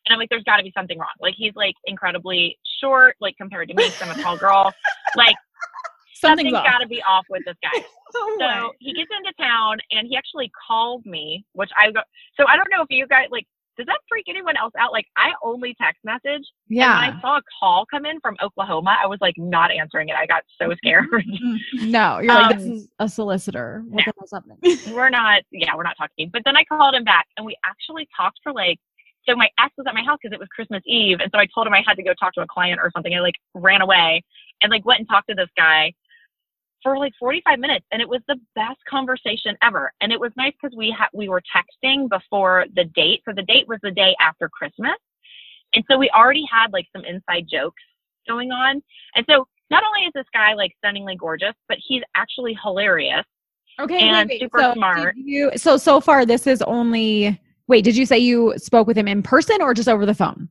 And 0.06 0.13
I'm 0.13 0.19
like, 0.19 0.30
there's 0.30 0.43
got 0.43 0.58
to 0.58 0.63
be 0.63 0.72
something 0.78 1.00
wrong. 1.00 1.15
Like, 1.19 1.34
he's 1.36 1.56
like 1.56 1.74
incredibly 1.86 2.60
short, 2.80 3.15
like 3.22 3.36
compared 3.38 3.69
to 3.69 3.74
me, 3.74 3.84
'cause 3.86 3.98
I'm 4.02 4.12
a 4.12 4.15
tall 4.22 4.38
girl. 4.38 4.72
Like, 5.15 5.36
Something's 6.23 6.51
something's 6.51 6.71
got 6.71 6.79
to 6.79 6.88
be 6.88 7.01
off 7.03 7.25
with 7.29 7.43
this 7.45 7.55
guy. 7.62 7.83
Oh 8.15 8.38
So 8.39 8.71
he 8.79 8.93
gets 8.93 9.09
into 9.17 9.33
town 9.41 9.77
and 9.89 10.07
he 10.07 10.15
actually 10.15 10.51
called 10.67 11.03
me, 11.03 11.43
which 11.53 11.71
I 11.75 11.89
go. 11.89 12.01
So 12.38 12.45
I 12.47 12.55
don't 12.55 12.67
know 12.71 12.81
if 12.81 12.88
you 12.89 13.07
guys 13.07 13.27
like. 13.31 13.45
Does 13.75 13.88
that 13.88 13.97
freak 14.07 14.25
anyone 14.29 14.55
else 14.55 14.71
out? 14.77 14.91
Like 14.91 15.07
I 15.17 15.31
only 15.41 15.75
text 15.81 15.99
message. 16.03 16.21
And 16.36 16.43
Yeah. 16.69 16.99
when 17.01 17.09
I 17.09 17.21
saw 17.21 17.38
a 17.38 17.41
call 17.59 17.88
come 17.89 18.05
in 18.05 18.19
from 18.19 18.36
Oklahoma, 18.39 18.95
I 19.03 19.07
was 19.07 19.17
like 19.19 19.33
not 19.36 19.71
answering 19.71 20.09
it. 20.09 20.15
I 20.15 20.27
got 20.27 20.43
so 20.62 20.71
scared. 20.75 21.07
No, 21.81 22.19
you're 22.19 22.33
like 22.36 22.55
this 22.59 22.67
Um, 22.67 22.73
is 22.73 22.88
a 22.99 23.09
solicitor. 23.09 23.83
What 23.89 24.05
no. 24.05 24.13
happening? 24.31 24.77
we're 24.93 25.09
not. 25.09 25.41
Yeah, 25.51 25.75
we're 25.75 25.81
not 25.81 25.97
talking. 25.97 26.29
But 26.31 26.43
then 26.45 26.55
I 26.55 26.63
called 26.65 26.93
him 26.93 27.03
back 27.03 27.25
and 27.38 27.45
we 27.47 27.55
actually 27.65 28.07
talked 28.15 28.38
for 28.43 28.53
like. 28.53 28.77
So 29.27 29.36
my 29.36 29.49
ex 29.57 29.73
was 29.77 29.88
at 29.88 29.95
my 29.95 30.03
house 30.03 30.19
because 30.21 30.33
it 30.36 30.39
was 30.39 30.49
Christmas 30.53 30.83
Eve, 30.86 31.19
and 31.21 31.31
so 31.33 31.39
I 31.39 31.47
told 31.55 31.65
him 31.65 31.73
I 31.73 31.81
had 31.88 31.95
to 31.95 32.03
go 32.03 32.13
talk 32.13 32.33
to 32.33 32.41
a 32.41 32.47
client 32.47 32.79
or 32.79 32.91
something. 32.93 33.15
I 33.15 33.21
like 33.21 33.36
ran 33.55 33.81
away 33.81 34.21
and 34.62 34.69
like 34.69 34.86
went 34.86 34.99
and 34.99 35.09
talked 35.09 35.29
to 35.29 35.33
this 35.36 35.47
guy 35.57 35.93
for 36.84 36.98
like 36.98 37.13
45 37.19 37.60
minutes 37.60 37.86
and 37.91 38.02
it 38.02 38.08
was 38.08 38.22
the 38.28 38.36
best 38.56 38.80
conversation 38.88 39.56
ever 39.63 39.91
and 40.02 40.12
it 40.12 40.19
was 40.19 40.32
nice 40.38 40.54
because 40.62 40.76
we 40.76 40.93
had 40.98 41.08
we 41.13 41.30
were 41.30 41.41
texting 41.41 42.10
before 42.10 42.65
the 42.76 42.86
date 42.96 43.22
so 43.26 43.34
the 43.36 43.43
date 43.43 43.67
was 43.67 43.80
the 43.82 43.91
day 43.91 44.15
after 44.19 44.50
christmas 44.50 44.98
and 45.74 45.84
so 45.89 45.98
we 45.98 46.10
already 46.12 46.46
had 46.52 46.72
like 46.74 46.86
some 46.96 47.06
inside 47.06 47.48
jokes 47.50 47.82
going 48.28 48.52
on 48.52 48.82
and 49.15 49.26
so 49.30 49.48
not 49.72 49.84
only 49.88 50.02
is 50.06 50.12
this 50.13 50.26
guy 50.34 50.54
like 50.54 50.72
stunningly 50.78 51.15
gorgeous 51.15 51.56
but 51.67 51.78
he's 51.88 52.04
actually 52.15 52.58
hilarious 52.62 53.26
Okay, 53.80 54.08
and 54.08 54.30
wait, 54.30 54.36
wait. 54.36 54.39
super 54.41 54.60
so 54.60 54.74
smart. 54.76 55.15
You, 55.17 55.50
so 55.56 55.78
so 55.78 56.00
far 56.00 56.28
this 56.28 56.46
is 56.46 56.62
only 56.62 57.41
Wait, 57.67 57.84
did 57.84 57.96
you 57.96 58.06
say 58.06 58.17
you 58.17 58.54
spoke 58.58 58.88
with 58.88 58.98
him 58.98 59.08
in 59.08 59.24
person 59.24 59.62
or 59.62 59.74
just 59.74 59.88
over 59.88 60.06
the 60.06 60.13
phone? 60.13 60.50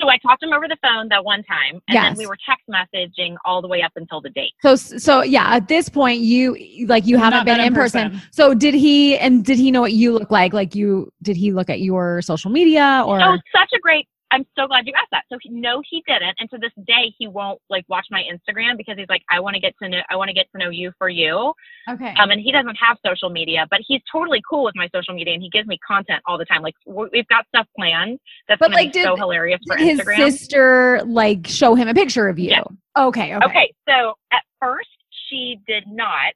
So 0.00 0.08
i 0.08 0.16
talked 0.18 0.40
to 0.42 0.46
him 0.48 0.52
over 0.52 0.68
the 0.68 0.76
phone 0.82 1.08
that 1.08 1.24
one 1.24 1.42
time 1.44 1.80
and 1.88 1.96
then 1.96 2.16
we 2.16 2.26
were 2.26 2.36
text 2.48 2.64
messaging 2.68 3.36
all 3.44 3.60
the 3.62 3.68
way 3.68 3.82
up 3.82 3.92
until 3.96 4.20
the 4.20 4.30
date 4.30 4.52
So 4.62 4.76
so 4.76 5.22
yeah, 5.22 5.54
at 5.54 5.68
this 5.68 5.88
point 5.88 6.20
you 6.20 6.56
like 6.86 7.06
you 7.06 7.18
haven't 7.18 7.44
been 7.44 7.56
been 7.56 7.60
in 7.60 7.66
in 7.68 7.74
person. 7.74 8.10
person. 8.10 8.22
So 8.30 8.54
did 8.54 8.74
he 8.74 9.16
and 9.18 9.44
did 9.44 9.58
he 9.58 9.70
know 9.70 9.80
what 9.80 9.92
you 9.92 10.12
look 10.12 10.30
like? 10.30 10.52
Like 10.52 10.74
you 10.74 11.10
did 11.22 11.36
he 11.36 11.52
look 11.52 11.68
at 11.70 11.80
your 11.80 12.22
social 12.22 12.50
media 12.50 13.02
or 13.06 13.20
Oh, 13.20 13.36
such 13.54 13.70
a 13.74 13.78
great. 13.80 14.06
I'm 14.32 14.46
so 14.58 14.66
glad 14.66 14.86
you 14.86 14.94
asked 14.96 15.10
that. 15.12 15.24
So 15.30 15.38
he, 15.42 15.50
no, 15.50 15.82
he 15.88 16.02
didn't, 16.08 16.34
and 16.40 16.50
to 16.50 16.58
this 16.58 16.72
day, 16.86 17.12
he 17.18 17.28
won't 17.28 17.60
like 17.70 17.84
watch 17.88 18.06
my 18.10 18.22
Instagram 18.22 18.76
because 18.78 18.96
he's 18.96 19.08
like, 19.08 19.22
I 19.30 19.38
want 19.40 19.54
to 19.54 19.60
get 19.60 19.74
to 19.82 19.88
know, 19.88 19.98
I 20.10 20.16
want 20.16 20.28
to 20.28 20.34
get 20.34 20.46
to 20.52 20.58
know 20.58 20.70
you 20.70 20.90
for 20.98 21.08
you. 21.08 21.52
Okay. 21.88 22.14
Um, 22.18 22.30
and 22.30 22.40
he 22.40 22.50
doesn't 22.50 22.76
have 22.76 22.96
social 23.06 23.28
media, 23.30 23.66
but 23.70 23.80
he's 23.86 24.00
totally 24.10 24.42
cool 24.48 24.64
with 24.64 24.74
my 24.74 24.88
social 24.94 25.14
media, 25.14 25.34
and 25.34 25.42
he 25.42 25.50
gives 25.50 25.68
me 25.68 25.78
content 25.86 26.22
all 26.26 26.38
the 26.38 26.46
time. 26.46 26.62
Like 26.62 26.74
we- 26.86 27.08
we've 27.12 27.28
got 27.28 27.46
stuff 27.48 27.66
planned 27.76 28.18
that's 28.48 28.58
But, 28.58 28.72
like, 28.72 28.92
be 28.92 29.02
so 29.02 29.14
hilarious 29.16 29.60
for 29.66 29.76
did 29.76 29.86
his 29.86 30.00
Instagram. 30.00 30.16
sister 30.16 31.02
like 31.04 31.46
show 31.46 31.74
him 31.74 31.86
a 31.88 31.94
picture 31.94 32.28
of 32.28 32.38
you? 32.38 32.54
Okay, 32.98 33.36
okay. 33.36 33.44
Okay, 33.46 33.74
so 33.88 34.14
at 34.32 34.42
first 34.60 34.88
she 35.28 35.58
did 35.66 35.84
not, 35.86 36.32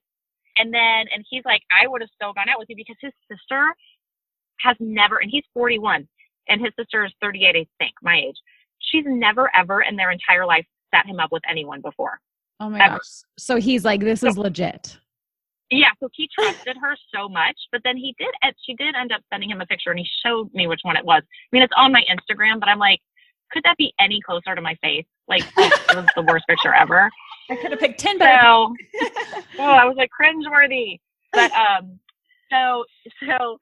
and 0.58 0.72
then 0.72 1.06
and 1.14 1.24
he's 1.30 1.44
like, 1.44 1.62
I 1.72 1.86
would 1.86 2.02
have 2.02 2.10
still 2.14 2.32
gone 2.34 2.48
out 2.48 2.58
with 2.58 2.68
you 2.68 2.76
because 2.76 2.96
his 3.00 3.12
sister 3.30 3.74
has 4.60 4.76
never, 4.80 5.18
and 5.18 5.30
he's 5.30 5.44
41, 5.54 6.06
and 6.48 6.60
his 6.60 6.72
sister 6.78 7.04
is 7.04 7.12
38, 7.20 7.56
I 7.56 7.66
think, 7.78 7.92
my 8.02 8.16
age. 8.16 8.36
She's 8.78 9.04
never 9.06 9.50
ever 9.54 9.82
in 9.82 9.96
their 9.96 10.10
entire 10.10 10.46
life 10.46 10.66
set 10.94 11.06
him 11.06 11.20
up 11.20 11.32
with 11.32 11.42
anyone 11.48 11.80
before. 11.80 12.20
Oh 12.60 12.70
my 12.70 12.84
ever. 12.84 12.96
gosh. 12.96 13.22
So 13.38 13.56
he's 13.56 13.84
like 13.84 14.00
this 14.00 14.22
is 14.22 14.38
legit. 14.38 14.98
Yeah, 15.70 15.88
so 15.98 16.08
he 16.12 16.28
trusted 16.32 16.76
her 16.80 16.94
so 17.12 17.28
much, 17.28 17.56
but 17.72 17.80
then 17.84 17.96
he 17.96 18.14
did. 18.18 18.28
She 18.64 18.74
did 18.74 18.94
end 18.94 19.10
up 19.10 19.20
sending 19.32 19.50
him 19.50 19.60
a 19.60 19.66
picture, 19.66 19.90
and 19.90 19.98
he 19.98 20.06
showed 20.24 20.52
me 20.54 20.68
which 20.68 20.80
one 20.82 20.96
it 20.96 21.04
was. 21.04 21.22
I 21.24 21.48
mean, 21.50 21.62
it's 21.62 21.72
on 21.76 21.90
my 21.90 22.02
Instagram, 22.08 22.60
but 22.60 22.68
I'm 22.68 22.78
like, 22.78 23.00
could 23.50 23.64
that 23.64 23.76
be 23.76 23.92
any 23.98 24.20
closer 24.20 24.54
to 24.54 24.60
my 24.60 24.76
face? 24.80 25.06
Like, 25.26 25.42
it 25.56 25.96
was 25.96 26.06
the 26.14 26.22
worst 26.22 26.46
picture 26.48 26.72
ever. 26.72 27.10
I 27.50 27.56
could 27.56 27.72
have 27.72 27.80
picked 27.80 27.98
10 27.98 28.18
better. 28.18 28.40
So, 28.42 28.74
oh, 29.58 29.64
I 29.64 29.84
was 29.84 29.96
like 29.96 30.10
cringeworthy. 30.20 31.00
But 31.32 31.50
um, 31.52 31.98
so 32.50 32.84
so 33.28 33.58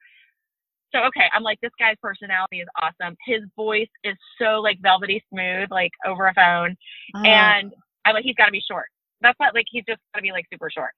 so 0.93 0.99
okay. 1.05 1.25
I'm 1.33 1.43
like, 1.43 1.59
this 1.61 1.71
guy's 1.79 1.95
personality 2.01 2.59
is 2.61 2.67
awesome. 2.81 3.15
His 3.25 3.41
voice 3.55 3.89
is 4.03 4.15
so 4.41 4.61
like 4.61 4.79
velvety 4.81 5.23
smooth, 5.31 5.69
like 5.71 5.91
over 6.05 6.27
a 6.27 6.33
phone, 6.33 6.75
Oh. 7.15 7.23
and 7.23 7.73
I'm 8.05 8.13
like, 8.13 8.23
he's 8.23 8.35
got 8.35 8.45
to 8.45 8.51
be 8.51 8.61
short. 8.61 8.87
That's 9.21 9.39
not 9.39 9.53
like 9.55 9.65
he's 9.69 9.83
just 9.87 9.99
got 10.13 10.19
to 10.19 10.21
be 10.23 10.31
like 10.31 10.45
super 10.51 10.69
short. 10.69 10.91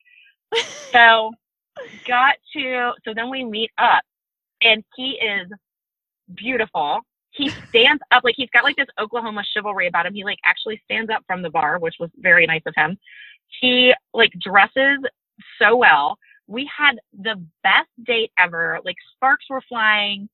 So 0.91 1.31
got 2.07 2.35
to 2.53 2.91
so 3.05 3.13
then 3.13 3.29
we 3.29 3.43
meet 3.43 3.71
up, 3.77 4.03
and 4.61 4.83
he 4.95 5.11
is 5.21 5.49
beautiful. 6.35 7.01
He 7.31 7.49
stands 7.69 8.01
up 8.11 8.23
like 8.23 8.33
he's 8.35 8.49
got 8.51 8.63
like 8.63 8.75
this 8.75 8.87
Oklahoma 8.99 9.43
chivalry 9.53 9.87
about 9.87 10.05
him. 10.05 10.13
He 10.13 10.23
like 10.23 10.39
actually 10.43 10.81
stands 10.85 11.11
up 11.11 11.23
from 11.27 11.41
the 11.41 11.49
bar, 11.49 11.77
which 11.79 11.95
was 11.99 12.09
very 12.17 12.45
nice 12.47 12.63
of 12.65 12.73
him. 12.75 12.97
He 13.61 13.93
like 14.13 14.31
dresses 14.41 14.99
so 15.61 15.75
well. 15.75 16.17
We 16.47 16.69
had 16.75 16.97
the 17.13 17.35
best 17.63 17.89
date 18.05 18.31
ever. 18.39 18.79
Like 18.85 18.95
sparks 19.15 19.45
were 19.49 19.61
flying. 19.67 20.29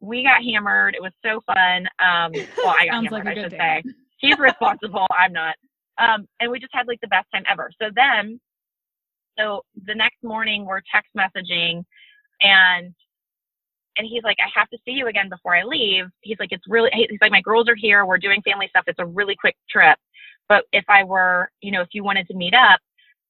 We 0.00 0.24
got 0.24 0.42
hammered. 0.42 0.94
It 0.94 1.02
was 1.02 1.12
so 1.24 1.40
fun. 1.46 1.86
Um, 1.98 2.32
well, 2.58 2.74
I 2.78 2.86
got 2.90 2.92
Sounds 2.92 3.10
hammered, 3.10 3.24
like 3.26 3.38
I 3.38 3.42
should 3.42 3.50
date. 3.50 3.58
say. 3.58 3.82
He's 4.18 4.38
responsible. 4.38 5.06
I'm 5.16 5.32
not. 5.32 5.54
Um, 5.98 6.26
and 6.40 6.50
we 6.50 6.58
just 6.58 6.74
had 6.74 6.86
like 6.88 7.00
the 7.00 7.08
best 7.08 7.26
time 7.32 7.44
ever. 7.50 7.70
So 7.80 7.88
then, 7.94 8.40
so 9.38 9.64
the 9.86 9.94
next 9.94 10.22
morning 10.22 10.66
we're 10.66 10.80
text 10.92 11.10
messaging, 11.16 11.84
and 12.40 12.94
and 13.98 14.06
he's 14.08 14.22
like, 14.24 14.38
I 14.40 14.48
have 14.58 14.68
to 14.70 14.78
see 14.84 14.92
you 14.92 15.06
again 15.08 15.28
before 15.28 15.54
I 15.54 15.64
leave. 15.64 16.06
He's 16.22 16.38
like, 16.40 16.50
it's 16.50 16.64
really. 16.66 16.90
He's 16.92 17.20
like, 17.20 17.30
my 17.30 17.42
girls 17.42 17.68
are 17.68 17.76
here. 17.76 18.06
We're 18.06 18.18
doing 18.18 18.42
family 18.42 18.68
stuff. 18.68 18.84
It's 18.86 18.98
a 18.98 19.06
really 19.06 19.36
quick 19.38 19.56
trip. 19.70 19.98
But 20.48 20.64
if 20.72 20.84
I 20.88 21.04
were, 21.04 21.50
you 21.60 21.70
know, 21.72 21.82
if 21.82 21.88
you 21.92 22.02
wanted 22.02 22.26
to 22.28 22.34
meet 22.34 22.54
up 22.54 22.80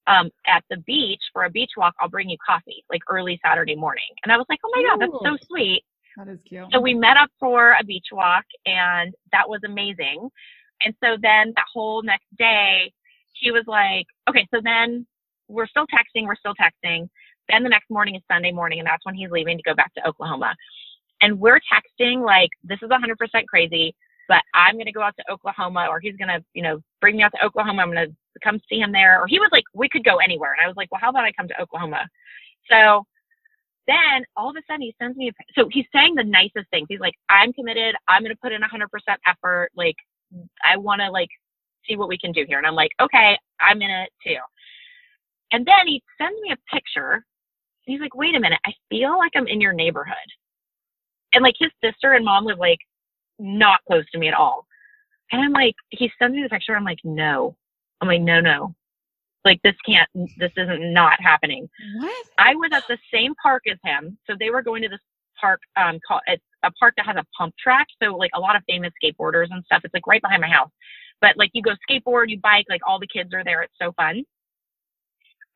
um, 0.06 0.30
at 0.46 0.64
the 0.70 0.78
beach 0.78 1.20
for 1.32 1.44
a 1.44 1.50
beach 1.50 1.72
walk, 1.76 1.94
I'll 2.00 2.08
bring 2.08 2.28
you 2.28 2.36
coffee 2.44 2.84
like 2.90 3.02
early 3.08 3.40
Saturday 3.44 3.76
morning. 3.76 4.04
And 4.24 4.32
I 4.32 4.36
was 4.36 4.46
like, 4.48 4.58
oh 4.64 4.70
my 4.74 4.82
god, 4.82 5.00
that's 5.00 5.40
so 5.40 5.46
sweet. 5.46 5.82
That 6.16 6.28
is 6.28 6.38
cute. 6.46 6.66
So 6.72 6.80
we 6.80 6.94
met 6.94 7.16
up 7.16 7.30
for 7.40 7.74
a 7.80 7.84
beach 7.84 8.06
walk, 8.12 8.44
and 8.66 9.14
that 9.32 9.48
was 9.48 9.60
amazing. 9.64 10.28
And 10.84 10.94
so 11.02 11.16
then 11.20 11.52
that 11.56 11.66
whole 11.72 12.02
next 12.02 12.26
day, 12.38 12.92
he 13.32 13.50
was 13.50 13.64
like, 13.66 14.06
okay, 14.28 14.46
so 14.52 14.60
then 14.62 15.06
we're 15.48 15.66
still 15.66 15.86
texting, 15.86 16.26
we're 16.26 16.36
still 16.36 16.54
texting. 16.54 17.08
Then 17.48 17.62
the 17.62 17.68
next 17.68 17.90
morning 17.90 18.14
is 18.14 18.22
Sunday 18.30 18.52
morning, 18.52 18.78
and 18.78 18.86
that's 18.86 19.04
when 19.04 19.14
he's 19.14 19.30
leaving 19.30 19.56
to 19.56 19.62
go 19.62 19.74
back 19.74 19.92
to 19.94 20.06
Oklahoma. 20.06 20.54
And 21.20 21.38
we're 21.38 21.60
texting 21.72 22.24
like, 22.24 22.50
this 22.64 22.78
is 22.82 22.90
100% 22.90 23.46
crazy, 23.46 23.94
but 24.28 24.42
I'm 24.54 24.74
going 24.74 24.86
to 24.86 24.92
go 24.92 25.02
out 25.02 25.14
to 25.18 25.32
Oklahoma, 25.32 25.86
or 25.88 26.00
he's 26.00 26.16
going 26.16 26.28
to, 26.28 26.44
you 26.54 26.62
know, 26.62 26.80
bring 27.00 27.16
me 27.16 27.22
out 27.22 27.32
to 27.32 27.44
Oklahoma. 27.44 27.82
I'm 27.82 27.92
going 27.92 28.08
to 28.08 28.14
come 28.42 28.60
see 28.68 28.78
him 28.78 28.92
there. 28.92 29.20
Or 29.20 29.26
he 29.26 29.38
was 29.38 29.50
like, 29.52 29.64
we 29.74 29.88
could 29.88 30.04
go 30.04 30.16
anywhere. 30.16 30.52
And 30.52 30.60
I 30.64 30.68
was 30.68 30.76
like, 30.76 30.90
well, 30.90 31.00
how 31.00 31.10
about 31.10 31.24
I 31.24 31.32
come 31.32 31.48
to 31.48 31.60
Oklahoma? 31.60 32.08
So 32.70 33.04
then 33.86 34.24
all 34.36 34.50
of 34.50 34.56
a 34.56 34.62
sudden 34.66 34.82
he 34.82 34.94
sends 35.00 35.16
me 35.16 35.28
a 35.28 35.32
so 35.58 35.68
he's 35.70 35.86
saying 35.92 36.14
the 36.14 36.24
nicest 36.24 36.68
things 36.70 36.86
he's 36.88 37.00
like 37.00 37.14
i'm 37.28 37.52
committed 37.52 37.94
i'm 38.08 38.22
going 38.22 38.32
to 38.32 38.40
put 38.40 38.52
in 38.52 38.62
a 38.62 38.68
100% 38.68 38.86
effort 39.26 39.70
like 39.76 39.96
i 40.64 40.76
want 40.76 41.00
to 41.00 41.10
like 41.10 41.28
see 41.88 41.96
what 41.96 42.08
we 42.08 42.18
can 42.18 42.32
do 42.32 42.44
here 42.46 42.58
and 42.58 42.66
i'm 42.66 42.74
like 42.74 42.92
okay 43.00 43.36
i'm 43.60 43.82
in 43.82 43.90
it 43.90 44.10
too 44.24 44.36
and 45.52 45.66
then 45.66 45.86
he 45.86 46.02
sends 46.20 46.40
me 46.40 46.52
a 46.52 46.74
picture 46.74 47.24
he's 47.82 48.00
like 48.00 48.14
wait 48.14 48.34
a 48.34 48.40
minute 48.40 48.60
i 48.64 48.72
feel 48.88 49.18
like 49.18 49.32
i'm 49.34 49.48
in 49.48 49.60
your 49.60 49.72
neighborhood 49.72 50.14
and 51.32 51.42
like 51.42 51.54
his 51.58 51.70
sister 51.82 52.12
and 52.12 52.24
mom 52.24 52.44
live 52.44 52.58
like 52.58 52.78
not 53.42 53.80
close 53.86 54.04
to 54.12 54.18
me 54.18 54.28
at 54.28 54.34
all 54.34 54.66
and 55.32 55.42
i'm 55.42 55.52
like 55.52 55.74
he 55.90 56.10
sends 56.18 56.34
me 56.34 56.42
the 56.42 56.48
picture 56.48 56.76
i'm 56.76 56.84
like 56.84 57.00
no 57.04 57.56
i'm 58.00 58.08
like 58.08 58.20
no 58.22 58.40
no 58.40 58.74
like 59.44 59.60
this 59.62 59.74
can't 59.84 60.08
this 60.38 60.52
isn't 60.56 60.92
not 60.92 61.20
happening 61.20 61.68
What? 61.98 62.26
I 62.38 62.54
was 62.54 62.70
at 62.72 62.84
the 62.88 62.98
same 63.12 63.34
park 63.42 63.64
as 63.70 63.78
him. 63.84 64.18
So 64.26 64.34
they 64.38 64.50
were 64.50 64.62
going 64.62 64.82
to 64.82 64.88
this 64.88 65.00
park 65.40 65.60
um 65.76 65.98
called 66.06 66.22
it's 66.26 66.42
a 66.62 66.70
park 66.72 66.94
that 66.96 67.06
has 67.06 67.16
a 67.16 67.24
pump 67.36 67.54
track. 67.62 67.86
So 68.02 68.16
like 68.16 68.30
a 68.34 68.40
lot 68.40 68.56
of 68.56 68.62
famous 68.68 68.92
skateboarders 69.02 69.48
and 69.50 69.64
stuff. 69.64 69.82
It's 69.84 69.94
like 69.94 70.06
right 70.06 70.22
behind 70.22 70.40
my 70.40 70.48
house. 70.48 70.70
But 71.20 71.36
like 71.36 71.50
you 71.54 71.62
go 71.62 71.72
skateboard, 71.88 72.28
you 72.28 72.38
bike, 72.40 72.66
like 72.68 72.80
all 72.86 72.98
the 73.00 73.06
kids 73.06 73.34
are 73.34 73.44
there. 73.44 73.62
It's 73.62 73.74
so 73.80 73.92
fun. 73.92 74.24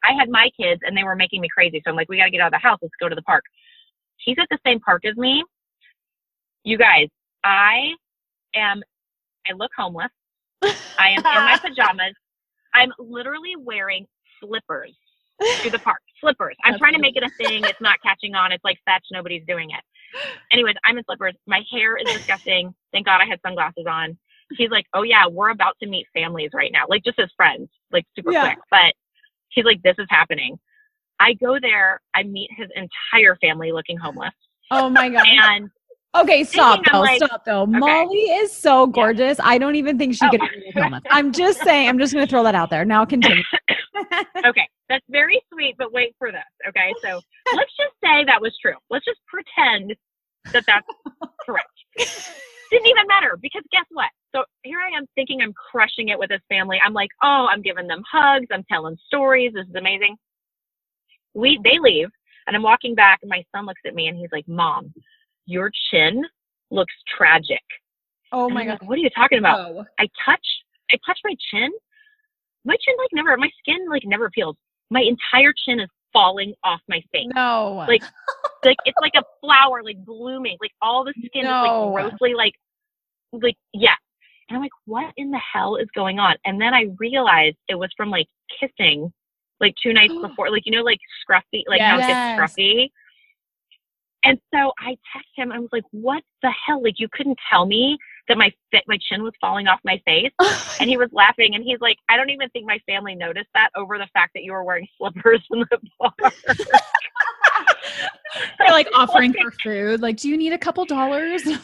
I 0.05 0.12
had 0.12 0.28
my 0.28 0.51
kids 0.61 0.80
and 0.84 0.97
they 0.97 1.05
were 1.05 1.16
making 1.16 1.41
me 1.41 1.49
crazy. 1.49 1.80
So 1.84 1.91
I'm 1.91 1.97
like, 1.97 2.09
we 2.09 2.16
gotta 2.16 2.30
get 2.30 2.41
out 2.41 2.53
of 2.53 2.61
the 2.61 2.66
house, 2.66 2.78
let's 2.82 2.95
go 3.01 3.09
to 3.09 3.14
the 3.14 3.22
park. 3.22 3.45
He's 4.18 4.37
at 4.41 4.49
the 4.51 4.59
same 4.66 4.80
park 4.80 5.05
as 5.05 5.16
me. 5.16 5.45
You 6.64 6.78
guys, 6.78 7.09
I 7.47 7.92
am, 8.55 8.82
I 9.49 9.53
look 9.55 9.70
homeless. 9.76 10.11
I 10.62 11.11
am 11.11 11.18
in 11.18 11.44
my 11.44 11.57
pajamas. 11.64 12.14
I'm 12.74 12.92
literally 12.99 13.55
wearing 13.59 14.07
slippers 14.42 14.94
to 15.62 15.70
the 15.70 15.78
park. 15.78 16.01
Slippers. 16.20 16.57
I'm 16.64 16.72
That's 16.72 16.80
trying 16.80 16.94
to 16.94 16.99
make 17.01 17.16
it 17.16 17.22
a 17.22 17.30
thing. 17.38 17.66
It's 17.66 17.80
not 17.80 17.99
catching 18.03 18.34
on. 18.34 18.53
It's 18.53 18.64
like 18.64 18.78
fetch. 18.84 19.05
Nobody's 19.12 19.44
doing 19.47 19.70
it. 19.70 19.80
Anyways, 20.53 20.74
I'm 20.84 20.99
in 20.99 21.05
slippers. 21.05 21.34
My 21.47 21.62
hair 21.70 21.97
is 21.97 22.09
disgusting. 22.12 22.74
Thank 22.92 23.07
God 23.07 23.20
I 23.20 23.26
had 23.26 23.40
sunglasses 23.47 23.86
on. 23.88 24.18
He's 24.57 24.70
like, 24.70 24.86
oh 24.94 25.03
yeah, 25.03 25.26
we're 25.26 25.51
about 25.51 25.76
to 25.82 25.88
meet 25.88 26.07
families 26.14 26.51
right 26.55 26.70
now, 26.72 26.84
like 26.88 27.05
just 27.05 27.18
as 27.18 27.28
friends, 27.36 27.68
like 27.92 28.05
super 28.16 28.32
Yeah. 28.32 28.42
quick. 28.42 28.59
But 28.70 28.94
he's 29.51 29.64
like, 29.64 29.82
this 29.82 29.97
is 29.99 30.07
happening. 30.09 30.59
I 31.18 31.34
go 31.34 31.59
there. 31.61 32.01
I 32.14 32.22
meet 32.22 32.51
his 32.57 32.68
entire 32.76 33.36
family 33.36 33.72
looking 33.72 33.97
homeless, 33.99 34.34
Oh 34.70 34.88
my 34.90 35.09
god. 35.11 35.26
and 35.26 35.70
Okay, 36.20 36.44
stop 36.44 36.80
though. 36.90 37.00
like- 37.00 37.22
stop 37.22 37.44
though. 37.44 37.66
Molly 37.66 38.18
is 38.18 38.52
so 38.52 38.86
gorgeous. 38.86 39.38
I 39.42 39.58
don't 39.58 39.76
even 39.76 39.98
think 39.98 40.14
she 40.14 40.24
Oh. 40.26 40.30
could. 40.30 40.40
I'm 41.10 41.32
just 41.32 41.60
saying. 41.62 41.88
I'm 41.88 41.98
just 41.98 42.12
going 42.12 42.26
to 42.26 42.30
throw 42.30 42.42
that 42.44 42.54
out 42.54 42.70
there. 42.70 42.84
Now 42.84 43.04
continue. 43.04 43.42
okay, 44.46 44.68
that's 44.88 45.04
very 45.08 45.40
sweet, 45.52 45.74
but 45.78 45.92
wait 45.92 46.14
for 46.18 46.30
this. 46.32 46.42
Okay, 46.68 46.92
so 47.02 47.20
let's 47.54 47.72
just 47.76 47.92
say 48.02 48.24
that 48.24 48.40
was 48.40 48.56
true. 48.60 48.74
Let's 48.90 49.04
just 49.04 49.20
pretend 49.26 49.94
that 50.52 50.64
that's 50.66 50.86
correct. 51.44 51.68
Didn't 52.70 52.86
even 52.88 53.06
matter 53.06 53.38
because 53.40 53.62
guess 53.72 53.84
what? 53.90 54.08
So 54.34 54.44
here 54.64 54.78
I 54.80 54.96
am 54.96 55.06
thinking 55.14 55.40
I'm 55.42 55.52
crushing 55.70 56.08
it 56.08 56.18
with 56.18 56.28
this 56.30 56.40
family. 56.48 56.78
I'm 56.84 56.92
like, 56.92 57.10
oh, 57.22 57.46
I'm 57.50 57.62
giving 57.62 57.86
them 57.86 58.02
hugs. 58.10 58.46
I'm 58.52 58.64
telling 58.70 58.96
stories. 59.06 59.52
This 59.54 59.66
is 59.68 59.74
amazing. 59.74 60.16
We 61.34 61.58
they 61.62 61.78
leave, 61.78 62.08
and 62.46 62.56
I'm 62.56 62.62
walking 62.62 62.94
back, 62.94 63.20
and 63.22 63.28
my 63.30 63.44
son 63.54 63.66
looks 63.66 63.80
at 63.86 63.94
me, 63.94 64.08
and 64.08 64.16
he's 64.16 64.30
like, 64.32 64.48
"Mom, 64.48 64.92
your 65.47 65.70
chin 65.90 66.22
looks 66.70 66.94
tragic." 67.16 67.62
Oh 68.32 68.49
my 68.49 68.64
god. 68.64 68.78
like, 68.80 68.88
what 68.88 68.99
are 68.99 69.03
you 69.03 69.11
talking 69.11 69.38
about? 69.38 69.70
Oh. 69.70 69.84
I 69.99 70.09
touch 70.24 70.47
I 70.92 70.99
touch 71.07 71.18
my 71.24 71.34
chin. 71.51 71.70
My 72.64 72.76
chin 72.84 72.94
like 72.99 73.11
never 73.12 73.36
my 73.36 73.51
skin 73.59 73.88
like 73.88 74.03
never 74.05 74.30
peels. 74.30 74.57
My 74.90 75.01
entire 75.01 75.53
chin 75.64 75.80
is 75.80 75.88
falling 76.12 76.55
off 76.64 76.80
my 76.88 77.03
face. 77.12 77.26
No. 77.34 77.84
Like 77.88 78.03
like 78.64 78.76
it's 78.84 78.99
like 79.01 79.14
a 79.16 79.22
flower 79.40 79.82
like 79.82 80.05
blooming. 80.05 80.57
Like 80.61 80.72
all 80.82 81.05
the 81.05 81.14
skin 81.16 81.44
is 81.44 81.51
like 81.51 81.92
grossly 81.92 82.34
like 82.34 82.55
like 83.32 83.57
yeah. 83.72 83.94
And 84.49 84.57
I'm 84.57 84.62
like, 84.62 84.72
what 84.84 85.12
in 85.16 85.30
the 85.30 85.40
hell 85.53 85.76
is 85.76 85.88
going 85.94 86.18
on? 86.18 86.36
And 86.44 86.61
then 86.61 86.72
I 86.72 86.86
realized 86.99 87.57
it 87.68 87.74
was 87.74 87.90
from 87.97 88.11
like 88.11 88.26
kissing 88.61 89.12
like 89.61 89.74
two 89.82 89.92
nights 89.92 90.14
before. 90.22 90.51
Like 90.51 90.62
you 90.66 90.72
know, 90.72 90.82
like 90.82 91.01
scruffy, 91.22 91.62
like 91.68 91.80
how 91.80 91.97
it 91.97 92.01
gets 92.03 92.57
scruffy. 92.57 92.90
And 94.24 94.40
so 94.52 94.72
I 94.78 94.96
text 95.12 95.28
him. 95.36 95.52
I 95.52 95.58
was 95.58 95.68
like, 95.72 95.84
"What 95.92 96.22
the 96.42 96.50
hell? 96.50 96.82
Like 96.82 96.98
you 96.98 97.08
couldn't 97.12 97.38
tell 97.50 97.66
me 97.66 97.96
that 98.28 98.36
my 98.36 98.52
my 98.86 98.98
chin 99.00 99.22
was 99.22 99.32
falling 99.40 99.68
off 99.68 99.80
my 99.84 100.00
face." 100.04 100.32
And 100.78 100.90
he 100.90 100.98
was 100.98 101.08
laughing, 101.12 101.54
and 101.54 101.64
he's 101.64 101.80
like, 101.80 101.96
"I 102.10 102.18
don't 102.18 102.28
even 102.28 102.50
think 102.50 102.66
my 102.66 102.78
family 102.86 103.14
noticed 103.14 103.48
that 103.54 103.70
over 103.76 103.96
the 103.96 104.08
fact 104.12 104.32
that 104.34 104.42
you 104.42 104.52
were 104.52 104.62
wearing 104.62 104.86
slippers 104.98 105.42
in 105.50 105.60
the 105.60 105.78
bar." 105.98 106.12
They're 108.58 108.72
like 108.72 108.88
offering 108.94 109.32
for 109.32 109.50
food. 109.50 110.02
Like, 110.02 110.18
do 110.18 110.28
you 110.28 110.36
need 110.36 110.52
a 110.52 110.58
couple 110.58 110.84
dollars? 110.84 111.42
Can 111.44 111.58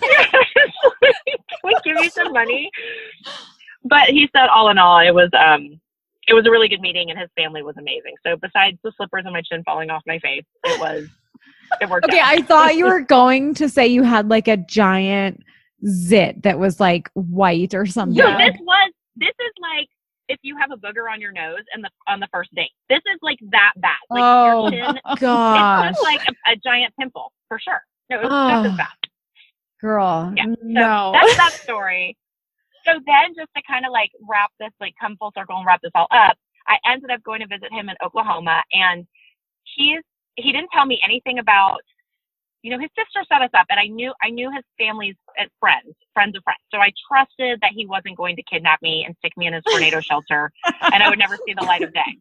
we 1.64 1.74
give 1.84 1.98
you 1.98 2.08
some 2.10 2.32
money? 2.32 2.70
But 3.84 4.08
he 4.08 4.28
said, 4.34 4.46
all 4.46 4.70
in 4.70 4.78
all, 4.78 5.00
it 5.00 5.14
was 5.14 5.28
um, 5.38 5.80
it 6.28 6.34
was 6.34 6.46
a 6.46 6.50
really 6.50 6.68
good 6.68 6.80
meeting, 6.80 7.10
and 7.10 7.18
his 7.18 7.28
family 7.36 7.62
was 7.62 7.76
amazing. 7.76 8.14
So 8.24 8.36
besides 8.36 8.78
the 8.82 8.92
slippers 8.96 9.24
and 9.24 9.32
my 9.32 9.42
chin 9.42 9.62
falling 9.64 9.90
off 9.90 10.02
my 10.06 10.18
face, 10.20 10.44
it 10.64 10.80
was 10.80 11.08
it 11.80 11.88
worked. 11.88 12.06
okay, 12.06 12.18
out. 12.20 12.26
I 12.26 12.42
thought 12.42 12.76
you 12.76 12.84
were 12.86 13.00
going 13.00 13.54
to 13.54 13.68
say 13.68 13.86
you 13.86 14.02
had 14.02 14.28
like 14.28 14.48
a 14.48 14.56
giant 14.56 15.42
zit 15.86 16.42
that 16.42 16.58
was 16.58 16.78
like 16.80 17.10
white 17.14 17.74
or 17.74 17.86
something. 17.86 18.16
So 18.18 18.28
Yeah. 18.28 18.38
this 18.50 18.60
was 18.60 18.92
this 19.16 19.28
is 19.28 19.52
like 19.60 19.88
if 20.28 20.38
you 20.42 20.56
have 20.56 20.70
a 20.70 20.76
booger 20.76 21.10
on 21.12 21.20
your 21.20 21.32
nose 21.32 21.62
and 21.74 21.82
the 21.84 21.90
on 22.06 22.20
the 22.20 22.28
first 22.32 22.54
date. 22.54 22.70
This 22.88 23.00
is 23.12 23.18
like 23.22 23.38
that 23.50 23.72
bad. 23.76 23.96
Like 24.10 24.22
Oh, 24.22 24.70
your 24.70 24.84
chin, 24.86 24.96
it 25.06 25.18
Gosh, 25.20 25.94
like 26.02 26.20
a, 26.28 26.52
a 26.52 26.56
giant 26.56 26.94
pimple 26.98 27.32
for 27.48 27.58
sure. 27.58 27.80
No, 28.10 28.18
it 28.20 28.22
was 28.24 28.30
Oh. 28.32 28.62
just 28.62 28.72
as 28.72 28.76
bad. 28.78 28.86
girl. 29.80 30.32
Yeah, 30.36 30.44
so 30.46 30.54
no. 30.62 31.12
That's 31.14 31.36
that 31.36 31.52
story. 31.62 32.16
So 32.84 32.92
then, 33.06 33.34
just 33.36 33.48
to 33.56 33.62
kind 33.68 33.86
of 33.86 33.92
like 33.92 34.10
wrap 34.28 34.50
this, 34.58 34.70
like 34.80 34.94
come 35.00 35.16
full 35.16 35.32
circle 35.36 35.56
and 35.56 35.66
wrap 35.66 35.80
this 35.82 35.92
all 35.94 36.08
up, 36.10 36.36
I 36.66 36.78
ended 36.90 37.10
up 37.10 37.22
going 37.22 37.40
to 37.40 37.46
visit 37.46 37.72
him 37.72 37.88
in 37.88 37.94
Oklahoma, 38.04 38.62
and 38.72 39.06
he's 39.76 40.02
he 40.36 40.52
didn't 40.52 40.70
tell 40.72 40.86
me 40.86 41.00
anything 41.04 41.38
about. 41.38 41.80
You 42.62 42.70
know, 42.70 42.78
his 42.78 42.90
sister 42.96 43.24
set 43.28 43.42
us 43.42 43.50
up, 43.58 43.66
and 43.70 43.80
I 43.80 43.86
knew 43.86 44.12
I 44.22 44.30
knew 44.30 44.48
his 44.54 44.62
family's 44.78 45.16
uh, 45.40 45.46
friends, 45.58 45.96
friends 46.14 46.36
of 46.36 46.44
friends. 46.44 46.60
So 46.72 46.78
I 46.78 46.92
trusted 47.08 47.58
that 47.60 47.72
he 47.74 47.86
wasn't 47.86 48.16
going 48.16 48.36
to 48.36 48.42
kidnap 48.44 48.80
me 48.82 49.04
and 49.04 49.16
stick 49.18 49.32
me 49.36 49.48
in 49.48 49.52
his 49.52 49.64
tornado 49.68 50.00
shelter, 50.10 50.52
and 50.80 51.02
I 51.02 51.08
would 51.08 51.18
never 51.18 51.36
see 51.44 51.54
the 51.58 51.64
light 51.64 51.82
of 51.82 51.92
day. 51.92 52.18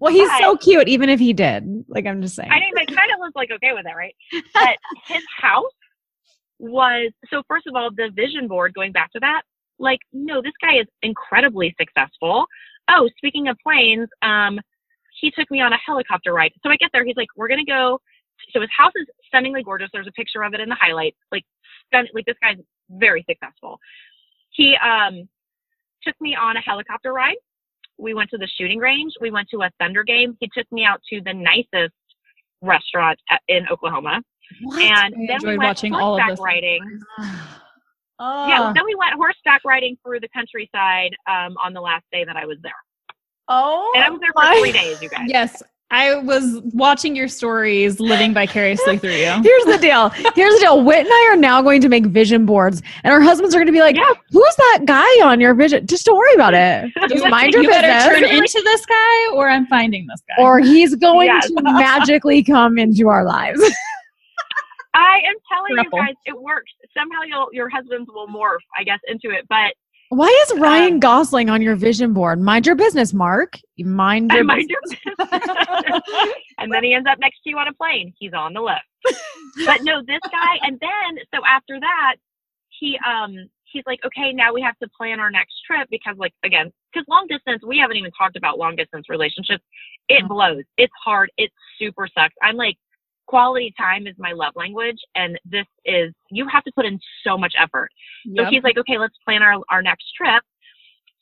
well, 0.00 0.12
he's 0.12 0.28
but- 0.28 0.40
so 0.40 0.56
cute, 0.56 0.88
even 0.88 1.08
if 1.08 1.20
he 1.20 1.32
did. 1.32 1.84
Like 1.86 2.06
I'm 2.06 2.20
just 2.22 2.34
saying. 2.34 2.50
I 2.50 2.58
mean, 2.58 2.72
I 2.76 2.84
kind 2.86 3.12
of 3.12 3.18
was 3.20 3.30
like 3.36 3.50
okay 3.52 3.72
with 3.72 3.86
it, 3.86 3.94
right? 3.96 4.14
But 4.54 4.76
his 5.06 5.22
house 5.40 5.62
was 6.58 7.12
so. 7.30 7.42
First 7.48 7.68
of 7.68 7.76
all, 7.76 7.90
the 7.94 8.10
vision 8.14 8.48
board. 8.48 8.74
Going 8.74 8.90
back 8.90 9.12
to 9.12 9.20
that, 9.20 9.42
like, 9.78 10.00
no, 10.12 10.42
this 10.42 10.52
guy 10.60 10.74
is 10.80 10.86
incredibly 11.02 11.72
successful. 11.78 12.46
Oh, 12.90 13.08
speaking 13.16 13.46
of 13.46 13.56
planes, 13.62 14.08
um, 14.22 14.58
he 15.24 15.30
took 15.30 15.50
me 15.50 15.62
on 15.62 15.72
a 15.72 15.78
helicopter 15.78 16.34
ride. 16.34 16.52
So 16.62 16.68
I 16.70 16.76
get 16.76 16.90
there, 16.92 17.02
he's 17.04 17.16
like, 17.16 17.28
we're 17.34 17.48
gonna 17.48 17.64
go. 17.64 17.98
So 18.52 18.60
his 18.60 18.68
house 18.76 18.92
is 18.94 19.06
stunningly 19.26 19.62
gorgeous. 19.62 19.88
There's 19.90 20.06
a 20.06 20.12
picture 20.12 20.42
of 20.42 20.52
it 20.52 20.60
in 20.60 20.68
the 20.68 20.74
highlights. 20.78 21.16
Like, 21.32 21.44
stun- 21.86 22.08
like 22.12 22.26
this 22.26 22.36
guy's 22.42 22.58
very 22.90 23.24
successful. 23.28 23.78
He 24.50 24.76
um 24.76 25.26
took 26.02 26.14
me 26.20 26.36
on 26.36 26.58
a 26.58 26.60
helicopter 26.60 27.14
ride. 27.14 27.36
We 27.96 28.12
went 28.12 28.28
to 28.30 28.38
the 28.38 28.48
shooting 28.58 28.78
range. 28.80 29.14
We 29.18 29.30
went 29.30 29.48
to 29.50 29.62
a 29.62 29.70
Thunder 29.80 30.04
game. 30.04 30.36
He 30.40 30.50
took 30.56 30.70
me 30.70 30.84
out 30.84 31.00
to 31.10 31.22
the 31.22 31.32
nicest 31.32 31.94
restaurant 32.60 33.18
at, 33.30 33.40
in 33.48 33.66
Oklahoma. 33.70 34.20
What? 34.62 34.82
And 34.82 35.14
I 35.14 35.26
then 35.26 35.26
we 35.28 35.34
enjoyed 35.34 35.58
went 35.58 35.68
watching 35.70 35.94
all 35.94 36.16
of 36.16 36.22
horseback 36.22 36.30
this. 36.30 36.40
riding. 36.40 37.00
Oh. 37.18 37.50
Yeah, 38.48 38.72
then 38.72 38.84
we 38.84 38.94
went 38.94 39.14
horseback 39.14 39.62
riding 39.64 39.96
through 40.04 40.20
the 40.20 40.28
countryside 40.28 41.10
um, 41.28 41.56
on 41.62 41.72
the 41.72 41.80
last 41.80 42.04
day 42.12 42.24
that 42.24 42.36
I 42.36 42.46
was 42.46 42.58
there. 42.62 42.72
Oh. 43.48 43.92
And 43.94 44.04
I 44.04 44.10
was 44.10 44.20
there 44.20 44.32
for 44.32 44.42
my- 44.42 44.58
three 44.60 44.72
days, 44.72 45.00
you 45.02 45.08
guys. 45.08 45.26
yes, 45.28 45.62
I 45.90 46.16
was 46.16 46.60
watching 46.72 47.14
your 47.14 47.28
stories, 47.28 48.00
living 48.00 48.32
vicariously 48.34 48.98
through 48.98 49.12
you. 49.12 49.26
Here's 49.42 49.64
the 49.64 49.78
deal. 49.80 50.08
Here's 50.08 50.54
the 50.54 50.60
deal. 50.60 50.82
Wit 50.82 51.00
and 51.00 51.08
I 51.08 51.28
are 51.32 51.36
now 51.36 51.62
going 51.62 51.80
to 51.82 51.88
make 51.88 52.06
vision 52.06 52.46
boards, 52.46 52.82
and 53.04 53.12
our 53.12 53.20
husbands 53.20 53.54
are 53.54 53.58
going 53.58 53.66
to 53.66 53.72
be 53.72 53.80
like, 53.80 53.94
Yeah. 53.94 54.12
"Who's 54.30 54.56
that 54.56 54.80
guy 54.86 55.06
on 55.22 55.40
your 55.40 55.54
vision?" 55.54 55.86
Just 55.86 56.04
don't 56.06 56.16
worry 56.16 56.34
about 56.34 56.54
it. 56.54 56.90
Just 57.08 57.28
mind 57.28 57.52
your 57.52 57.62
you 57.62 57.68
better 57.68 58.12
turn 58.12 58.24
into 58.28 58.60
this 58.64 58.86
guy, 58.86 59.32
or 59.34 59.48
I'm 59.48 59.66
finding 59.66 60.06
this 60.08 60.20
guy. 60.36 60.42
Or 60.42 60.58
he's 60.58 60.94
going 60.96 61.26
Yes. 61.26 61.46
to 61.48 61.62
magically 61.62 62.42
come 62.42 62.78
into 62.78 63.08
our 63.08 63.24
lives. 63.24 63.60
I 64.94 65.18
am 65.26 65.34
telling 65.52 65.74
Triple. 65.74 65.98
you 65.98 66.06
guys, 66.06 66.14
it 66.24 66.40
works. 66.40 66.70
Somehow 66.96 67.22
you'll, 67.26 67.48
your 67.52 67.68
husbands 67.68 68.08
will 68.12 68.28
morph, 68.28 68.58
I 68.76 68.84
guess, 68.84 69.00
into 69.08 69.30
it. 69.30 69.44
But 69.48 69.74
Why 70.10 70.28
is 70.48 70.58
Ryan 70.60 70.94
Um, 70.94 71.00
Gosling 71.00 71.50
on 71.50 71.62
your 71.62 71.76
vision 71.76 72.12
board? 72.12 72.40
Mind 72.40 72.66
your 72.66 72.76
business, 72.76 73.12
Mark. 73.12 73.54
You 73.76 73.86
mind 73.86 74.30
your 74.32 74.44
mind 74.44 74.68
business. 74.82 75.00
your 75.04 75.14
business. 75.30 76.32
and 76.58 76.72
then 76.72 76.84
he 76.84 76.94
ends 76.94 77.08
up 77.10 77.18
next 77.18 77.38
to 77.44 77.50
you 77.50 77.58
on 77.58 77.68
a 77.68 77.72
plane. 77.74 78.12
He's 78.18 78.32
on 78.32 78.52
the 78.54 78.60
list. 78.60 78.82
But 79.66 79.82
no, 79.82 80.02
this 80.06 80.20
guy, 80.30 80.56
and 80.62 80.78
then 80.80 81.18
so 81.34 81.40
after 81.46 81.80
that, 81.80 82.16
he 82.78 82.98
um 83.06 83.34
he's 83.64 83.82
like, 83.86 83.98
okay, 84.06 84.32
now 84.32 84.52
we 84.54 84.62
have 84.62 84.78
to 84.78 84.88
plan 84.96 85.18
our 85.20 85.30
next 85.30 85.54
trip 85.66 85.88
because 85.90 86.16
like 86.18 86.32
again, 86.44 86.70
because 86.92 87.06
long 87.08 87.26
distance, 87.28 87.62
we 87.66 87.78
haven't 87.78 87.96
even 87.96 88.10
talked 88.12 88.36
about 88.36 88.58
long 88.58 88.76
distance 88.76 89.06
relationships. 89.08 89.64
It 90.08 90.22
Mhm. 90.24 90.28
blows. 90.28 90.62
It's 90.76 90.92
hard. 91.04 91.30
It 91.38 91.50
super 91.78 92.08
sucks. 92.16 92.34
I'm 92.42 92.56
like, 92.56 92.76
quality 93.26 93.72
time 93.78 94.06
is 94.06 94.14
my 94.18 94.32
love 94.32 94.52
language, 94.56 94.98
and 95.14 95.38
this 95.44 95.66
is 95.84 96.12
you 96.30 96.46
have 96.48 96.64
to 96.64 96.72
put 96.74 96.84
in 96.84 96.98
so 97.26 97.36
much 97.36 97.54
effort. 97.58 97.90
So 98.36 98.44
he's 98.50 98.62
like, 98.62 98.78
okay, 98.78 98.98
let's 98.98 99.16
plan 99.24 99.42
our, 99.42 99.56
our 99.70 99.82
next 99.82 100.12
trip. 100.16 100.42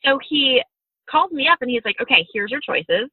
So 0.05 0.19
he 0.29 0.63
calls 1.09 1.33
me 1.33 1.49
up 1.49 1.59
and 1.61 1.71
he's 1.71 1.85
like, 1.85 1.97
okay, 2.01 2.27
here's 2.33 2.51
your 2.51 2.61
choices. 2.61 3.09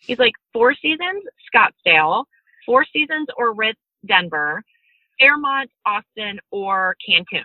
He's 0.00 0.18
like, 0.18 0.32
Four 0.52 0.74
Seasons, 0.74 1.24
Scottsdale, 1.54 2.24
Four 2.64 2.84
Seasons 2.92 3.26
or 3.36 3.54
Ritz, 3.54 3.78
Denver, 4.06 4.62
Fairmont, 5.18 5.70
Austin, 5.84 6.38
or 6.50 6.96
Cancun. 7.08 7.44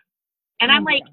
And 0.60 0.72
Oh 0.72 0.76
I'm 0.76 0.84
like, 0.84 1.04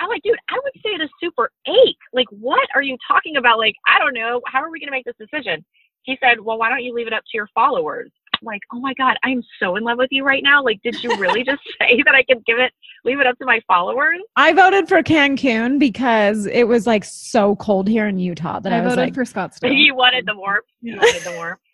I'm 0.00 0.08
like, 0.08 0.22
dude, 0.22 0.36
I 0.50 0.58
would 0.62 0.72
say 0.82 0.98
the 0.98 1.08
Super 1.20 1.50
Eight. 1.68 1.96
Like, 2.12 2.26
what 2.30 2.66
are 2.74 2.82
you 2.82 2.96
talking 3.06 3.36
about? 3.36 3.58
Like, 3.58 3.74
I 3.86 3.98
don't 3.98 4.14
know. 4.14 4.40
How 4.46 4.60
are 4.62 4.70
we 4.70 4.80
going 4.80 4.88
to 4.88 4.92
make 4.92 5.04
this 5.04 5.14
decision? 5.18 5.64
He 6.02 6.18
said, 6.20 6.40
well, 6.40 6.58
why 6.58 6.68
don't 6.68 6.82
you 6.82 6.92
leave 6.92 7.06
it 7.06 7.12
up 7.12 7.22
to 7.22 7.36
your 7.36 7.48
followers? 7.54 8.10
I'm 8.42 8.46
like, 8.46 8.62
oh 8.72 8.80
my 8.80 8.92
God, 8.94 9.16
I'm 9.22 9.42
so 9.58 9.76
in 9.76 9.84
love 9.84 9.98
with 9.98 10.08
you 10.10 10.24
right 10.24 10.42
now. 10.42 10.62
Like, 10.62 10.80
did 10.82 11.02
you 11.02 11.16
really 11.16 11.44
just 11.46 11.62
say 11.80 12.02
that 12.04 12.14
I 12.14 12.22
could 12.24 12.44
give 12.44 12.58
it, 12.58 12.72
leave 13.04 13.20
it 13.20 13.26
up 13.26 13.38
to 13.38 13.44
my 13.46 13.60
followers? 13.66 14.18
I 14.36 14.52
voted 14.52 14.88
for 14.88 15.02
Cancun 15.02 15.78
because 15.78 16.46
it 16.46 16.64
was 16.64 16.86
like 16.86 17.04
so 17.04 17.56
cold 17.56 17.88
here 17.88 18.08
in 18.08 18.18
Utah 18.18 18.60
that 18.60 18.72
I, 18.72 18.78
I 18.78 18.80
was 18.80 18.94
voted 18.94 19.04
like, 19.04 19.14
for 19.14 19.24
Scottsdale. 19.24 19.76
You 19.82 19.94
wanted 19.94 20.26
the 20.26 20.36
warp. 20.36 20.64
You 20.80 20.96
wanted 20.96 21.24
the 21.24 21.32
warp. 21.32 21.58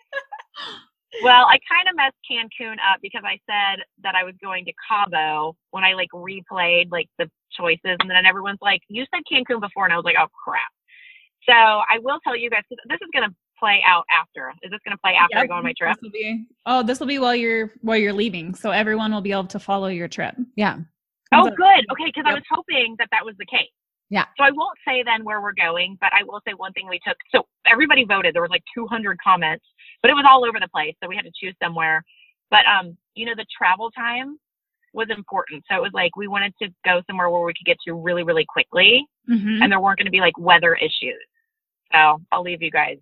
Well, 1.22 1.46
I 1.46 1.58
kind 1.66 1.88
of 1.88 1.96
messed 1.96 2.14
Cancun 2.30 2.74
up 2.74 3.00
because 3.02 3.22
I 3.24 3.40
said 3.46 3.82
that 4.04 4.14
I 4.14 4.22
was 4.22 4.34
going 4.40 4.64
to 4.66 4.72
Cabo 4.86 5.56
when 5.72 5.82
I 5.82 5.94
like 5.94 6.10
replayed 6.14 6.92
like 6.92 7.08
the 7.18 7.28
choices, 7.58 7.96
and 7.98 8.08
then 8.10 8.24
everyone's 8.24 8.60
like, 8.60 8.82
"You 8.88 9.04
said 9.12 9.22
Cancun 9.26 9.58
before," 9.60 9.84
and 9.84 9.92
I 9.92 9.96
was 9.96 10.04
like, 10.04 10.14
"Oh 10.20 10.28
crap." 10.44 10.70
So 11.48 11.54
I 11.54 11.98
will 12.00 12.20
tell 12.22 12.36
you 12.36 12.50
guys 12.50 12.62
'cause 12.68 12.78
this 12.88 12.98
is 13.02 13.08
gonna 13.12 13.34
play 13.58 13.82
out 13.86 14.04
after. 14.10 14.52
Is 14.62 14.70
this 14.70 14.80
gonna 14.84 14.98
play 14.98 15.14
after 15.14 15.38
I 15.38 15.46
go 15.46 15.54
on 15.54 15.62
my 15.64 15.74
trip? 15.76 15.96
This 15.96 16.02
will 16.02 16.10
be, 16.10 16.44
oh, 16.66 16.82
this 16.82 17.00
will 17.00 17.06
be 17.06 17.18
while 17.18 17.34
you're 17.34 17.72
while 17.82 17.96
you're 17.96 18.12
leaving, 18.12 18.54
so 18.54 18.70
everyone 18.70 19.12
will 19.12 19.20
be 19.20 19.32
able 19.32 19.46
to 19.48 19.58
follow 19.58 19.88
your 19.88 20.08
trip. 20.08 20.34
Yeah. 20.56 20.78
Oh, 21.32 21.46
up- 21.48 21.56
good. 21.56 21.84
Okay, 21.92 22.06
because 22.06 22.24
I 22.26 22.32
was 22.34 22.42
hoping 22.50 22.96
that 22.98 23.08
that 23.12 23.24
was 23.24 23.34
the 23.38 23.46
case. 23.46 23.68
Yeah. 24.10 24.24
So 24.38 24.44
I 24.44 24.50
won't 24.50 24.78
say 24.86 25.02
then 25.02 25.22
where 25.24 25.42
we're 25.42 25.52
going, 25.52 25.98
but 26.00 26.10
I 26.14 26.22
will 26.22 26.40
say 26.48 26.54
one 26.54 26.72
thing 26.72 26.88
we 26.88 26.98
took. 27.06 27.18
So 27.30 27.46
everybody 27.66 28.04
voted. 28.06 28.34
There 28.34 28.40
was 28.40 28.50
like 28.50 28.62
200 28.74 29.18
comments, 29.22 29.64
but 30.00 30.10
it 30.10 30.14
was 30.14 30.24
all 30.26 30.46
over 30.46 30.58
the 30.58 30.68
place. 30.68 30.94
So 31.02 31.08
we 31.08 31.14
had 31.16 31.26
to 31.26 31.30
choose 31.38 31.54
somewhere. 31.62 32.02
But 32.50 32.64
um, 32.66 32.96
you 33.14 33.26
know, 33.26 33.34
the 33.36 33.44
travel 33.56 33.90
time 33.90 34.38
was 34.94 35.08
important. 35.10 35.62
So 35.70 35.76
it 35.76 35.82
was 35.82 35.90
like 35.92 36.16
we 36.16 36.28
wanted 36.28 36.54
to 36.62 36.68
go 36.86 37.02
somewhere 37.06 37.28
where 37.28 37.42
we 37.42 37.52
could 37.52 37.66
get 37.66 37.76
to 37.86 37.92
really, 37.92 38.22
really 38.22 38.46
quickly, 38.48 39.04
Mhm. 39.28 39.62
and 39.62 39.70
there 39.70 39.80
weren't 39.80 39.98
going 39.98 40.06
to 40.06 40.10
be 40.10 40.20
like 40.20 40.38
weather 40.38 40.74
issues. 40.74 41.20
So 41.92 42.22
I'll 42.32 42.42
leave 42.42 42.62
you 42.62 42.70
guys 42.70 42.96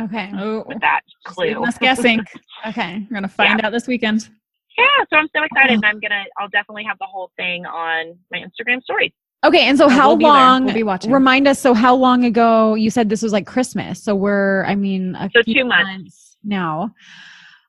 Okay. 0.00 0.30
Oh, 0.34 0.64
with 0.66 0.80
that 0.80 1.00
clue. 1.24 1.62
us 1.64 1.78
guessing. 1.78 2.20
Okay. 2.66 3.04
We're 3.10 3.14
gonna 3.14 3.28
find 3.28 3.60
out 3.64 3.72
this 3.72 3.86
weekend. 3.86 4.28
Yeah, 4.76 4.84
so 5.10 5.16
I'm 5.16 5.28
so 5.34 5.42
excited, 5.42 5.72
and 5.74 5.84
oh. 5.84 5.88
I'm 5.88 5.98
gonna. 6.00 6.24
I'll 6.38 6.48
definitely 6.48 6.84
have 6.84 6.98
the 6.98 7.06
whole 7.06 7.32
thing 7.36 7.66
on 7.66 8.16
my 8.30 8.38
Instagram 8.38 8.80
story. 8.82 9.12
Okay. 9.44 9.68
And 9.68 9.76
so, 9.78 9.86
Oh, 9.86 9.88
how 9.88 10.14
we'll 10.14 10.28
long? 10.28 10.64
We'll 10.64 10.74
be 10.74 10.82
watching. 10.82 11.10
Remind 11.12 11.46
us. 11.48 11.58
So, 11.58 11.74
how 11.74 11.94
long 11.94 12.24
ago 12.24 12.74
you 12.74 12.90
said 12.90 13.08
this 13.08 13.22
was 13.22 13.32
like 13.32 13.46
Christmas? 13.46 14.02
So 14.02 14.14
we're, 14.14 14.64
I 14.64 14.74
mean, 14.74 15.14
a 15.16 15.30
So 15.34 15.42
few 15.42 15.54
two 15.54 15.64
months. 15.64 16.36
now. 16.44 16.92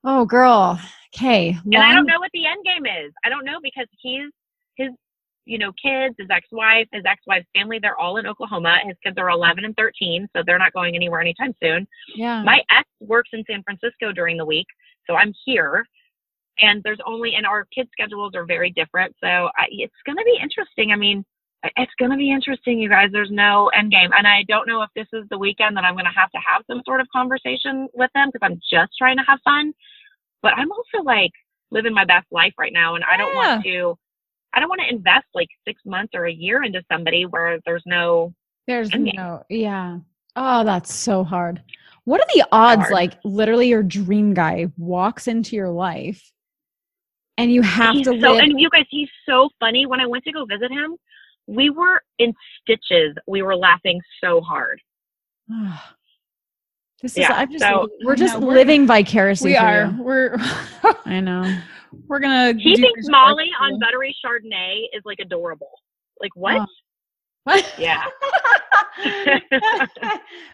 Oh, 0.04 0.26
girl. 0.26 0.80
Okay. 1.16 1.58
And 1.66 1.78
I 1.78 1.94
don't 1.94 2.06
know 2.06 2.20
what 2.20 2.32
the 2.34 2.46
end 2.46 2.64
game 2.64 2.86
is. 3.06 3.12
I 3.26 3.30
don't 3.30 3.44
know 3.46 3.58
because 3.62 3.88
he's 4.00 4.30
his, 4.76 4.90
you 5.50 5.58
know, 5.58 5.72
kids, 5.84 6.14
his 6.20 6.28
ex-wife, 6.30 6.88
his 6.94 7.04
ex-wife's 7.06 7.48
family, 7.56 7.80
they're 7.82 7.98
all 7.98 8.18
in 8.18 8.28
Oklahoma. 8.28 8.78
His 8.86 8.96
kids 9.04 9.18
are 9.18 9.32
11 9.32 9.66
and 9.66 9.76
13, 9.76 10.30
so 10.36 10.44
they're 10.46 10.60
not 10.60 10.74
going 10.74 10.96
anywhere 10.96 11.22
anytime 11.22 11.56
soon. 11.62 11.88
Yeah. 12.16 12.44
My 12.44 12.62
ex 12.70 12.88
works 13.00 13.32
in 13.34 13.44
San 13.50 13.64
Francisco 13.64 14.12
during 14.14 14.38
the 14.38 14.46
week, 14.46 14.68
so 15.08 15.16
I'm 15.16 15.34
here. 15.46 15.88
And 16.60 16.84
there's 16.84 17.00
only, 17.04 17.34
and 17.34 17.48
our 17.48 17.66
kids' 17.74 17.90
schedules 17.92 18.34
are 18.36 18.46
very 18.46 18.70
different, 18.70 19.16
so 19.20 19.28
I, 19.28 19.66
it's 19.72 19.96
going 20.06 20.18
to 20.18 20.24
be 20.24 20.38
interesting. 20.40 20.92
I 20.92 20.98
mean, 20.98 21.26
it's 21.64 21.94
going 21.98 22.12
to 22.12 22.18
be 22.18 22.32
interesting, 22.32 22.78
you 22.78 22.88
guys. 22.88 23.10
There's 23.12 23.32
no 23.32 23.70
end 23.70 23.92
game, 23.92 24.12
and 24.16 24.28
I 24.28 24.44
don't 24.48 24.68
know 24.68 24.84
if 24.84 24.90
this 24.96 25.08
is 25.14 25.28
the 25.32 25.40
weekend 25.40 25.76
that 25.78 25.84
I'm 25.84 25.96
going 25.96 26.06
to 26.06 26.12
have 26.16 26.30
to 26.30 26.40
have 26.46 26.62
some 26.70 26.84
sort 26.86 27.02
of 27.02 27.08
conversation 27.12 27.88
with 27.94 28.12
them 28.14 28.30
because 28.32 28.46
I'm 28.46 28.60
just 28.72 28.92
trying 29.00 29.18
to 29.18 29.24
have 29.28 29.40
fun. 29.44 29.74
But 30.44 30.54
I'm 30.58 30.72
also 30.72 31.04
like 31.04 31.32
living 31.72 31.94
my 31.96 32.06
best 32.06 32.28
life 32.30 32.54
right 32.60 32.72
now, 32.72 32.94
and 32.94 33.04
I 33.04 33.18
don't 33.18 33.36
want 33.36 33.64
to. 33.64 33.98
I 34.54 34.60
don't 34.60 34.70
want 34.70 34.82
to 34.82 34.90
invest 34.94 35.26
like 35.34 35.50
six 35.68 35.82
months 35.86 36.12
or 36.16 36.26
a 36.26 36.32
year 36.34 36.64
into 36.64 36.84
somebody 36.92 37.26
where 37.26 37.60
there's 37.66 37.84
no. 37.86 38.34
There's 38.68 38.92
no, 38.94 39.44
yeah. 39.50 40.00
Oh, 40.36 40.64
that's 40.64 40.94
so 40.94 41.24
hard. 41.24 41.62
What 42.06 42.22
are 42.22 42.28
the 42.34 42.46
odds? 42.52 42.82
hard. 42.82 42.94
Like, 42.94 43.14
literally, 43.24 43.68
your 43.70 43.84
dream 43.84 44.34
guy 44.34 44.68
walks 44.78 45.28
into 45.28 45.56
your 45.56 45.70
life, 45.70 46.32
and 47.38 47.52
you 47.52 47.62
have 47.62 47.96
He's 47.96 48.06
to 48.08 48.20
so, 48.20 48.34
live. 48.34 48.44
and 48.44 48.60
you 48.60 48.70
guys, 48.70 48.86
he's 48.90 49.10
so 49.28 49.50
funny. 49.60 49.86
When 49.86 50.00
I 50.00 50.06
went 50.06 50.24
to 50.26 50.32
go 50.32 50.46
visit 50.46 50.72
him, 50.72 50.96
we 51.48 51.70
were 51.72 52.02
in 52.20 52.34
stitches. 52.62 53.16
We 53.28 53.42
were 53.42 53.56
laughing 53.56 54.00
so 54.24 54.40
hard. 54.42 54.80
Ah. 55.52 55.96
this 57.02 57.14
is. 57.14 57.18
Yeah, 57.20 57.34
I'm 57.34 57.52
just. 57.52 57.64
so- 57.64 57.90
we're 58.04 58.16
just 58.16 58.40
know, 58.40 58.46
we're- 58.48 58.56
living 58.60 58.86
vicariously. 58.88 59.52
We 59.52 59.58
are. 59.58 59.86
you. 59.86 60.04
We're 60.04 60.38
I 61.06 61.20
know. 61.20 61.58
We're 62.08 62.20
gonna. 62.20 62.54
He 62.58 62.76
thinks 62.76 63.08
Molly 63.10 63.50
for 63.58 63.66
on 63.66 63.72
you. 63.74 63.80
buttery 63.80 64.16
Chardonnay 64.26 64.84
is 64.94 65.02
like 65.06 65.20
adorable. 65.20 65.72
Like 66.22 66.32
what? 66.36 66.58
Oh. 66.62 66.66
What? 67.44 67.74
Yeah. 67.80 68.04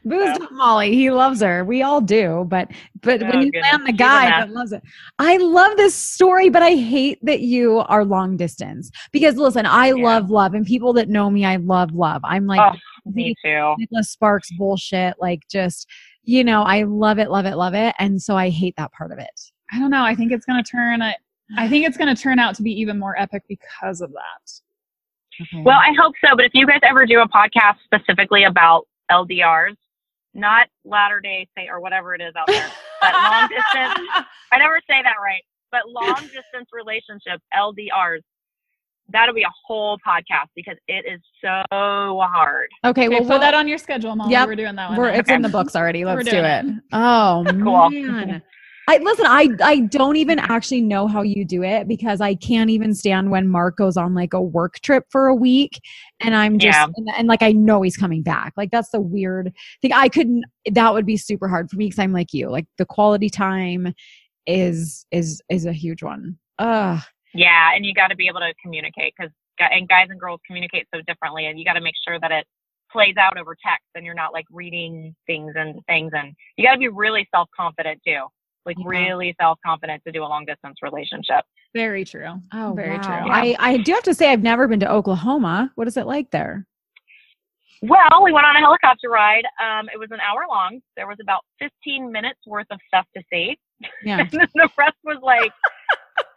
Boozed 0.06 0.42
up 0.42 0.52
Molly. 0.52 0.94
He 0.94 1.10
loves 1.10 1.42
her. 1.42 1.66
We 1.66 1.82
all 1.82 2.00
do. 2.00 2.46
But 2.48 2.70
but 3.02 3.24
Oh, 3.24 3.28
when 3.28 3.42
you 3.42 3.52
goodness. 3.52 3.72
land 3.72 3.88
the 3.88 3.94
guy 3.94 4.28
that 4.30 4.52
loves 4.52 4.72
it. 4.72 4.84
I 5.18 5.38
love 5.38 5.78
this 5.78 5.96
story, 5.96 6.50
but 6.50 6.62
I 6.62 6.76
hate 6.76 7.18
that 7.24 7.42
you 7.42 7.80
are 7.88 8.06
long 8.06 8.38
distance. 8.38 8.92
Because 9.12 9.36
listen, 9.38 9.66
I 9.66 9.88
Yeah. 9.88 9.96
love 9.96 10.30
love. 10.30 10.54
And 10.54 10.66
people 10.66 10.94
that 10.94 11.10
know 11.10 11.30
me, 11.30 11.44
I 11.46 11.56
love 11.58 11.92
love. 11.94 12.22
I'm 12.24 12.46
like 12.46 12.62
oh, 12.62 12.78
me 13.12 13.34
too. 13.44 13.76
Nicholas 13.78 14.12
Sparks 14.12 14.50
bullshit. 14.58 15.16
Like 15.20 15.42
just, 15.50 15.90
you 16.24 16.44
know, 16.44 16.62
I 16.62 16.84
love 16.84 17.18
it, 17.20 17.30
love 17.32 17.46
it, 17.46 17.56
love 17.56 17.74
it. 17.74 17.96
And 18.00 18.22
so 18.22 18.36
I 18.38 18.50
hate 18.50 18.76
that 18.78 18.92
part 18.94 19.12
of 19.12 19.18
it. 19.18 19.52
I 19.72 19.80
don't 19.80 19.90
know. 19.92 20.04
I 20.04 20.14
think 20.14 20.32
it's 20.32 20.46
gonna 20.46 20.64
turn. 20.64 21.02
I 21.02 21.16
I 21.58 21.68
think 21.70 21.86
it's 21.88 21.98
gonna 21.98 22.16
turn 22.16 22.40
out 22.40 22.56
to 22.56 22.64
be 22.64 22.72
even 22.80 22.98
more 23.00 23.20
epic 23.20 23.44
because 23.48 24.02
of 24.02 24.12
that. 24.12 24.52
Okay. 25.42 25.64
Well, 25.64 25.78
I 25.78 25.94
hope 26.00 26.14
so. 26.24 26.36
But 26.36 26.46
if 26.46 26.52
you 26.54 26.66
guys 26.66 26.80
ever 26.84 27.06
do 27.06 27.20
a 27.22 27.28
podcast 27.28 27.76
specifically 27.84 28.46
about 28.46 28.88
LDRs, 29.12 29.76
not 30.34 30.68
Latter 30.86 31.20
Day 31.20 31.48
Saint 31.58 31.70
or 31.70 31.80
whatever 31.82 32.16
it 32.16 32.22
is 32.22 32.34
out 32.38 32.48
there, 32.48 32.68
but 33.02 33.14
long 33.32 33.50
distance. 33.50 34.08
I 34.52 34.58
never 34.58 34.80
say 34.90 35.02
that 35.04 35.16
right. 35.22 35.42
But 35.72 35.90
long 35.90 36.22
distance 36.22 36.70
relationships, 36.72 37.44
LDRs, 37.54 38.22
that'll 39.10 39.36
be 39.36 39.44
a 39.44 39.52
whole 39.66 39.98
podcast 40.08 40.48
because 40.56 40.78
it 40.88 41.06
is 41.06 41.20
so 41.42 41.62
hard. 41.72 42.70
okay, 42.86 43.06
Okay, 43.06 43.10
well, 43.10 43.20
put 43.20 43.28
we'll- 43.30 43.40
that 43.40 43.54
on 43.54 43.68
your 43.68 43.78
schedule, 43.78 44.16
Mom. 44.16 44.30
Yep. 44.32 44.48
We're 44.48 44.56
doing 44.56 44.76
that 44.76 44.90
one. 44.90 44.98
We're, 44.98 45.12
then. 45.12 45.20
it's 45.20 45.30
in 45.30 45.42
the 45.42 45.50
books 45.50 45.76
already. 45.76 46.06
Let's 46.06 46.28
do 46.30 46.38
it. 46.38 46.66
it. 46.66 46.76
Oh 46.94 47.44
Cool. 47.50 47.90
man. 47.90 48.42
I 48.88 48.98
listen, 48.98 49.26
I 49.28 49.50
I 49.64 49.80
don't 49.82 50.16
even 50.16 50.40
actually 50.40 50.82
know 50.82 51.08
how 51.08 51.22
you 51.22 51.44
do 51.44 51.64
it 51.64 51.88
because 51.88 52.22
I 52.22 52.36
can't 52.36 52.70
even 52.70 52.94
stand 52.94 53.32
when 53.32 53.48
Mark 53.48 53.78
goes 53.78 53.98
on 53.98 54.14
like 54.14 54.34
a 54.34 54.42
work 54.42 54.80
trip 54.82 55.06
for 55.10 55.28
a 55.28 55.36
week 55.36 55.80
and 56.20 56.36
I'm 56.36 56.60
just 56.60 56.78
Yeah. 56.78 56.88
and, 56.96 57.10
and, 57.18 57.28
like 57.28 57.42
I 57.42 57.52
know 57.52 57.82
he's 57.82 57.98
coming 57.98 58.22
back. 58.22 58.54
Like 58.56 58.72
that's 58.72 58.90
the 58.90 59.02
weird 59.02 59.52
thing. 59.82 59.92
I 59.94 60.10
couldn't 60.10 60.46
that 60.72 60.94
would 60.94 61.06
be 61.06 61.18
super 61.18 61.48
hard 61.48 61.70
for 61.70 61.78
me 61.78 61.86
because 61.86 62.00
I'm 62.00 62.14
like 62.14 62.34
you. 62.34 62.50
Like 62.50 62.68
the 62.78 62.86
quality 62.86 63.30
time 63.30 63.94
is 64.46 65.06
is 65.12 65.42
is 65.50 65.66
a 65.66 65.74
huge 65.74 66.04
one. 66.04 66.38
Ugh. 66.60 67.02
Yeah, 67.34 67.72
and 67.76 67.86
you 67.86 67.94
got 67.94 68.08
to 68.08 68.16
be 68.16 68.28
able 68.28 68.40
to 68.40 68.54
communicate 68.64 69.14
because 69.18 69.32
and 69.60 69.88
guys 69.88 70.08
and 70.10 70.20
girls 70.20 70.40
communicate 70.46 70.88
so 70.94 71.02
differently, 71.08 71.48
and 71.48 71.58
you 71.58 71.66
got 71.66 71.74
to 71.74 71.82
make 71.82 71.96
sure 72.08 72.20
that 72.20 72.32
it 72.32 72.46
plays 72.92 73.16
out 73.18 73.38
over 73.38 73.56
text, 73.66 73.86
and 73.96 74.06
you're 74.06 74.14
not 74.14 74.32
like 74.32 74.46
reading 74.52 75.16
things 75.28 75.54
and 75.56 75.82
things, 75.88 76.12
and 76.16 76.34
you 76.58 76.66
got 76.66 76.74
to 76.74 76.80
be 76.80 76.88
really 76.88 77.28
self 77.34 77.50
confident 77.58 78.00
too, 78.06 78.26
like 78.66 78.78
Yeah. 78.80 78.86
really 78.88 79.36
self 79.40 79.60
confident 79.66 80.04
to 80.06 80.12
do 80.12 80.24
a 80.24 80.28
long 80.28 80.46
distance 80.46 80.78
relationship. 80.82 81.46
Very 81.74 82.06
true. 82.06 82.34
Oh, 82.54 82.74
Very 82.76 82.98
wow. 82.98 83.02
true. 83.04 83.32
I 83.32 83.56
I 83.60 83.78
do 83.78 83.94
have 83.94 84.04
to 84.04 84.14
say 84.14 84.32
I've 84.32 84.44
never 84.44 84.68
been 84.68 84.80
to 84.82 84.92
Oklahoma. 84.92 85.72
What 85.76 85.88
is 85.88 85.98
it 85.98 86.06
like 86.08 86.32
there? 86.32 86.66
Well, 87.82 88.24
we 88.24 88.32
went 88.32 88.46
on 88.46 88.56
a 88.56 88.60
helicopter 88.60 89.10
ride. 89.10 89.44
Um, 89.62 89.90
it 89.94 90.00
was 90.00 90.10
an 90.12 90.20
hour 90.22 90.46
long. 90.50 90.82
There 90.96 91.08
was 91.08 91.18
about 91.22 91.42
15 91.60 92.12
minutes 92.12 92.40
worth 92.48 92.66
of 92.72 92.80
stuff 92.88 93.06
to 93.16 93.24
see, 93.32 93.58
Yeah. 94.04 94.20
and 94.22 94.32
then 94.32 94.48
the 94.56 94.70
rest 94.78 94.96
was 95.04 95.20
like, 95.22 95.52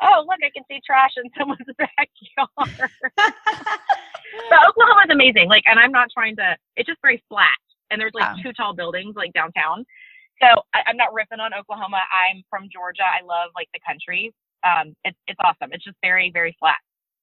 oh 0.03 0.25
look, 0.27 0.39
I 0.45 0.51
can 0.55 0.65
see 0.71 0.81
trash 0.85 1.13
in 1.17 1.31
someone's 1.39 1.61
backyard. 1.79 2.91
But 4.51 4.59
Oklahoma 4.69 5.03
is 5.07 5.11
amazing. 5.11 5.49
Like, 5.49 5.63
and 5.67 5.79
I'm 5.81 5.91
not 5.91 6.09
trying 6.13 6.37
to. 6.37 6.57
It's 6.77 6.87
just 6.87 7.01
very 7.03 7.23
flat, 7.29 7.49
and 7.91 8.01
there's 8.01 8.13
like 8.15 8.37
Yeah. 8.37 8.43
two 8.43 8.53
tall 8.53 8.75
buildings 8.75 9.15
like 9.17 9.33
downtown. 9.33 9.85
So 10.41 10.47
I, 10.75 10.81
I'm 10.87 10.97
not 10.97 11.13
ripping 11.13 11.41
on 11.41 11.53
Oklahoma. 11.55 11.99
I'm 12.13 12.43
from 12.51 12.69
Georgia. 12.73 13.03
I 13.03 13.25
love 13.25 13.51
like 13.55 13.69
the 13.75 13.81
country. 13.87 14.33
Um, 14.65 14.95
it's 15.05 15.19
it's 15.27 15.39
awesome. 15.43 15.71
It's 15.73 15.85
just 15.85 15.97
very 16.03 16.31
very 16.33 16.57
flat. 16.59 16.77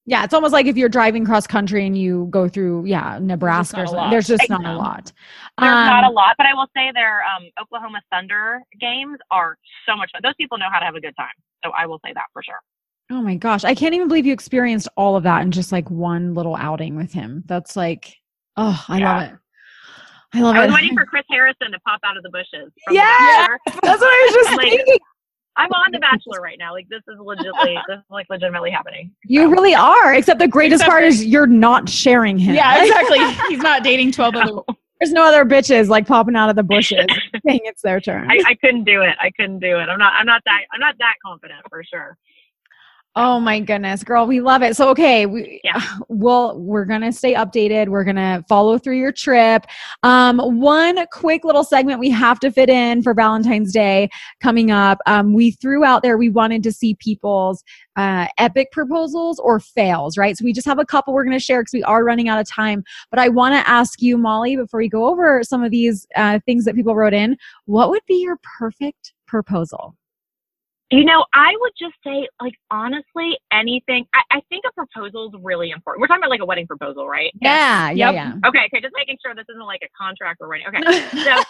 Yeah, 0.07 0.23
it's 0.23 0.35
almost 0.35 0.53
like 0.53 0.67
if 0.67 0.77
you're 0.77 0.87
driving 0.87 1.25
cross 1.25 1.47
country 1.47 1.83
and 1.87 1.97
you 1.97 2.27
go 2.29 2.47
through, 2.47 2.85
yeah, 2.85 3.17
Nebraska 3.19 3.81
or 3.81 3.87
something. 3.87 4.11
There's 4.11 4.27
just 4.27 4.47
not 4.51 4.63
a 4.63 4.77
lot. 4.77 5.11
There's 5.59 5.71
not 5.71 6.03
a 6.03 6.07
Um, 6.07 6.13
lot, 6.13 6.35
but 6.37 6.45
I 6.45 6.53
will 6.53 6.67
say 6.77 6.91
their 6.93 7.23
um, 7.23 7.49
Oklahoma 7.59 8.01
Thunder 8.11 8.61
games 8.79 9.17
are 9.31 9.57
so 9.89 9.95
much 9.95 10.11
fun. 10.11 10.21
Those 10.23 10.35
people 10.35 10.59
know 10.59 10.67
how 10.71 10.77
to 10.77 10.85
have 10.85 10.93
a 10.93 11.01
good 11.01 11.15
time. 11.17 11.33
So 11.63 11.71
I 11.71 11.87
will 11.87 11.99
say 12.05 12.13
that 12.13 12.25
for 12.33 12.43
sure. 12.43 12.59
Oh 13.11 13.21
my 13.21 13.35
gosh, 13.35 13.63
I 13.63 13.73
can't 13.73 13.95
even 13.95 14.07
believe 14.07 14.27
you 14.27 14.33
experienced 14.33 14.87
all 14.95 15.15
of 15.15 15.23
that 15.23 15.41
in 15.41 15.49
just 15.51 15.71
like 15.71 15.89
one 15.89 16.35
little 16.35 16.55
outing 16.55 16.95
with 16.95 17.11
him. 17.11 17.43
That's 17.47 17.75
like, 17.75 18.15
oh, 18.57 18.85
I 18.87 18.99
love 18.99 19.23
it. 19.23 19.31
I 20.35 20.41
love 20.41 20.55
I 20.55 20.63
it. 20.63 20.65
was 20.67 20.75
waiting 20.75 20.95
for 20.95 21.05
Chris 21.05 21.23
Harrison 21.29 21.71
to 21.71 21.79
pop 21.79 21.99
out 22.05 22.17
of 22.17 22.23
the 22.23 22.29
bushes. 22.29 22.71
from 22.83 22.93
The 22.95 23.59
That's 23.81 24.01
what 24.01 24.03
I 24.03 24.25
was 24.27 24.33
just 24.45 24.57
Like, 24.57 24.69
thinking. 24.69 24.97
I'm 25.57 25.71
on 25.71 25.91
The 25.93 25.99
Bachelor 25.99 26.41
right 26.41 26.57
now. 26.59 26.73
Like 26.73 26.87
this 26.89 27.01
is 27.07 27.17
legitimately 27.17 27.77
this 27.87 27.97
is 27.99 28.03
like 28.09 28.25
legitimately 28.29 28.71
happening. 28.71 29.11
You 29.23 29.49
really 29.49 29.73
are. 29.73 30.13
Except 30.13 30.37
the 30.39 30.47
greatest 30.49 30.81
Except 30.81 30.89
part 30.91 31.03
for- 31.03 31.07
is 31.07 31.25
you're 31.25 31.47
not 31.47 31.87
sharing 31.87 32.37
him. 32.37 32.55
Yeah, 32.55 32.81
exactly. 32.83 33.19
He's 33.47 33.59
not 33.63 33.81
dating 33.83 34.11
12 34.11 34.35
other 34.35 34.61
There's 34.99 35.11
no 35.13 35.25
other 35.25 35.45
bitches 35.45 35.87
like 35.87 36.07
popping 36.07 36.35
out 36.35 36.49
of 36.49 36.55
the 36.57 36.63
bushes 36.63 37.05
saying 37.47 37.61
it's 37.63 37.81
their 37.81 38.01
turn. 38.01 38.29
I, 38.29 38.41
I 38.47 38.55
couldn't 38.55 38.83
do 38.83 39.01
it. 39.01 39.15
I 39.19 39.31
couldn't 39.31 39.59
do 39.59 39.77
it. 39.79 39.87
I'm 39.89 39.97
not. 39.99 40.13
I'm 40.13 40.25
not 40.25 40.41
that. 40.45 40.59
I'm 40.73 40.79
not 40.81 40.95
that 40.99 41.13
confident 41.25 41.59
for 41.69 41.83
sure. 41.83 42.17
Oh 43.17 43.39
my 43.39 43.61
goodness, 43.61 44.03
girl, 44.03 44.27
we 44.27 44.41
love 44.41 44.61
it. 44.61 44.75
So 44.75 44.89
okay, 44.89 45.25
we 45.25 45.61
Yeah. 45.63 45.81
well, 46.09 46.59
we're 46.59 46.83
gonna 46.83 47.13
stay 47.13 47.33
updated. 47.33 47.87
We're 47.87 48.03
gonna 48.03 48.43
follow 48.49 48.77
through 48.77 48.97
your 48.97 49.13
trip. 49.13 49.65
Um, 50.03 50.37
one 50.39 51.05
quick 51.13 51.45
little 51.45 51.63
segment 51.63 52.01
we 52.01 52.09
have 52.09 52.41
to 52.41 52.51
fit 52.51 52.69
in 52.69 53.01
for 53.01 53.13
Valentine's 53.13 53.71
Day 53.71 54.09
coming 54.41 54.69
up. 54.69 54.99
Um, 55.05 55.33
we 55.33 55.51
threw 55.51 55.85
out 55.85 56.03
there 56.03 56.17
we 56.17 56.27
wanted 56.27 56.61
to 56.63 56.73
see 56.73 56.95
people's 56.95 57.63
uh, 57.95 58.27
epic 58.37 58.73
proposals 58.73 59.39
or 59.39 59.61
fails, 59.61 60.17
right? 60.17 60.37
So 60.37 60.43
we 60.43 60.51
just 60.51 60.67
have 60.67 60.79
a 60.79 60.85
couple 60.85 61.13
we're 61.13 61.23
gonna 61.23 61.39
share 61.39 61.61
because 61.61 61.73
we 61.73 61.83
are 61.83 62.03
running 62.03 62.27
out 62.27 62.41
of 62.41 62.47
time. 62.49 62.83
But 63.11 63.19
I 63.19 63.29
want 63.29 63.53
to 63.55 63.69
ask 63.69 64.01
you, 64.01 64.17
Molly, 64.17 64.57
before 64.57 64.79
we 64.79 64.89
go 64.89 65.07
over 65.07 65.41
some 65.41 65.63
of 65.63 65.71
these 65.71 66.05
uh, 66.17 66.39
things 66.45 66.65
that 66.65 66.75
people 66.75 66.95
wrote 66.97 67.13
in, 67.13 67.37
what 67.63 67.89
would 67.91 68.03
be 68.07 68.15
your 68.21 68.37
perfect 68.59 69.13
proposal? 69.25 69.95
You 70.95 71.03
know, 71.03 71.25
I 71.33 71.53
would 71.59 71.73
just 71.77 71.95
say, 72.05 72.25
like, 72.41 72.53
honestly, 72.71 73.37
anything. 73.51 74.05
I, 74.13 74.37
I 74.37 74.41
think 74.47 74.63
a 74.65 74.71
proposal 74.71 75.27
is 75.27 75.33
really 75.43 75.71
important. 75.71 75.99
We're 75.99 76.07
talking 76.07 76.21
about 76.21 76.29
like 76.29 76.39
a 76.39 76.45
wedding 76.45 76.67
proposal, 76.67 77.05
right? 77.05 77.33
Yeah, 77.41 77.89
yeah, 77.89 78.11
Yep. 78.11 78.13
yeah. 78.13 78.47
Okay, 78.47 78.65
okay, 78.67 78.81
just 78.81 78.93
making 78.95 79.17
sure 79.21 79.35
this 79.35 79.43
isn't 79.49 79.65
like 79.65 79.81
a 79.83 79.89
contract 80.01 80.37
or 80.39 80.47
writing. 80.47 80.67
Okay, 80.67 80.81
so 81.25 81.43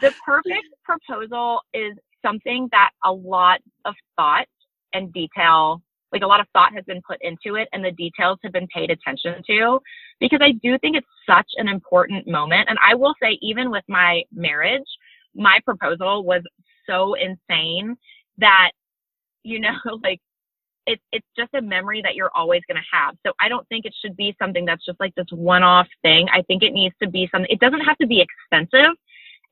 the 0.00 0.12
perfect 0.26 0.66
proposal 0.82 1.60
is 1.72 1.96
something 2.20 2.68
that 2.72 2.90
a 3.04 3.12
lot 3.12 3.60
of 3.84 3.94
thought 4.16 4.48
and 4.92 5.12
detail, 5.12 5.80
like 6.10 6.22
a 6.22 6.26
lot 6.26 6.40
of 6.40 6.46
thought 6.52 6.74
has 6.74 6.84
been 6.84 7.00
put 7.06 7.18
into 7.22 7.54
it 7.54 7.68
and 7.72 7.84
the 7.84 7.92
details 7.92 8.40
have 8.42 8.52
been 8.52 8.66
paid 8.74 8.90
attention 8.90 9.40
to 9.46 9.78
because 10.18 10.40
I 10.42 10.50
do 10.64 10.76
think 10.78 10.96
it's 10.96 11.06
such 11.28 11.46
an 11.58 11.68
important 11.68 12.26
moment. 12.26 12.68
And 12.68 12.76
I 12.84 12.96
will 12.96 13.14
say, 13.22 13.38
even 13.40 13.70
with 13.70 13.84
my 13.88 14.24
marriage, 14.32 14.82
my 15.36 15.60
proposal 15.64 16.24
was 16.24 16.42
so 16.88 17.14
insane 17.14 17.96
that, 18.38 18.72
you 19.42 19.60
know, 19.60 19.74
like, 20.02 20.20
it's 20.86 21.02
it's 21.12 21.26
just 21.36 21.50
a 21.54 21.60
memory 21.60 22.00
that 22.02 22.14
you're 22.14 22.30
always 22.34 22.62
going 22.66 22.80
to 22.80 22.96
have. 22.96 23.14
So 23.26 23.32
I 23.38 23.48
don't 23.48 23.68
think 23.68 23.84
it 23.84 23.94
should 24.02 24.16
be 24.16 24.34
something 24.40 24.64
that's 24.64 24.84
just 24.84 24.98
like 24.98 25.14
this 25.14 25.26
one-off 25.30 25.86
thing. 26.02 26.26
I 26.32 26.42
think 26.42 26.62
it 26.62 26.72
needs 26.72 26.94
to 27.02 27.08
be 27.08 27.28
something. 27.30 27.50
It 27.50 27.60
doesn't 27.60 27.80
have 27.80 27.98
to 27.98 28.06
be 28.06 28.20
expensive. 28.20 28.96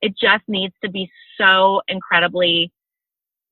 It 0.01 0.13
just 0.19 0.43
needs 0.47 0.73
to 0.83 0.89
be 0.89 1.09
so 1.37 1.81
incredibly 1.87 2.71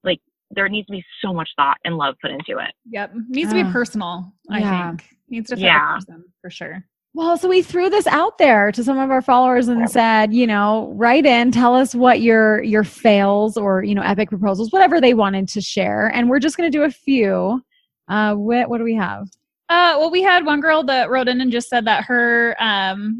like 0.03 0.19
there 0.51 0.67
needs 0.69 0.87
to 0.87 0.93
be 0.93 1.05
so 1.21 1.33
much 1.33 1.49
thought 1.55 1.77
and 1.85 1.97
love 1.97 2.15
put 2.21 2.31
into 2.31 2.57
it. 2.57 2.73
Yep. 2.89 3.13
Needs 3.29 3.51
to 3.51 3.59
Ah. 3.59 3.63
be 3.63 3.71
personal, 3.71 4.33
I 4.49 4.59
Yeah. 4.59 4.89
think. 4.91 5.09
Needs 5.29 5.49
to 5.49 5.55
fit 5.55 5.65
Yeah. 5.65 5.97
the 5.99 6.05
person 6.05 6.23
for 6.41 6.49
sure. 6.49 6.83
Well, 7.13 7.35
so 7.37 7.49
we 7.49 7.63
threw 7.63 7.89
this 7.89 8.05
out 8.05 8.37
there 8.37 8.71
to 8.71 8.83
some 8.83 8.99
of 8.99 9.09
our 9.09 9.23
followers 9.23 9.69
and 9.69 9.89
said, 9.89 10.33
you 10.33 10.45
know, 10.45 10.93
write 10.95 11.25
in, 11.25 11.51
tell 11.51 11.73
us 11.73 11.95
what 11.95 12.21
your 12.21 12.61
your 12.63 12.83
fails 12.83 13.57
or 13.57 13.83
you 13.83 13.95
know 13.95 14.03
epic 14.03 14.29
proposals, 14.29 14.71
whatever 14.71 15.01
they 15.01 15.13
wanted 15.13 15.47
to 15.49 15.61
share, 15.61 16.07
and 16.13 16.29
we're 16.29 16.39
just 16.39 16.57
going 16.57 16.71
to 16.71 16.77
do 16.77 16.83
a 16.83 16.91
few. 16.91 17.63
Uh, 18.07 18.35
what 18.35 18.69
what 18.69 18.77
do 18.77 18.83
we 18.83 18.95
have? 18.95 19.23
Uh, 19.69 19.95
well, 19.97 20.11
we 20.11 20.21
had 20.21 20.45
one 20.45 20.61
girl 20.61 20.83
that 20.83 21.09
wrote 21.09 21.27
in 21.27 21.41
and 21.41 21.51
just 21.51 21.69
said 21.69 21.85
that 21.85 22.03
her 22.05 22.55
um, 22.59 23.17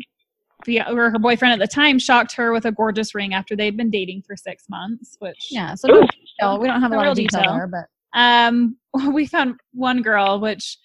or 0.90 1.10
her 1.10 1.20
boyfriend 1.20 1.54
at 1.54 1.60
the 1.60 1.74
time 1.74 2.00
shocked 2.00 2.34
her 2.34 2.52
with 2.54 2.66
a 2.66 2.72
gorgeous 2.72 3.14
ring 3.16 3.34
after 3.34 3.56
they'd 3.56 3.78
been 3.78 3.90
dating 3.90 4.22
for 4.22 4.36
six 4.36 4.66
months. 4.70 5.18
Which 5.20 5.48
Yeah, 5.50 5.76
so 5.76 5.88
no 5.88 6.02
detail. 6.02 6.60
we 6.60 6.68
don't 6.68 6.82
have 6.82 6.92
a 6.92 6.96
lot 6.96 7.08
of 7.08 7.16
detail, 7.16 7.42
detail. 7.42 7.56
there, 7.56 7.68
but 7.68 8.20
um, 8.20 8.78
we 9.14 9.26
found 9.26 9.56
one 9.74 10.02
girl, 10.02 10.40
which 10.40 10.78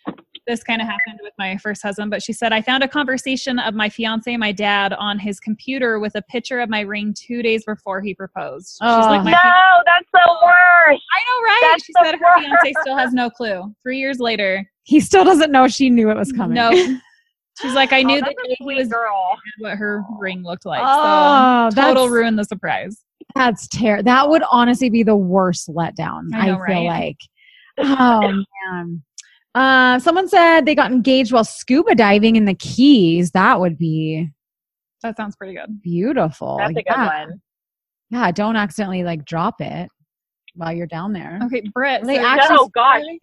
this 0.47 0.63
kind 0.63 0.81
of 0.81 0.89
happened 0.89 1.21
with 1.23 1.33
my 1.39 1.57
first 1.59 1.83
husband, 1.83 2.11
but 2.11 2.23
she 2.23 2.33
said 2.33 2.53
I 2.53 2.63
found 2.63 2.83
a 2.83 2.89
conversation 2.89 3.59
of 3.59 3.75
my 3.75 3.89
fiance 3.89 4.31
and 4.31 4.41
my 4.41 4.53
dad 4.53 4.93
on 4.95 5.19
his 5.19 5.39
computer 5.39 6.01
with 6.01 6.15
a 6.15 6.23
picture 6.23 6.61
of 6.61 6.69
my 6.69 6.81
ring 6.81 7.15
two 7.17 7.43
days 7.43 7.65
before 7.65 8.01
he 8.01 8.15
proposed. 8.15 8.79
She's 8.83 8.89
oh, 8.89 9.01
like, 9.01 9.21
Oh. 9.21 9.25
No, 9.25 9.83
that's 9.87 10.09
the 10.13 10.39
worst. 10.43 11.03
I 11.03 11.21
know, 11.27 11.45
right? 11.45 11.69
That's 11.71 11.85
she 11.85 11.93
said 12.05 12.15
her 12.17 12.41
fiance 12.41 12.75
still 12.81 12.97
has 12.97 13.13
no 13.13 13.31
clue. 13.31 13.75
Three 13.83 13.99
years 13.99 14.19
later, 14.19 14.69
he 14.85 15.01
still 15.01 15.25
doesn't 15.25 15.53
know 15.53 15.69
she 15.69 15.91
knew 15.91 16.11
it 16.11 16.17
was 16.17 16.33
coming. 16.33 16.55
no. 16.55 16.71
She's 17.61 17.75
like, 17.75 17.93
I 17.93 18.01
oh, 18.01 18.07
knew 18.07 18.17
oh, 18.17 18.21
that 18.21 18.35
he 18.59 18.65
was 18.65 18.89
girl. 18.89 19.37
what 19.59 19.77
her 19.77 20.03
ring 20.19 20.43
looked 20.43 20.65
like. 20.65 20.83
Oh, 20.85 21.69
so 21.71 21.81
total 21.81 22.09
ruin 22.09 22.35
the 22.37 22.45
surprise. 22.45 23.05
That's 23.35 23.69
terrible. 23.69 24.05
That 24.05 24.29
would 24.29 24.43
honestly 24.51 24.91
be 24.91 25.03
the 25.03 25.17
worst 25.17 25.69
letdown. 25.69 26.35
I 26.35 26.47
know, 26.47 26.59
I 26.59 26.67
feel 26.67 26.87
right? 26.87 26.87
like. 26.87 27.17
Oh 27.79 28.43
man. 28.71 29.03
Uh, 29.55 29.99
someone 29.99 30.29
said 30.29 30.63
they 30.65 30.75
got 30.75 30.91
engaged 30.93 31.33
while 31.33 31.45
scuba 31.45 31.95
diving 31.95 32.37
in 32.37 32.45
the 32.47 32.55
Keys. 32.55 33.33
That 33.33 33.61
would 33.61 33.77
be 33.77 34.31
That 35.03 35.17
sounds 35.17 35.37
pretty 35.37 35.55
good. 35.55 35.83
beautiful. 35.83 36.57
That's 36.59 36.71
a 36.71 36.75
good 36.75 36.85
yeah. 36.87 37.27
one. 37.27 37.43
Yeah, 38.11 38.31
don't 38.31 38.57
accidentally 38.57 39.05
like 39.05 39.25
drop 39.25 39.61
it 39.61 39.89
while 40.55 40.73
you're 40.73 40.87
down 40.87 41.13
there. 41.13 41.39
Okay, 41.45 41.63
Britt. 41.73 42.05
They 42.05 42.17
so- 42.17 42.25
actually- 42.27 42.57
No, 42.57 42.69
gosh. 42.75 43.03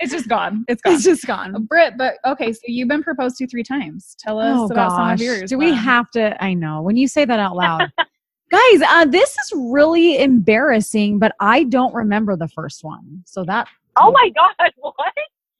it's 0.00 0.12
just 0.12 0.28
gone. 0.28 0.64
It's 0.68 0.82
gone. 0.82 0.94
It's 0.94 1.04
just 1.04 1.26
gone. 1.26 1.64
Britt, 1.64 1.94
but 1.96 2.14
okay, 2.26 2.52
so 2.52 2.60
you've 2.66 2.88
been 2.88 3.02
proposed 3.02 3.36
to 3.38 3.46
three 3.46 3.62
times. 3.62 4.14
Tell 4.18 4.38
us 4.38 4.58
Oh 4.58 4.66
about 4.66 4.92
some 4.92 5.10
of 5.10 5.20
yours. 5.20 5.50
Do 5.50 5.58
we 5.58 5.70
Wow. 5.72 5.76
have 5.78 6.10
to? 6.12 6.42
I 6.42 6.54
know 6.54 6.82
when 6.82 6.96
you 6.96 7.08
say 7.08 7.24
that 7.24 7.40
out 7.40 7.56
loud. 7.56 7.90
Guys, 8.50 8.80
uh, 8.88 9.04
this 9.04 9.30
is 9.38 9.52
really 9.54 10.18
embarrassing, 10.22 11.18
but 11.18 11.34
I 11.38 11.64
don't 11.64 11.92
remember 11.94 12.34
the 12.34 12.48
first 12.48 12.82
one. 12.82 13.22
So 13.26 13.44
that 13.44 13.68
Oh 14.00 14.10
my 14.12 14.30
god, 14.34 14.70
what? 14.76 15.12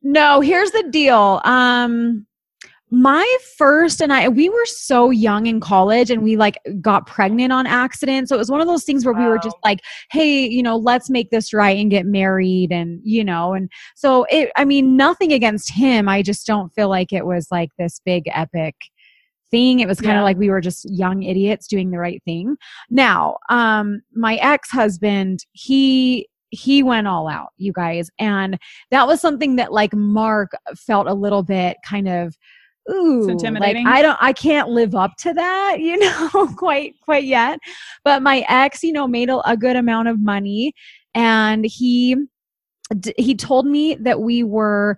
No, 0.03 0.41
here's 0.41 0.71
the 0.71 0.85
deal. 0.91 1.41
Um 1.45 2.25
my 2.91 3.37
first 3.59 4.01
and 4.01 4.11
I 4.13 4.29
we 4.31 4.49
were 4.49 4.65
so 4.65 5.11
young 5.11 5.47
in 5.47 5.61
college 5.61 6.11
and 6.11 6.23
we 6.23 6.37
like 6.37 6.59
got 6.81 7.07
pregnant 7.07 7.53
on 7.53 7.67
accident. 7.67 8.29
So 8.31 8.35
it 8.35 8.39
was 8.39 8.51
one 8.51 8.63
of 8.63 8.67
those 8.67 8.85
things 8.85 9.05
where 9.05 9.13
we 9.13 9.27
were 9.27 9.39
just 9.39 9.59
like, 9.63 9.81
hey, 10.11 10.47
you 10.47 10.63
know, 10.63 10.77
let's 10.77 11.11
make 11.11 11.29
this 11.31 11.53
right 11.53 11.77
and 11.77 11.91
get 11.91 12.07
married 12.07 12.73
and 12.73 12.99
you 13.05 13.23
know, 13.25 13.53
and 13.53 13.71
so 13.95 14.25
it 14.31 14.51
I 14.57 14.65
mean 14.65 14.97
nothing 14.97 15.33
against 15.33 15.71
him. 15.71 16.09
I 16.09 16.23
just 16.23 16.47
don't 16.47 16.73
feel 16.75 16.89
like 16.89 17.13
it 17.13 17.27
was 17.27 17.49
like 17.51 17.69
this 17.79 18.01
big 18.07 18.23
epic 18.33 18.75
thing. 19.51 19.81
It 19.81 19.89
was 19.89 20.01
kind 20.01 20.13
of 20.17 20.21
Yeah. 20.21 20.25
like 20.25 20.39
we 20.39 20.49
were 20.49 20.63
just 20.63 20.89
young 20.91 21.23
idiots 21.25 21.67
doing 21.67 21.91
the 21.91 21.99
right 21.99 22.23
thing. 22.25 22.57
Now, 22.89 23.37
um 23.51 24.01
my 24.15 24.37
ex-husband, 24.37 25.41
he 25.53 26.27
he 26.51 26.83
went 26.83 27.07
all 27.07 27.29
out, 27.29 27.51
you 27.57 27.73
guys. 27.73 28.11
And 28.19 28.59
that 28.91 29.07
was 29.07 29.21
something 29.21 29.57
that 29.57 29.73
like 29.73 29.95
Mark 29.95 30.53
felt 30.77 31.07
a 31.07 31.15
little 31.15 31.43
bit 31.43 31.77
kind 31.85 32.09
of 32.09 32.37
ooh 32.91 33.23
like 33.23 33.31
intimidating? 33.31 33.87
I 33.87 34.03
don't 34.03 34.19
I 34.21 34.33
can't 34.33 34.69
live 34.69 34.95
up 34.95 35.13
to 35.19 35.35
that, 35.35 35.77
you 35.81 35.99
know, 35.99 36.49
quite 36.57 36.95
quite 37.03 37.25
yet. 37.25 37.59
But 38.05 38.23
my 38.23 38.45
ex, 38.49 38.83
you 38.83 38.93
know, 38.93 39.07
made 39.07 39.31
a, 39.31 39.49
a 39.49 39.57
good 39.57 39.77
amount 39.77 40.09
of 40.09 40.21
money 40.21 40.73
and 41.15 41.65
he 41.65 42.17
d- 42.99 43.15
he 43.19 43.35
told 43.35 43.67
me 43.67 43.95
that 43.97 44.21
we 44.21 44.43
were 44.43 44.97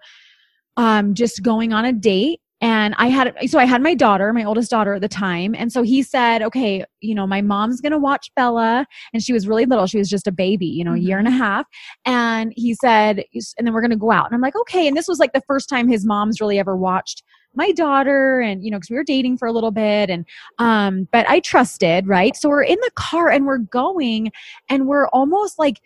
um 0.76 1.14
just 1.14 1.42
going 1.42 1.72
on 1.72 1.84
a 1.84 1.92
date 1.92 2.40
and 2.60 2.94
I 2.98 3.08
had 3.08 3.34
so 3.46 3.58
I 3.58 3.64
had 3.64 3.82
my 3.82 3.94
daughter, 3.94 4.32
my 4.32 4.44
oldest 4.44 4.70
daughter 4.70 4.94
at 4.94 5.00
the 5.00 5.08
time, 5.08 5.54
and 5.56 5.72
so 5.72 5.82
he 5.82 6.02
said, 6.02 6.42
"Okay, 6.42 6.84
you 7.00 7.14
know, 7.14 7.26
my 7.26 7.40
mom's 7.40 7.80
going 7.80 7.92
to 7.92 7.98
watch 7.98 8.30
Bella 8.36 8.86
and 9.12 9.22
she 9.22 9.32
was 9.32 9.46
really 9.48 9.66
little. 9.66 9.86
She 9.86 9.98
was 9.98 10.08
just 10.08 10.26
a 10.26 10.32
baby, 10.32 10.66
you 10.66 10.84
know, 10.84 10.94
a 10.94 10.98
year 10.98 11.18
and 11.18 11.28
a 11.28 11.32
half. 11.32 11.66
And 12.04 12.52
he 12.56 12.74
said, 12.74 13.24
and 13.58 13.66
then 13.66 13.72
we're 13.72 13.80
going 13.80 13.90
to 13.90 13.96
go 13.96 14.10
out. 14.10 14.26
And 14.26 14.34
I'm 14.34 14.40
like, 14.40 14.56
okay. 14.56 14.86
And 14.86 14.96
this 14.96 15.08
was 15.08 15.18
like 15.18 15.32
the 15.32 15.42
first 15.46 15.68
time 15.68 15.88
his 15.88 16.04
mom's 16.04 16.40
really 16.40 16.58
ever 16.58 16.76
watched 16.76 17.22
my 17.52 17.72
daughter 17.72 18.40
and 18.40 18.62
you 18.62 18.70
know 18.70 18.76
because 18.76 18.90
we 18.90 18.96
were 18.96 19.02
dating 19.02 19.36
for 19.36 19.48
a 19.48 19.52
little 19.52 19.72
bit 19.72 20.08
and 20.08 20.24
um 20.60 21.08
but 21.10 21.28
i 21.28 21.40
trusted 21.40 22.06
right 22.06 22.36
so 22.36 22.48
we're 22.48 22.62
in 22.62 22.78
the 22.82 22.92
car 22.94 23.28
and 23.28 23.44
we're 23.44 23.58
going 23.58 24.30
and 24.68 24.86
we're 24.86 25.08
almost 25.08 25.58
like 25.58 25.80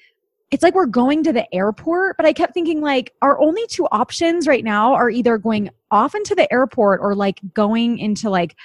it's 0.51 0.63
like 0.63 0.75
we're 0.75 0.87
going 0.87 1.23
to 1.25 1.33
the 1.33 1.53
airport 1.55 2.17
but 2.17 2.27
i 2.27 2.33
kept 2.33 2.55
thinking 2.55 2.81
like 2.81 3.13
our 3.23 3.41
only 3.41 3.67
two 3.69 3.87
options 3.91 4.47
right 4.47 4.65
now 4.65 4.95
are 4.95 5.11
either 5.11 5.39
going 5.39 5.71
off 5.91 6.15
into 6.15 6.35
the 6.35 6.53
airport 6.53 7.01
or 7.01 7.15
like 7.15 7.41
going 7.55 7.99
into 7.99 8.29
like 8.29 8.57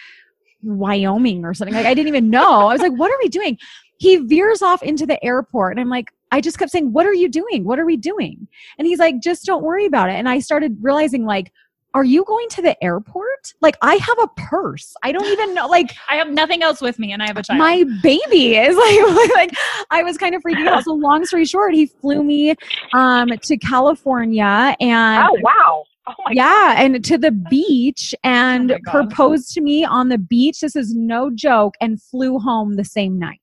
wyoming 0.61 1.45
or 1.45 1.53
something. 1.53 1.75
Like 1.75 1.85
i 1.85 1.93
didn't 1.93 2.09
even 2.09 2.29
know. 2.37 2.67
I 2.67 2.73
was 2.73 2.81
like 2.81 2.93
what 2.93 3.11
are 3.11 3.17
we 3.21 3.29
doing? 3.29 3.57
He 3.97 4.17
veers 4.17 4.61
off 4.61 4.81
into 4.81 5.05
the 5.05 5.23
airport 5.23 5.73
and 5.73 5.79
i'm 5.79 5.89
like 5.89 6.11
i 6.31 6.41
just 6.41 6.59
kept 6.59 6.71
saying 6.71 6.91
what 6.93 7.05
are 7.05 7.13
you 7.13 7.29
doing? 7.29 7.63
What 7.63 7.79
are 7.79 7.85
we 7.85 7.97
doing? 7.97 8.47
And 8.77 8.87
he's 8.87 8.99
like 8.99 9.21
just 9.21 9.45
don't 9.45 9.63
worry 9.63 9.85
about 9.85 10.09
it. 10.09 10.13
And 10.13 10.27
i 10.29 10.39
started 10.39 10.77
realizing 10.81 11.25
like 11.25 11.51
are 11.93 12.03
you 12.03 12.23
going 12.25 12.47
to 12.49 12.61
the 12.61 12.81
airport? 12.83 13.53
Like 13.61 13.77
i 13.81 13.95
have 13.95 14.19
a 14.19 14.27
purse. 14.35 14.95
I 15.03 15.11
don't 15.11 15.25
even 15.25 15.53
know 15.53 15.67
like 15.67 15.95
I 16.09 16.15
have 16.15 16.29
nothing 16.29 16.61
else 16.63 16.81
with 16.81 16.99
me 16.99 17.11
and 17.11 17.21
I 17.21 17.27
have 17.27 17.37
a 17.37 17.43
child. 17.43 17.59
my 17.59 17.83
baby 18.01 18.57
is 18.57 18.75
like 19.15 19.33
like 19.35 19.55
i 19.89 20.03
was 20.03 20.17
kind 20.17 20.35
of 20.35 20.43
freaking 20.43 20.67
out. 20.67 20.83
So 20.83 20.93
long 20.93 21.25
story 21.25 21.45
short 21.45 21.73
he 21.73 21.87
flew 21.87 22.23
me 22.23 22.55
um 22.93 23.29
to 23.29 23.57
california 23.57 24.75
and 24.79 25.27
Oh 25.29 25.37
wow. 25.41 25.83
Oh 26.07 26.13
my 26.25 26.31
yeah 26.33 26.75
and 26.77 27.03
to 27.05 27.17
the 27.17 27.31
beach 27.31 28.13
and 28.23 28.71
Oh 28.71 28.77
proposed 28.85 29.53
to 29.53 29.61
me 29.61 29.83
on 29.83 30.09
the 30.09 30.17
beach. 30.17 30.59
This 30.61 30.75
is 30.75 30.93
no 30.95 31.29
joke 31.29 31.75
and 31.81 32.01
flew 32.01 32.39
home 32.39 32.75
the 32.75 32.85
same 32.85 33.17
night. 33.19 33.41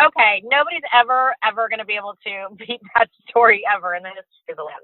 Okay, 0.00 0.42
nobody's 0.44 0.82
ever 0.92 1.34
ever 1.44 1.68
going 1.68 1.78
to 1.78 1.84
be 1.84 1.94
able 1.94 2.14
to 2.24 2.54
beat 2.66 2.80
that 2.94 3.08
story 3.28 3.62
ever, 3.74 3.94
and 3.94 4.04
then 4.04 4.12
just 4.14 4.28
the 4.56 4.62
land. 4.62 4.76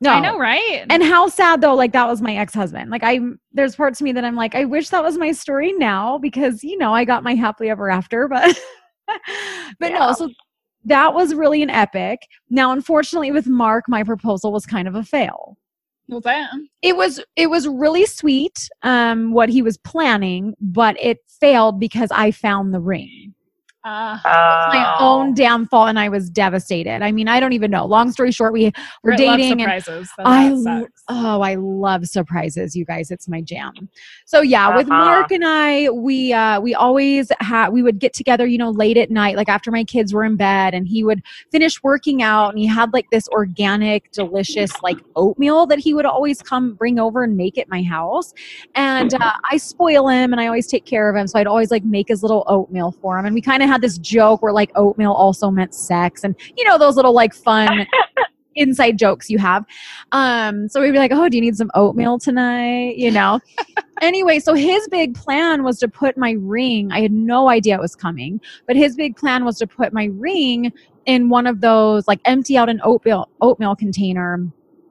No 0.00 0.10
I 0.10 0.20
know, 0.20 0.38
right? 0.38 0.86
and 0.88 1.02
how 1.02 1.28
sad 1.28 1.60
though 1.60 1.74
like 1.74 1.92
that 1.92 2.08
was 2.08 2.22
my 2.22 2.36
ex-husband 2.36 2.90
like 2.90 3.02
i 3.04 3.20
there's 3.52 3.76
parts 3.76 4.00
of 4.00 4.04
me 4.04 4.12
that 4.12 4.24
i'm 4.24 4.36
like 4.36 4.54
i 4.54 4.64
wish 4.64 4.88
that 4.90 5.02
was 5.02 5.18
my 5.18 5.32
story 5.32 5.72
now 5.72 6.18
because 6.18 6.64
you 6.64 6.78
know 6.78 6.94
i 6.94 7.04
got 7.04 7.22
my 7.22 7.34
happily 7.34 7.70
ever 7.70 7.90
after 7.90 8.28
but 8.28 8.58
but 9.78 9.92
no 9.92 10.12
so 10.12 10.30
that 10.84 11.14
was 11.14 11.34
really 11.34 11.62
an 11.62 11.70
epic. 11.70 12.26
Now, 12.48 12.72
unfortunately, 12.72 13.32
with 13.32 13.46
Mark, 13.46 13.84
my 13.88 14.02
proposal 14.02 14.52
was 14.52 14.66
kind 14.66 14.88
of 14.88 14.94
a 14.94 15.04
fail. 15.04 15.56
What's 16.06 16.24
that? 16.24 16.50
It 16.82 16.96
was 16.96 17.22
it 17.36 17.48
was 17.48 17.68
really 17.68 18.04
sweet, 18.06 18.68
um, 18.82 19.32
what 19.32 19.48
he 19.48 19.62
was 19.62 19.78
planning, 19.78 20.54
but 20.60 20.96
it 21.00 21.18
failed 21.40 21.78
because 21.78 22.10
I 22.10 22.32
found 22.32 22.74
the 22.74 22.80
ring 22.80 23.34
Uh, 23.84 24.18
my 24.24 24.96
Oh. 25.00 25.20
own 25.20 25.34
damn 25.34 25.66
fault 25.66 25.88
and 25.88 25.98
I 25.98 26.08
was 26.10 26.28
devastated. 26.28 27.02
I 27.02 27.12
mean, 27.12 27.28
I 27.28 27.40
don't 27.40 27.52
even 27.54 27.70
know. 27.70 27.86
Long 27.86 28.12
story 28.12 28.30
short, 28.30 28.52
we 28.52 28.66
were 28.66 28.72
Britt 29.16 29.20
loves 29.20 29.36
dating 29.42 29.62
and 29.62 29.82
surprises. 29.82 30.10
so 30.16 30.22
I 30.26 30.54
sucks. 30.62 31.02
oh, 31.08 31.40
I 31.40 31.54
love 31.54 32.06
surprises, 32.06 32.76
you 32.76 32.84
guys. 32.84 33.10
It's 33.10 33.26
my 33.28 33.40
jam. 33.40 33.72
So 34.26 34.42
yeah, 34.42 34.76
with 34.76 34.86
Uh-huh. 34.90 34.98
Mark 35.04 35.30
and 35.32 35.44
I, 35.46 35.88
we 35.90 36.32
uh 36.32 36.60
we 36.60 36.74
always 36.74 37.32
had 37.40 37.70
we 37.70 37.82
would 37.82 37.98
get 37.98 38.12
together, 38.12 38.46
you 38.46 38.58
know, 38.58 38.70
late 38.70 38.98
at 38.98 39.10
night, 39.10 39.36
like 39.36 39.48
after 39.48 39.70
my 39.70 39.84
kids 39.84 40.12
were 40.12 40.24
in 40.24 40.36
bed, 40.36 40.74
and 40.74 40.86
he 40.86 41.02
would 41.02 41.22
finish 41.50 41.82
working 41.82 42.22
out 42.22 42.50
and 42.50 42.58
he 42.58 42.66
had 42.66 42.92
like 42.92 43.08
this 43.10 43.28
organic, 43.28 44.10
delicious 44.12 44.70
like 44.82 44.98
oatmeal 45.16 45.64
that 45.66 45.78
he 45.78 45.94
would 45.94 46.04
always 46.06 46.42
come 46.42 46.74
bring 46.74 46.98
over 46.98 47.22
and 47.24 47.34
make 47.36 47.56
at 47.56 47.68
my 47.70 47.82
house. 47.82 48.34
And 48.74 49.14
uh, 49.14 49.32
I 49.50 49.56
spoil 49.56 50.08
him 50.08 50.32
and 50.32 50.40
I 50.40 50.46
always 50.46 50.66
take 50.66 50.84
care 50.84 51.08
of 51.08 51.16
him. 51.16 51.26
So 51.26 51.38
I'd 51.38 51.46
always 51.46 51.70
like 51.70 51.84
make 51.84 52.08
his 52.08 52.22
little 52.22 52.44
oatmeal 52.46 52.92
for 53.00 53.18
him. 53.18 53.24
And 53.24 53.34
we 53.34 53.40
kind 53.40 53.62
of 53.62 53.69
had 53.70 53.80
this 53.80 53.98
joke 53.98 54.42
where 54.42 54.52
like 54.52 54.70
oatmeal 54.74 55.12
also 55.12 55.50
meant 55.50 55.74
sex 55.74 56.24
and 56.24 56.34
you 56.56 56.64
know 56.64 56.76
those 56.78 56.96
little 56.96 57.14
like 57.14 57.32
fun 57.34 57.86
inside 58.56 58.98
jokes 58.98 59.30
you 59.30 59.38
have. 59.38 59.64
Um, 60.12 60.68
so 60.68 60.80
we'd 60.80 60.92
be 60.92 60.98
like, 60.98 61.12
Oh, 61.12 61.28
do 61.28 61.36
you 61.36 61.40
need 61.40 61.56
some 61.56 61.70
oatmeal 61.74 62.18
tonight? 62.18 62.96
You 62.96 63.10
know? 63.10 63.40
anyway, 64.02 64.40
so 64.40 64.54
his 64.54 64.86
big 64.88 65.14
plan 65.14 65.62
was 65.62 65.78
to 65.78 65.88
put 65.88 66.16
my 66.16 66.32
ring. 66.32 66.90
I 66.92 67.00
had 67.00 67.12
no 67.12 67.48
idea 67.48 67.76
it 67.76 67.80
was 67.80 67.94
coming, 67.94 68.40
but 68.66 68.76
his 68.76 68.96
big 68.96 69.16
plan 69.16 69.44
was 69.44 69.58
to 69.58 69.66
put 69.66 69.92
my 69.92 70.06
ring 70.14 70.72
in 71.06 71.28
one 71.28 71.46
of 71.46 71.60
those, 71.60 72.06
like 72.08 72.20
empty 72.24 72.56
out 72.56 72.68
an 72.68 72.80
oatmeal 72.84 73.28
oatmeal 73.40 73.76
container. 73.76 74.34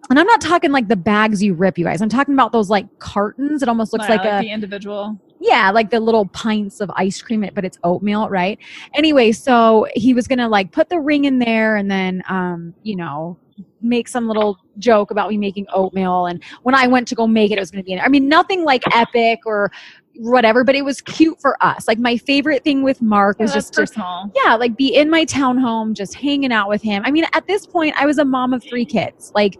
And 0.10 0.18
I'm 0.18 0.26
not 0.26 0.42
talking 0.42 0.72
like 0.72 0.88
the 0.88 0.96
bags 0.96 1.44
you 1.44 1.54
rip, 1.54 1.78
you 1.78 1.86
guys. 1.86 2.02
I'm 2.02 2.10
talking 2.10 2.34
about 2.34 2.52
those 2.52 2.70
like 2.70 2.88
cartons. 3.00 3.62
It 3.62 3.70
almost 3.70 3.94
looks 3.94 4.10
Yeah, 4.10 4.16
like 4.16 4.26
a 4.26 4.44
the 4.44 4.52
individual. 4.52 5.20
Yeah, 5.40 5.72
like 5.72 5.90
the 5.90 6.00
little 6.00 6.26
pints 6.28 6.82
of 6.82 6.92
ice 6.96 7.22
cream, 7.22 7.48
but 7.54 7.64
it's 7.64 7.78
oatmeal, 7.84 8.30
right? 8.30 8.60
Anyway, 8.94 9.32
so 9.32 9.88
he 9.96 10.14
was 10.14 10.28
gonna 10.28 10.50
like 10.50 10.72
put 10.72 10.90
the 10.90 11.00
ring 11.00 11.26
in 11.26 11.40
there 11.40 11.78
and 11.78 11.90
then, 11.90 12.22
um, 12.30 12.74
you 12.84 12.96
know, 12.96 13.38
make 13.82 14.08
some 14.08 14.28
little 14.28 14.58
joke 14.78 15.12
about 15.12 15.30
me 15.30 15.38
making 15.38 15.66
oatmeal. 15.74 16.26
And 16.28 16.44
when 16.64 16.76
I 16.76 16.88
went 16.88 17.08
to 17.10 17.16
go 17.16 17.28
make 17.28 17.52
it, 17.52 17.58
it 17.58 17.62
was 17.62 17.72
gonna 17.72 17.84
be 17.84 17.94
in. 17.94 18.00
I 18.00 18.10
mean, 18.10 18.28
nothing 18.28 18.64
like 18.64 18.84
epic 18.96 19.40
or 19.46 19.72
whatever, 20.16 20.66
but 20.66 20.76
it 20.76 20.84
was 20.84 21.00
cute 21.00 21.40
for 21.40 21.62
us. 21.64 21.88
Like 21.88 21.98
my 22.00 22.18
favorite 22.18 22.64
thing 22.66 22.84
with 22.84 23.02
Mark 23.02 23.38
Yeah, 23.40 23.46
was 23.46 23.54
just 23.54 23.74
to 23.76 23.82
personal. 23.82 24.32
yeah, 24.44 24.56
like 24.56 24.76
be 24.76 24.94
in 24.94 25.10
my 25.10 25.24
townhome, 25.26 25.94
just 25.94 26.14
hanging 26.16 26.52
out 26.52 26.68
with 26.68 26.82
him. 26.82 27.04
I 27.06 27.12
mean, 27.12 27.26
at 27.32 27.48
this 27.48 27.66
point, 27.66 27.96
I 27.98 28.06
was 28.06 28.18
a 28.18 28.26
mom 28.26 28.52
of 28.54 28.62
three 28.64 28.86
kids, 28.86 29.32
like 29.34 29.58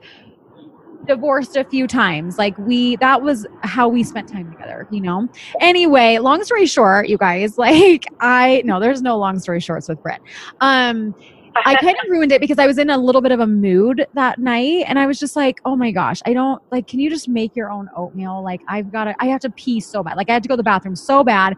divorced 1.10 1.58
a 1.58 1.66
few 1.66 1.88
times. 1.88 2.38
Like 2.38 2.58
we, 2.58 2.96
that 2.98 3.22
was 3.22 3.46
how 3.64 3.90
we 3.90 4.04
spent 4.04 4.30
time 4.30 4.50
together, 4.52 4.88
you 4.92 5.02
know? 5.02 5.28
Anyway, 5.60 6.18
long 6.20 6.44
story 6.44 6.66
short, 6.66 7.10
you 7.10 7.18
guys, 7.18 7.58
like 7.58 8.06
I, 8.22 8.62
no, 8.64 8.80
there's 8.80 9.02
no 9.02 9.18
long 9.18 9.40
story 9.40 9.60
shorts 9.60 9.90
with 9.90 10.02
Britt. 10.02 10.22
Um, 10.62 11.14
I 11.66 11.76
kind 11.76 11.98
of 12.04 12.10
ruined 12.10 12.32
it 12.32 12.42
because 12.42 12.60
I 12.60 12.68
was 12.68 12.78
in 12.78 12.90
a 12.90 12.98
little 12.98 13.22
bit 13.22 13.32
of 13.32 13.40
a 13.40 13.48
mood 13.48 14.06
that 14.14 14.40
night 14.40 14.86
and 14.88 15.00
I 15.00 15.08
was 15.08 15.20
just 15.20 15.36
like, 15.36 15.60
oh 15.66 15.76
my 15.76 15.92
gosh, 15.92 16.22
I 16.26 16.34
don't 16.34 16.62
like, 16.72 16.88
can 16.88 17.00
you 17.00 17.10
just 17.10 17.28
make 17.28 17.56
your 17.56 17.72
own 17.72 17.90
oatmeal? 17.96 18.42
Like, 18.44 18.62
I've 18.68 18.92
got 18.92 19.06
to, 19.06 19.16
I 19.20 19.26
have 19.26 19.42
to 19.42 19.50
pee 19.50 19.80
so 19.80 20.04
bad. 20.04 20.16
Like, 20.16 20.30
I 20.30 20.34
had 20.34 20.44
to 20.44 20.50
go 20.50 20.54
to 20.54 20.58
the 20.58 20.64
bathroom 20.64 20.96
so 20.96 21.24
bad. 21.24 21.58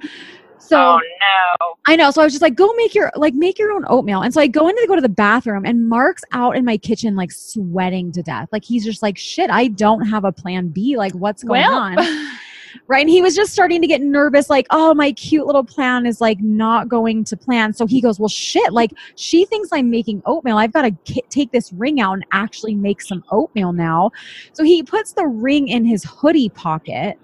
So, 0.61 0.77
oh 0.79 0.99
no. 0.99 1.75
I 1.87 1.95
know. 1.95 2.11
So 2.11 2.21
I 2.21 2.25
was 2.25 2.33
just 2.33 2.41
like, 2.41 2.55
go 2.55 2.71
make 2.73 2.93
your 2.95 3.11
like 3.15 3.33
make 3.33 3.57
your 3.59 3.71
own 3.71 3.83
oatmeal. 3.87 4.21
And 4.21 4.33
so 4.33 4.39
I 4.41 4.47
go 4.47 4.67
in 4.67 4.75
to 4.75 4.87
go 4.87 4.95
to 4.95 5.01
the 5.01 5.09
bathroom 5.09 5.65
and 5.65 5.89
Mark's 5.89 6.23
out 6.31 6.55
in 6.55 6.63
my 6.65 6.77
kitchen 6.77 7.15
like 7.15 7.31
sweating 7.31 8.11
to 8.13 8.23
death. 8.23 8.49
Like 8.51 8.63
he's 8.63 8.85
just 8.85 9.01
like, 9.01 9.17
shit, 9.17 9.49
I 9.49 9.67
don't 9.67 10.01
have 10.07 10.23
a 10.23 10.31
plan 10.31 10.69
B. 10.69 10.97
Like 10.97 11.13
what's 11.13 11.43
going 11.43 11.61
Well, 11.61 11.73
on? 11.73 11.97
Right. 12.87 13.01
And 13.01 13.09
he 13.09 13.21
was 13.21 13.35
just 13.35 13.53
starting 13.53 13.81
to 13.81 13.87
get 13.87 14.01
nervous, 14.01 14.49
like, 14.49 14.65
oh, 14.69 14.93
my 14.93 15.11
cute 15.11 15.45
little 15.45 15.63
plan 15.63 16.05
is 16.05 16.21
like 16.21 16.39
not 16.41 16.87
going 16.87 17.23
to 17.25 17.37
plan. 17.37 17.73
So 17.73 17.85
he 17.85 18.01
goes, 18.01 18.19
well, 18.19 18.29
shit, 18.29 18.73
like 18.73 18.91
she 19.15 19.45
thinks 19.45 19.69
I'm 19.71 19.89
making 19.89 20.21
oatmeal. 20.25 20.57
I've 20.57 20.73
got 20.73 20.83
to 20.83 20.91
ki- 21.03 21.23
take 21.29 21.51
this 21.51 21.71
ring 21.73 21.99
out 22.01 22.13
and 22.13 22.25
actually 22.31 22.75
make 22.75 23.01
some 23.01 23.23
oatmeal 23.31 23.73
now. 23.73 24.11
So 24.53 24.63
he 24.63 24.83
puts 24.83 25.13
the 25.13 25.25
ring 25.27 25.67
in 25.67 25.85
his 25.85 26.03
hoodie 26.03 26.49
pocket. 26.49 27.17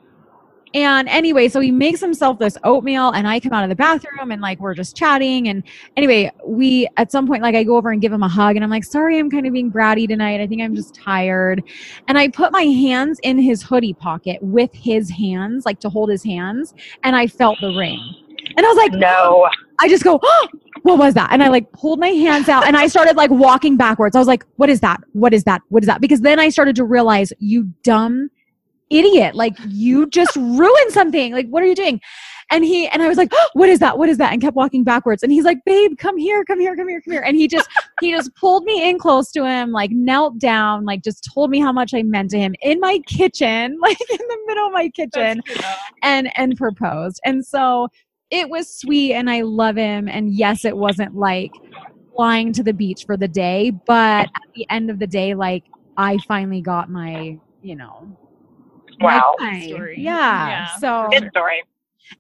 And 0.74 1.08
anyway, 1.08 1.48
so 1.48 1.60
he 1.60 1.72
makes 1.72 2.00
himself 2.00 2.40
this 2.40 2.58
oatmeal, 2.64 3.12
and 3.12 3.28
I 3.28 3.40
come 3.40 3.54
out 3.54 3.64
of 3.64 3.70
the 3.70 3.76
bathroom 3.76 4.32
and 4.32 4.42
like 4.42 4.60
we're 4.60 4.74
just 4.74 4.96
chatting. 4.96 5.48
And 5.48 5.64
anyway, 5.96 6.32
we 6.46 6.88
at 6.98 7.12
some 7.12 7.28
point, 7.28 7.42
like 7.42 7.56
I 7.56 7.64
go 7.64 7.78
over 7.78 7.92
and 7.92 8.02
give 8.02 8.12
him 8.12 8.24
a 8.24 8.28
hug, 8.28 8.56
and 8.56 8.64
I'm 8.64 8.70
like, 8.70 8.84
sorry, 8.84 9.18
I'm 9.20 9.30
kind 9.30 9.48
of 9.48 9.54
being 9.54 9.72
bratty 9.72 10.08
tonight. 10.08 10.42
I 10.42 10.48
think 10.48 10.62
I'm 10.62 10.76
just 10.76 10.96
tired. 10.96 11.64
And 12.08 12.18
I 12.18 12.28
put 12.28 12.52
my 12.52 12.64
hands 12.64 13.20
in 13.24 13.40
his 13.40 13.64
hoodie 13.64 13.94
pocket 13.94 14.42
with 14.42 14.74
his 14.74 15.10
hands, 15.10 15.66
like 15.66 15.80
to 15.82 15.90
hold 15.90 16.10
his 16.10 16.24
hands, 16.24 16.74
and 17.04 17.16
I 17.16 17.28
felt 17.28 17.60
the 17.62 17.74
ring. 17.76 18.00
And 18.56 18.66
I 18.66 18.70
was 18.70 18.78
like, 18.78 18.94
No. 18.94 19.50
I 19.80 19.88
just 19.88 20.04
go, 20.04 20.20
oh, 20.24 20.48
what 20.82 20.98
was 20.98 21.14
that? 21.14 21.32
And 21.32 21.44
I 21.44 21.50
like 21.50 21.72
pulled 21.72 22.00
my 22.00 22.10
hands 22.10 22.50
out 22.50 22.66
and 22.66 22.76
I 22.76 22.88
started 22.88 23.16
like 23.16 23.30
walking 23.30 23.78
backwards. 23.78 24.16
I 24.16 24.20
was 24.20 24.28
like, 24.28 24.44
what 24.56 24.72
is 24.72 24.80
that? 24.80 25.02
What 25.14 25.36
is 25.36 25.44
that? 25.44 25.62
What 25.70 25.84
is 25.84 25.88
that? 25.88 26.02
Because 26.02 26.22
then 26.22 26.40
I 26.40 26.50
started 26.50 26.76
to 26.78 26.84
realize, 26.84 27.32
you 27.38 27.72
dumb 27.84 28.32
idiot, 28.90 29.36
like 29.36 29.56
you 29.68 30.08
just 30.08 30.36
ruined 30.36 30.92
something. 30.92 31.34
Like, 31.34 31.48
what 31.48 31.64
are 31.64 31.66
you 31.66 31.76
doing? 31.76 32.02
And 32.50 32.64
he, 32.64 32.88
and 32.88 33.02
I 33.02 33.10
was 33.10 33.18
like, 33.18 33.30
oh, 33.34 33.50
what 33.54 33.68
is 33.68 33.80
that? 33.80 33.98
What 33.98 34.08
is 34.08 34.18
that? 34.20 34.32
And 34.32 34.42
kept 34.42 34.56
walking 34.56 34.86
backwards. 34.86 35.22
And 35.22 35.32
he's 35.34 35.44
like, 35.44 35.58
babe, 35.66 35.98
come 35.98 36.18
here, 36.18 36.46
come 36.46 36.60
here, 36.60 36.78
come 36.78 36.88
here, 36.88 37.02
come 37.02 37.12
here. 37.12 37.22
And 37.22 37.36
he 37.36 37.46
just, 37.46 37.68
he 38.00 38.12
just 38.12 38.34
pulled 38.36 38.64
me 38.64 38.90
in 38.90 39.00
close 39.00 39.32
to 39.34 39.46
him, 39.46 39.72
like 39.74 39.92
knelt 39.92 40.40
down, 40.40 40.86
like 40.86 41.04
just 41.04 41.30
told 41.34 41.50
me 41.50 41.60
how 41.60 41.74
much 41.74 41.94
I 41.94 42.04
meant 42.04 42.32
to 42.32 42.40
him 42.40 42.56
in 42.62 42.80
my 42.80 43.00
kitchen, 43.00 43.78
like 43.82 44.00
in 44.10 44.18
the 44.18 44.38
middle 44.48 44.68
of 44.68 44.72
my 44.72 44.88
kitchen 44.90 45.42
That's 45.46 45.48
cute, 45.48 45.62
though. 45.62 45.74
and 46.04 46.38
and 46.38 46.56
proposed. 46.56 47.20
And 47.26 47.46
so 47.46 47.90
it 48.30 48.50
was 48.50 48.74
sweet 48.74 49.14
and 49.14 49.30
I 49.30 49.42
love 49.42 49.76
him. 49.76 50.08
And 50.08 50.34
yes, 50.34 50.64
it 50.64 50.78
wasn't 50.78 51.16
like 51.16 51.52
flying 52.16 52.54
to 52.54 52.64
the 52.64 52.74
beach 52.74 53.04
for 53.06 53.18
the 53.18 53.28
day, 53.28 53.72
but 53.72 54.28
at 54.28 54.42
the 54.56 54.66
end 54.70 54.90
of 54.90 55.00
the 55.00 55.08
day, 55.08 55.34
like 55.36 55.66
I 55.98 56.18
finally 56.28 56.62
got 56.62 56.90
my, 56.90 57.38
you 57.62 57.76
know, 57.76 58.18
Wow. 59.00 59.36
Story. 59.38 59.96
Yeah. 60.00 60.48
Yeah, 60.48 60.76
So 60.78 61.08
Good 61.12 61.30
story. 61.32 61.62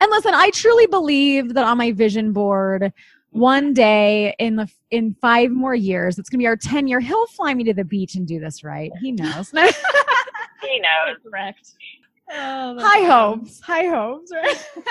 and 0.01 0.11
listen, 0.11 0.33
I 0.33 0.49
truly 0.51 0.87
believe 0.87 1.53
that 1.53 1.65
on 1.65 1.77
my 1.77 1.91
vision 1.91 2.33
board, 2.33 2.91
one 3.31 3.73
day 3.73 4.35
in 4.39 4.55
the 4.55 4.69
in 4.91 5.15
five 5.21 5.51
more 5.51 5.75
years, 5.75 6.17
it's 6.17 6.29
gonna 6.29 6.39
be 6.39 6.47
our 6.47 6.55
10 6.57 6.87
year, 6.87 6.99
he'll 6.99 7.27
fly 7.27 7.53
me 7.53 7.63
to 7.65 7.73
the 7.73 7.83
beach 7.83 8.15
and 8.15 8.25
do 8.27 8.39
this 8.39 8.63
right. 8.63 8.91
He 9.01 9.11
knows. 9.11 9.51
He 10.61 10.79
knows. 10.79 11.17
Correct. 11.23 11.73
Oh, 12.31 12.75
that's 12.75 12.87
high 12.87 13.05
awesome. 13.07 13.39
hopes 13.39 13.59
high 13.61 13.85
hopes 13.85 14.31
right 14.33 14.67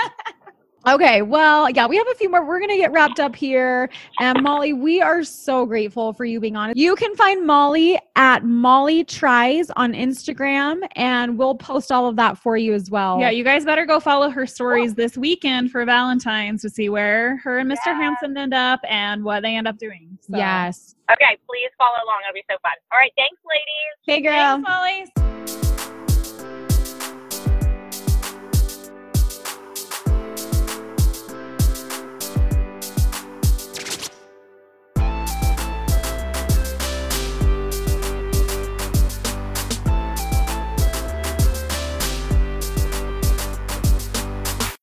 okay 0.86 1.22
well 1.22 1.68
yeah 1.70 1.86
we 1.86 1.96
have 1.96 2.06
a 2.12 2.14
few 2.14 2.30
more 2.30 2.44
we're 2.46 2.60
gonna 2.60 2.76
get 2.76 2.92
wrapped 2.92 3.18
up 3.18 3.34
here 3.34 3.88
and 4.20 4.42
molly 4.42 4.72
we 4.72 5.00
are 5.00 5.24
so 5.24 5.66
grateful 5.66 6.12
for 6.12 6.24
you 6.24 6.38
being 6.38 6.56
on 6.56 6.72
you 6.76 6.94
can 6.94 7.14
find 7.16 7.44
molly 7.46 7.98
at 8.14 8.44
molly 8.44 9.02
tries 9.04 9.70
on 9.70 9.92
instagram 9.92 10.86
and 10.94 11.36
we'll 11.38 11.54
post 11.54 11.90
all 11.90 12.06
of 12.06 12.16
that 12.16 12.38
for 12.38 12.56
you 12.56 12.72
as 12.72 12.90
well 12.90 13.18
Yeah, 13.20 13.30
you 13.30 13.44
guys 13.44 13.64
better 13.64 13.84
go 13.84 13.98
follow 14.00 14.30
her 14.30 14.46
stories 14.46 14.94
this 14.94 15.16
weekend 15.16 15.70
for 15.70 15.84
Valentine's 15.84 16.62
to 16.62 16.70
see 16.70 16.88
where 16.88 17.36
her 17.38 17.58
and 17.58 17.70
Mr. 17.70 17.86
Yeah. 17.86 17.94
Handsome 18.00 18.36
end 18.36 18.54
up 18.54 18.80
and 18.88 19.24
what 19.24 19.42
they 19.42 19.56
end 19.56 19.66
up 19.68 19.78
doing. 19.78 20.18
So. 20.20 20.36
yes 20.36 20.94
Okay, 21.10 21.38
please 21.48 21.70
follow 21.78 21.96
along. 22.04 22.22
It'll 22.28 22.34
be 22.34 22.44
so 22.50 22.56
fun. 22.62 22.72
All 22.92 22.98
right, 22.98 23.12
thanks, 23.16 23.38
ladies. 23.46 23.96
hey 24.06 24.20
girl 24.20 24.62
Thanks, 24.62 24.68
Molly. 25.16 25.35